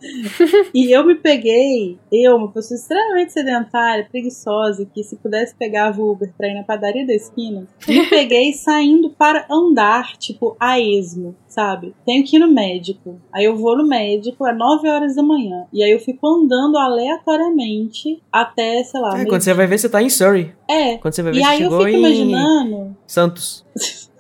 [0.73, 6.33] e eu me peguei, eu, uma pessoa extremamente sedentária, preguiçosa, que se pudesse pegar Uber
[6.37, 11.93] pra ir na padaria da esquina, me peguei saindo para andar, tipo, a esmo, sabe?
[12.05, 13.19] Tenho que ir no médico.
[13.31, 15.65] Aí eu vou no médico, é 9 horas da manhã.
[15.71, 19.89] E aí eu fico andando aleatoriamente até, sei lá, É, quando você vai ver, você
[19.89, 20.51] tá em Surrey.
[20.69, 20.97] É.
[20.97, 22.90] Quando você vai ver, E aí eu fico em imaginando.
[23.07, 23.65] Santos.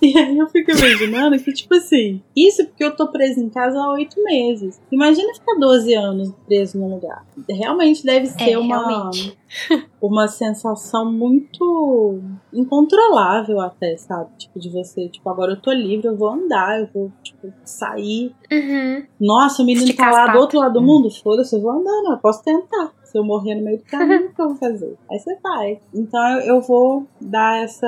[0.00, 3.76] E aí eu fico imaginando que, tipo assim, isso porque eu tô presa em casa
[3.76, 4.80] há oito meses.
[4.92, 7.26] Imagina ficar 12 anos preso num lugar.
[7.50, 9.36] Realmente deve ser É, uma, realmente.
[10.00, 12.20] uma sensação muito
[12.52, 14.30] incontrolável até, sabe?
[14.38, 18.32] Tipo, de você, tipo, agora eu tô livre, eu vou andar, eu vou, tipo, sair.
[18.52, 19.04] Uhum.
[19.20, 20.84] Nossa, o menino Esticar tá lá do outro lado do Hum.
[20.86, 22.92] mundo, foda-se, eu vou andar, não, eu posso tentar.
[23.16, 24.94] Se eu morrer no meio do caminho, o que eu vou fazer?
[25.10, 25.78] Aí você vai.
[25.94, 27.86] Então eu, vou dar essa.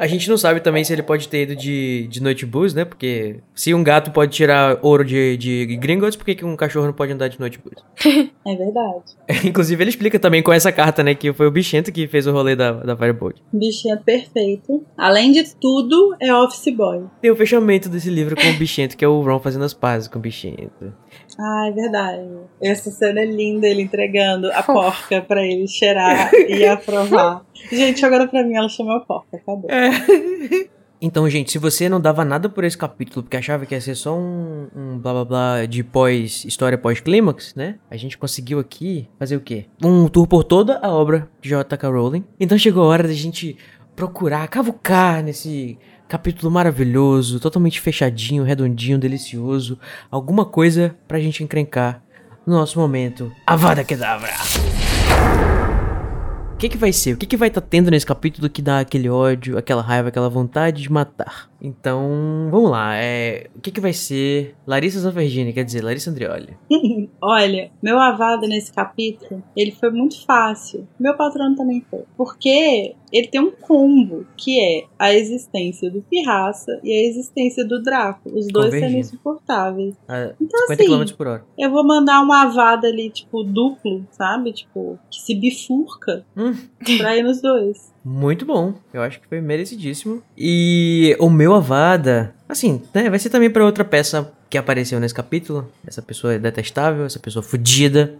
[0.00, 2.84] A gente não sabe também se ele pode ter ido de, de noite bus, né?
[2.84, 6.86] Porque se um gato pode tirar ouro de, de Gringotts, por que, que um cachorro
[6.86, 7.84] não pode andar de noite bus?
[8.48, 9.04] É verdade.
[9.44, 11.14] Inclusive, ele explica também com essa carta, né?
[11.14, 13.36] Que foi o bichento que fez o rolê da, da Firebolt.
[13.52, 14.82] Bichinho perfeito.
[14.96, 17.04] Além de tudo, é office boy.
[17.20, 20.08] Tem o fechamento desse livro com o bichento, que é o Ron fazendo as pazes
[20.08, 20.94] com o bichento.
[21.40, 22.28] Ah, é verdade.
[22.60, 27.42] Essa cena é linda, ele entregando a porca pra ele cheirar e aprovar.
[27.70, 29.70] Gente, agora pra mim ela chamou a porca, acabou.
[31.00, 33.94] Então, gente, se você não dava nada por esse capítulo, porque achava que ia ser
[33.94, 37.76] só um, um blá blá blá de pós história pós-clímax, né?
[37.88, 39.66] A gente conseguiu aqui fazer o quê?
[39.80, 41.88] Um tour por toda a obra de J.K.
[41.88, 42.24] Rowling.
[42.40, 43.56] Então chegou a hora da gente
[43.94, 45.78] procurar, cavucar nesse
[46.08, 49.78] capítulo maravilhoso, totalmente fechadinho, redondinho, delicioso.
[50.10, 52.02] Alguma coisa pra gente encrencar
[52.46, 53.30] no nosso momento.
[53.46, 54.32] Avada Kedavra!
[56.54, 57.14] O que, que vai ser?
[57.14, 60.28] O que, que vai estar tendo nesse capítulo que dá aquele ódio, aquela raiva, aquela
[60.28, 61.48] vontade de matar?
[61.60, 62.94] Então, vamos lá.
[62.96, 66.56] É, o que, que vai ser Larissa Zanfergini, quer dizer, Larissa Andrioli?
[67.20, 70.86] Olha, meu avado nesse capítulo, ele foi muito fácil.
[70.98, 72.04] Meu patrono também foi.
[72.16, 77.82] Porque ele tem um combo, que é a existência do Pirraça e a existência do
[77.82, 78.28] Draco.
[78.32, 79.94] Os dois sendo insuportáveis.
[80.06, 81.44] A Então, 50 assim, km por hora.
[81.58, 84.52] eu vou mandar uma avada ali, tipo, duplo, sabe?
[84.52, 86.54] Tipo, que se bifurca Hum.
[86.98, 87.92] pra ir nos dois.
[88.08, 88.72] Muito bom.
[88.92, 90.22] Eu acho que foi merecidíssimo.
[90.36, 95.14] E o meu Avada, assim, né, vai ser também pra outra peça que apareceu nesse
[95.14, 95.70] capítulo.
[95.86, 98.14] Essa pessoa é detestável, essa pessoa fudida.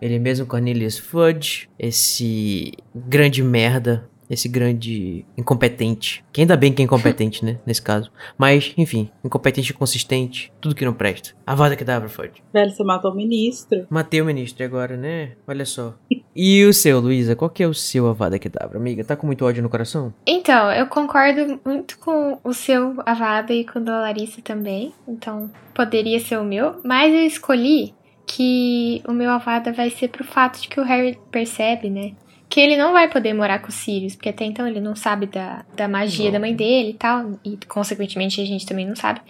[0.00, 6.24] Ele mesmo, Cornelius Fudge, esse grande merda, esse grande incompetente.
[6.32, 8.10] Que ainda bem que é incompetente, né, nesse caso.
[8.38, 11.30] Mas, enfim, incompetente e consistente, tudo que não presta.
[11.46, 12.42] Avada que dá pra Fudge.
[12.52, 13.86] Velho, você matou o ministro.
[13.90, 15.32] Matei o ministro agora, né?
[15.46, 15.94] Olha só.
[16.34, 17.36] E o seu, Luísa?
[17.36, 19.04] Qual que é o seu Avada Kedavra, amiga?
[19.04, 20.14] Tá com muito ódio no coração?
[20.26, 24.92] Então, eu concordo muito com o seu Avada e com o da Larissa também.
[25.06, 26.80] Então, poderia ser o meu.
[26.82, 27.94] Mas eu escolhi
[28.26, 32.12] que o meu Avada vai ser pro fato de que o Harry percebe, né?
[32.52, 35.24] Que ele não vai poder morar com o Sirius, porque até então ele não sabe
[35.24, 36.32] da, da magia Não.
[36.32, 37.40] da mãe dele e tal.
[37.42, 39.22] E, consequentemente, a gente também não sabe.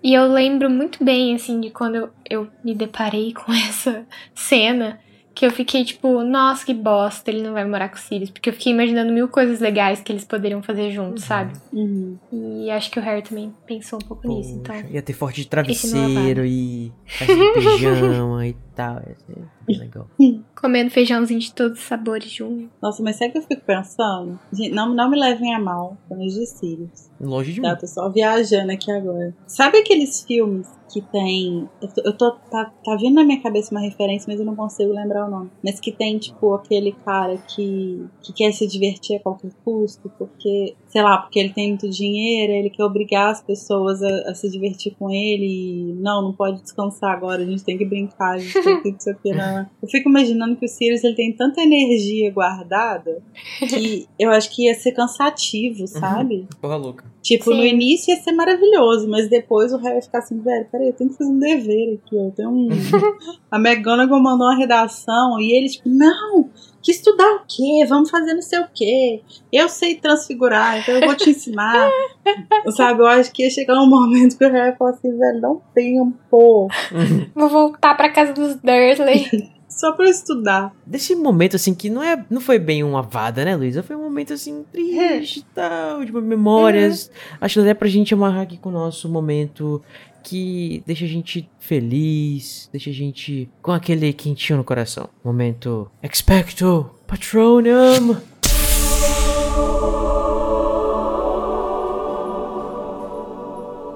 [0.00, 5.00] E eu lembro muito bem, assim, de quando eu, eu me deparei com essa cena.
[5.34, 8.30] Que eu fiquei tipo, nossa, que bosta, ele não vai morar com o Sirius.
[8.30, 11.52] Porque eu fiquei imaginando mil coisas legais que eles poderiam fazer juntos, sabe?
[11.72, 12.18] Uhum.
[12.32, 14.74] E acho que o Harry também pensou um pouco nisso, então.
[14.74, 18.96] Poxa, Ia ter forte de travesseiro e de pijama e tal.
[18.96, 19.36] Ia ser
[19.66, 20.08] bem legal.
[20.60, 22.68] Comendo feijãozinho de todos os sabores junto.
[22.82, 24.38] Nossa, mas sabe o que eu fico pensando?
[24.52, 27.10] Gente, não, não me levem a mal quando eu digo Sirius.
[27.20, 27.68] Longe de mim.
[27.68, 29.34] Tá, tô só viajando aqui agora.
[29.46, 31.68] Sabe aqueles filmes que tem.
[32.04, 32.32] Eu tô.
[32.32, 35.50] tá, tá vindo na minha cabeça uma referência, mas eu não consigo lembrar o nome.
[35.62, 40.74] Mas que tem, tipo, aquele cara que, que quer se divertir a qualquer custo, porque,
[40.90, 44.50] sei lá, porque ele tem muito dinheiro, ele quer obrigar as pessoas a, a se
[44.50, 45.46] divertir com ele.
[45.46, 48.90] E, não, não pode descansar agora, a gente tem que brincar, a gente tem que
[48.90, 49.32] não sei o que.
[49.32, 49.66] Não.
[49.80, 53.22] Eu fico imaginando que o Sirius ele tem tanta energia guardada
[53.60, 56.48] que eu acho que ia ser cansativo, sabe?
[56.60, 57.04] Porra louca.
[57.22, 57.68] Tipo, no Sim.
[57.68, 61.10] início ia ser maravilhoso, mas depois o Harry ia ficar assim, velho, peraí, eu tenho
[61.10, 62.24] que fazer um dever aqui, ó.
[62.24, 62.68] Eu tenho um.
[63.50, 66.50] a McGonagall mandou uma redação e ele, tipo, não,
[66.82, 67.84] que estudar o quê?
[67.88, 69.22] Vamos fazer não sei o quê.
[69.52, 71.90] Eu sei transfigurar, então eu vou te ensinar.
[72.76, 75.40] Sabe, eu acho que ia chegar um momento que o Harry ia falar assim, velho,
[75.40, 76.68] não tempo.
[77.34, 79.50] Vou voltar pra casa dos Dursley.
[79.68, 80.74] Só pra eu estudar.
[80.84, 83.84] Desse momento, assim, que não, é, não foi bem uma vada, né, Luísa?
[83.84, 87.10] Foi um momento, assim, triste e tal, de memórias.
[87.40, 89.80] Acho que até pra gente amarrar aqui com o nosso momento
[90.22, 95.08] que deixa a gente feliz, deixa a gente com aquele quentinho no coração.
[95.24, 98.16] Momento Expecto Patronum!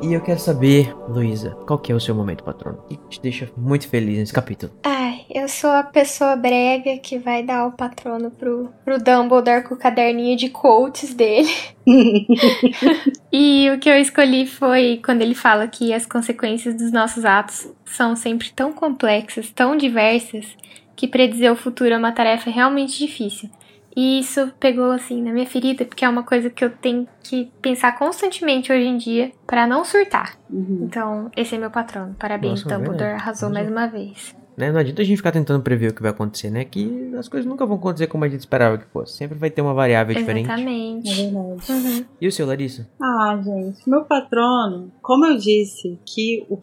[0.05, 2.77] E eu quero saber, Luísa, qual que é o seu momento, patrono?
[2.87, 4.71] Que te deixa muito feliz nesse capítulo?
[4.85, 4.94] Ai,
[5.31, 9.79] eu sou a pessoa brega que vai dar o patrono pro, pro Dumbledore com o
[9.79, 11.49] caderninho de quotes dele.
[13.37, 17.69] E o que eu escolhi foi quando ele fala que as consequências dos nossos atos
[17.85, 20.47] são sempre tão complexas, tão diversas,
[20.95, 23.51] que predizer o futuro é uma tarefa realmente difícil.
[23.97, 27.51] E isso pegou assim na minha ferida, porque é uma coisa que eu tenho que
[27.63, 30.37] pensar constantemente hoje em dia pra não surtar.
[30.51, 30.81] Uhum.
[30.83, 32.15] Então, esse é meu patrono.
[32.19, 33.23] Parabéns, Nossa, Dumbledore verdade.
[33.23, 34.35] arrasou mais uma vez.
[34.57, 34.71] Né?
[34.71, 36.65] Não adianta a gente ficar tentando prever o que vai acontecer, né?
[36.65, 39.17] Que as coisas nunca vão acontecer como a gente esperava que fosse.
[39.17, 40.49] Sempre vai ter uma variável diferente.
[40.49, 41.23] É Exatamente.
[41.23, 41.73] verdade.
[41.73, 42.05] Uhum.
[42.21, 42.89] E o seu, Larissa?
[43.03, 46.57] Ah, gente, meu patrono, como eu disse que o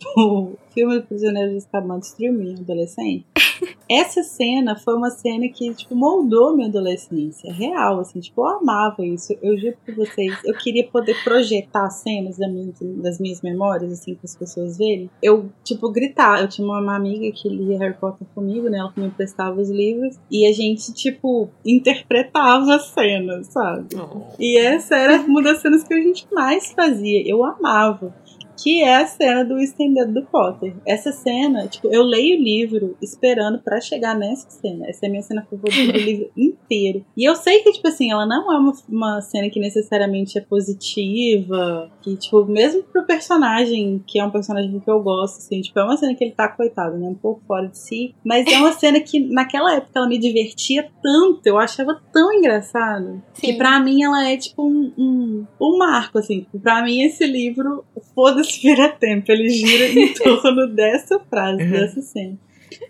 [0.74, 3.26] filme do Prisioneiro de Azkaban destruiu minha adolescente,
[3.90, 7.52] Essa cena foi uma cena que, tipo, moldou minha adolescência.
[7.52, 9.36] Real, assim, tipo, eu amava isso.
[9.42, 12.72] Eu juro pra vocês, eu queria poder projetar cenas da minha,
[13.02, 15.10] das minhas memórias, assim, para as pessoas verem.
[15.22, 16.42] Eu, tipo, gritar.
[16.42, 18.78] Eu tinha uma amiga que lia Harry Potter comigo, né?
[18.78, 20.18] Ela que me emprestava os livros.
[20.30, 23.88] E a gente, tipo, interpretava as cenas, sabe?
[23.96, 24.22] Oh.
[24.40, 27.22] E essa era uma das cenas que a gente mais fazia.
[27.28, 28.14] Eu amava
[28.62, 30.76] que é a cena do estendido do Potter.
[30.86, 34.88] Essa cena, tipo, eu leio o livro esperando para chegar nessa cena.
[34.88, 37.04] Essa é a minha cena favorita do livro inteiro.
[37.18, 40.42] E eu sei que, tipo assim, ela não é uma, uma cena que necessariamente é
[40.42, 45.80] positiva, que, tipo, mesmo pro personagem, que é um personagem que eu gosto, assim, tipo,
[45.80, 48.58] é uma cena que ele tá coitado, né, um pouco fora de si, mas é
[48.58, 53.48] uma cena que naquela época ela me divertia tanto, eu achava tão engraçado, Sim.
[53.48, 57.84] que para mim ela é, tipo, um, um, um marco, assim, pra mim esse livro,
[58.14, 61.72] foda-se vira tempo, ele gira em torno dessa frase, uhum.
[61.72, 62.38] dessa cena.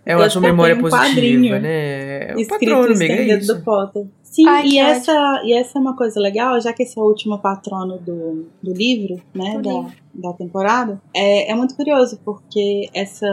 [0.06, 2.32] É uma sua memória um positiva, né?
[2.32, 3.54] É o patrono, amiga, é isso.
[3.54, 4.06] do Potter.
[4.32, 7.06] Sim, Ai, e, essa, e essa é uma coisa legal, já que esse é o
[7.06, 9.58] último patrono do, do livro, né?
[9.58, 13.28] Do da, livro da temporada, é, é muito curioso, porque essa,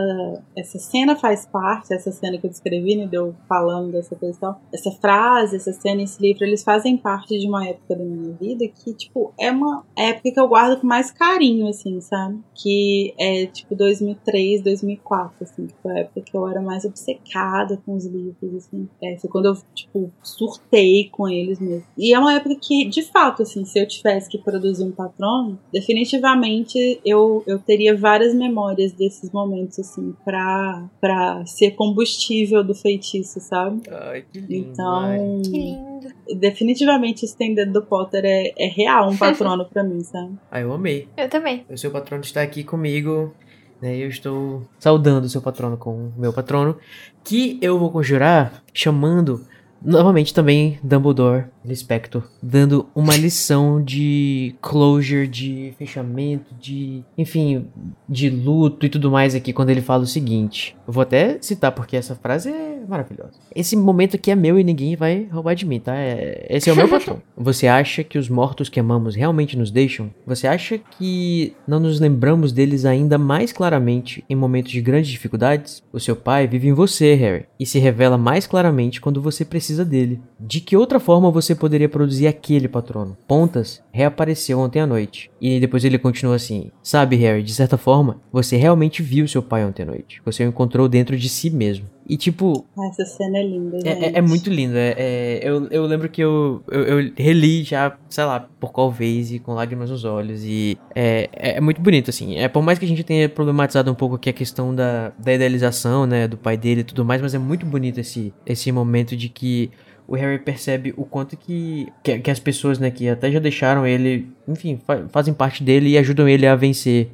[0.56, 4.90] essa cena faz parte, essa cena que eu descrevi, né, deu falando dessa questão, essa
[4.92, 8.94] frase, essa cena, esse livro, eles fazem parte de uma época da minha vida que,
[8.94, 12.38] tipo, é uma época que eu guardo com mais carinho, assim, sabe?
[12.54, 17.80] Que é, tipo, 2003, 2004, assim, que foi a época que eu era mais obcecada
[17.84, 18.88] com os livros, assim.
[19.02, 21.84] É, foi quando eu, tipo, surtei com eles mesmo.
[21.96, 25.58] E é uma época que, de fato, assim, se eu tivesse que produzir um patrono,
[25.72, 33.40] definitivamente eu, eu teria várias memórias desses momentos, assim, pra, pra ser combustível do feitiço,
[33.40, 33.82] sabe?
[33.90, 34.54] Ai, que lindo.
[34.54, 36.38] Então, que lindo.
[36.40, 40.38] definitivamente Estendendo do Potter é, é real um patrono pra mim, sabe?
[40.50, 41.08] Ah, eu amei.
[41.16, 41.64] Eu também.
[41.68, 43.34] O seu patrono está aqui comigo.
[43.80, 46.76] Né, eu estou saudando o seu patrono com o meu patrono,
[47.22, 49.46] que eu vou conjurar chamando
[49.82, 57.66] novamente também Dumbledore Lispector, dando uma lição de closure, de fechamento, de, enfim,
[58.08, 60.76] de luto e tudo mais aqui quando ele fala o seguinte.
[60.86, 63.32] Eu vou até citar porque essa frase é maravilhosa.
[63.54, 65.94] Esse momento aqui é meu e ninguém vai roubar de mim, tá?
[65.94, 67.20] É, esse é o meu patrão.
[67.36, 70.10] Você acha que os mortos que amamos realmente nos deixam?
[70.26, 75.82] Você acha que não nos lembramos deles ainda mais claramente em momentos de grandes dificuldades?
[75.92, 79.84] O seu pai vive em você, Harry, e se revela mais claramente quando você precisa
[79.84, 80.20] dele.
[80.40, 83.16] De que outra forma você poderia produzir aquele patrono.
[83.26, 85.30] Pontas reapareceu ontem à noite.
[85.40, 89.64] E depois ele continua assim: Sabe, Harry, de certa forma, você realmente viu seu pai
[89.64, 90.22] ontem à noite.
[90.24, 91.86] Você o encontrou dentro de si mesmo.
[92.08, 92.64] E tipo.
[92.90, 94.78] Essa cena é linda, é, é, é, muito linda.
[94.78, 98.90] É, é, eu, eu lembro que eu, eu, eu, reli já, sei lá, por qual
[98.90, 100.42] vez e com lágrimas nos olhos.
[100.42, 102.36] E é, é, é, muito bonito, assim.
[102.36, 105.34] É, por mais que a gente tenha problematizado um pouco aqui a questão da, da
[105.34, 109.14] idealização, né, do pai dele e tudo mais, mas é muito bonito esse, esse momento
[109.14, 109.70] de que
[110.08, 113.86] o Harry percebe o quanto que, que, que, as pessoas, né, que até já deixaram
[113.86, 117.10] ele, enfim, fa fazem parte dele e ajudam ele a vencer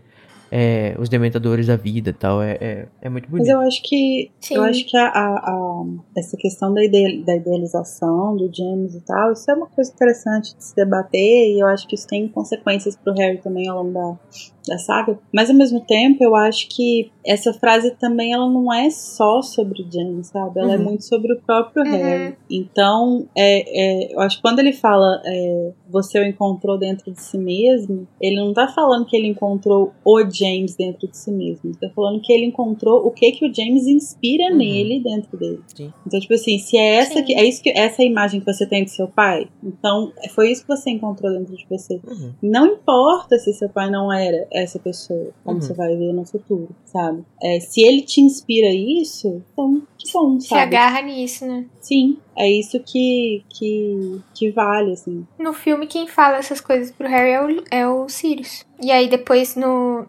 [0.49, 2.41] é, os dementadores da vida e tal.
[2.41, 3.49] É, é, é, muito bonito.
[3.49, 4.55] Mas eu acho que Sim.
[4.55, 5.85] eu acho que a, a, a,
[6.17, 10.57] essa questão da, ide da idealização do James e tal, isso é uma coisa interessante
[10.57, 13.93] de se debater e eu acho que isso tem consequências pro Harry também ao longo
[13.93, 14.17] da,
[14.67, 15.19] da saga.
[15.33, 19.83] Mas ao mesmo tempo, eu acho que essa frase também ela não é só sobre
[19.83, 20.61] o James, sabe?
[20.61, 20.83] Ela é uhum.
[20.83, 21.91] é muito sobre o próprio uhum.
[21.91, 22.37] Harry.
[22.51, 27.21] Então, é, é, eu acho que quando ele fala é, você o encontrou dentro de
[27.21, 31.71] si mesmo, ele não tá falando que ele encontrou o James dentro de si mesmo.
[31.71, 34.59] Ele tá falando que ele encontrou o que que o James inspira uhum.
[34.59, 35.61] nele dentro dele.
[35.75, 35.93] Sim.
[36.07, 38.67] Então, tipo assim, se é essa que é isso que essa é imagem que você
[38.67, 42.01] tem de seu pai, então foi isso que você encontrou dentro de você.
[42.07, 42.33] Uhum.
[42.43, 45.63] Não importa se seu pai não era essa pessoa, como uhum.
[45.63, 47.25] você vai ver no futuro, sabe?
[47.43, 50.43] É, se ele te inspira isso, então que bom, sabe?
[50.43, 51.65] Se agarra nisso, né?
[51.81, 55.27] Sim, é isso que, que, que vale, assim.
[55.39, 58.67] No filme, quem fala essas coisas pro Harry é o, é o Sirius.
[58.83, 60.07] E aí, depois, no,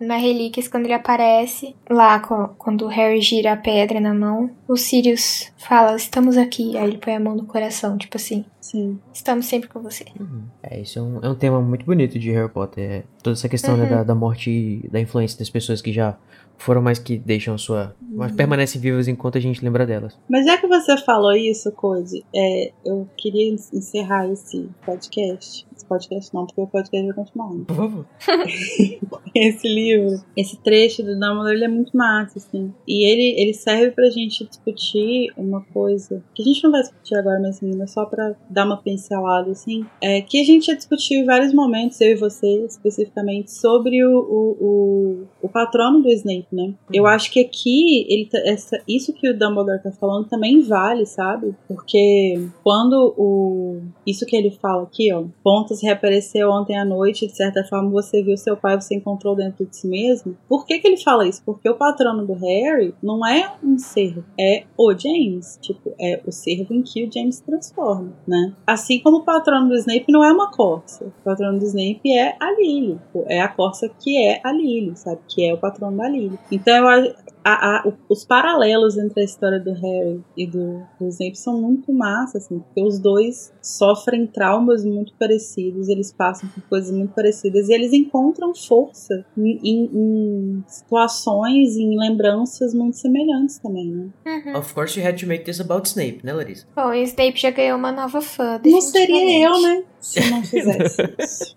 [0.00, 2.20] na Relíquias, quando ele aparece, lá
[2.58, 6.76] quando o Harry gira a pedra na mão, o Sirius fala: Estamos aqui.
[6.76, 8.44] Aí ele põe a mão no coração, tipo assim.
[8.60, 8.98] Sim.
[9.14, 10.04] Estamos sempre com você.
[10.20, 10.42] Uhum.
[10.62, 12.84] É, isso é um, é um tema muito bonito de Harry Potter.
[12.84, 13.90] É toda essa questão né, uhum.
[13.90, 16.18] né, da, da morte e da influência das pessoas que já
[16.58, 17.96] foram mais que deixam a sua.
[18.02, 18.36] Mas uhum.
[18.36, 20.18] permanecem vivas enquanto gente lembra delas.
[20.28, 26.34] Mas já que você falou isso, Code, é, eu queria encerrar esse podcast esse podcast
[26.34, 27.64] não, porque o podcast vai continuar.
[27.66, 28.06] Por favor.
[29.34, 32.72] esse livro, esse trecho do Dumbledore, ele é muito massa, assim.
[32.86, 37.14] E ele, ele serve pra gente discutir uma coisa que a gente não vai discutir
[37.16, 39.84] agora, mas assim, só pra dar uma pincelada, assim.
[40.02, 44.18] É que a gente já discutiu em vários momentos, eu e você especificamente, sobre o,
[44.18, 46.74] o, o, o patrono do Snape, né?
[46.92, 51.06] Eu acho que aqui, ele tá, essa, isso que o Dumbledore tá falando também vale,
[51.06, 51.54] sabe?
[51.66, 53.80] Porque quando o.
[54.06, 55.24] Isso que ele fala aqui, ó.
[55.68, 59.66] Pontas reapareceu ontem à noite, de certa forma você viu seu pai, você encontrou dentro
[59.66, 60.36] de si mesmo.
[60.48, 61.42] Por que, que ele fala isso?
[61.44, 65.58] Porque o patrono do Harry não é um servo, é o James.
[65.60, 68.54] Tipo, é o servo em que o James se transforma, né?
[68.66, 71.04] Assim como o patrono do Snape não é uma corça.
[71.04, 72.98] O patrono do Snape é a Lily.
[73.26, 75.20] É a corça que é a Lily, sabe?
[75.28, 76.38] Que é o patrono da Lily.
[76.50, 81.36] Então eu a, a, os paralelos entre a história do Harry e do, do Snape
[81.36, 86.90] são muito massa, assim, porque os dois sofrem traumas muito parecidos, eles passam por coisas
[86.90, 93.90] muito parecidas e eles encontram força em, em, em situações, em lembranças muito semelhantes também,
[93.90, 94.08] né?
[94.26, 94.58] Uhum.
[94.58, 96.66] Of course you had to make this about Snape, né, Larissa?
[96.74, 98.60] Bom, o Snape já ganhou uma nova fã.
[98.64, 99.84] Não seria eu, né?
[100.00, 101.56] Se não fizesse isso.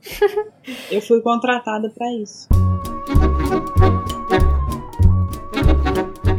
[0.92, 2.48] eu fui contratada pra isso.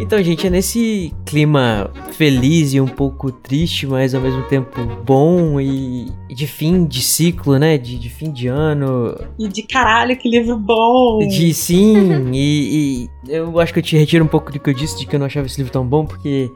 [0.02, 5.60] Então, gente, é nesse clima feliz e um pouco triste, mas ao mesmo tempo bom
[5.60, 7.78] e de fim de ciclo, né?
[7.78, 9.16] De, de fim de ano.
[9.38, 11.20] E de caralho, que livro bom!
[11.28, 14.74] De sim, e, e eu acho que eu te retiro um pouco do que eu
[14.74, 16.50] disse, de que eu não achava esse livro tão bom, porque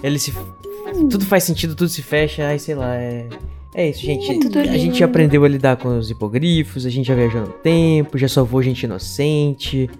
[0.00, 0.32] ele se.
[1.10, 3.26] Tudo faz sentido, tudo se fecha, ai sei lá, é.
[3.74, 4.30] É isso, gente.
[4.30, 7.48] É tudo a gente aprendeu a lidar com os hipogrifos, a gente já viajou no
[7.48, 9.90] tempo, já salvou gente inocente.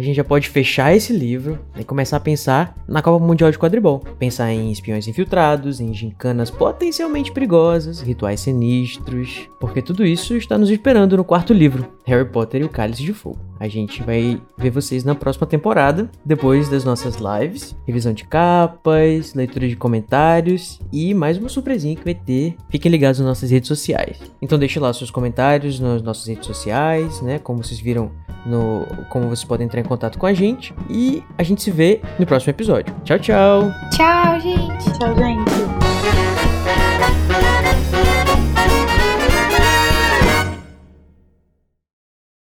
[0.00, 3.58] A gente já pode fechar esse livro e começar a pensar na Copa Mundial de
[3.58, 3.98] Quadribol.
[4.18, 10.70] Pensar em espiões infiltrados, em gincanas potencialmente perigosas, rituais sinistros, porque tudo isso está nos
[10.70, 13.49] esperando no quarto livro, Harry Potter e o Cálice de Fogo.
[13.60, 19.34] A gente vai ver vocês na próxima temporada, depois das nossas lives, revisão de capas,
[19.34, 22.56] leitura de comentários e mais uma surpresinha que vai ter.
[22.70, 24.18] Fiquem ligados nas nossas redes sociais.
[24.40, 27.38] Então deixe lá seus comentários nas nossas redes sociais, né?
[27.38, 28.10] Como vocês viram
[28.46, 32.00] no como vocês podem entrar em contato com a gente e a gente se vê
[32.18, 32.94] no próximo episódio.
[33.04, 33.70] Tchau, tchau.
[33.90, 34.98] Tchau, gente.
[34.98, 35.89] Tchau, gente.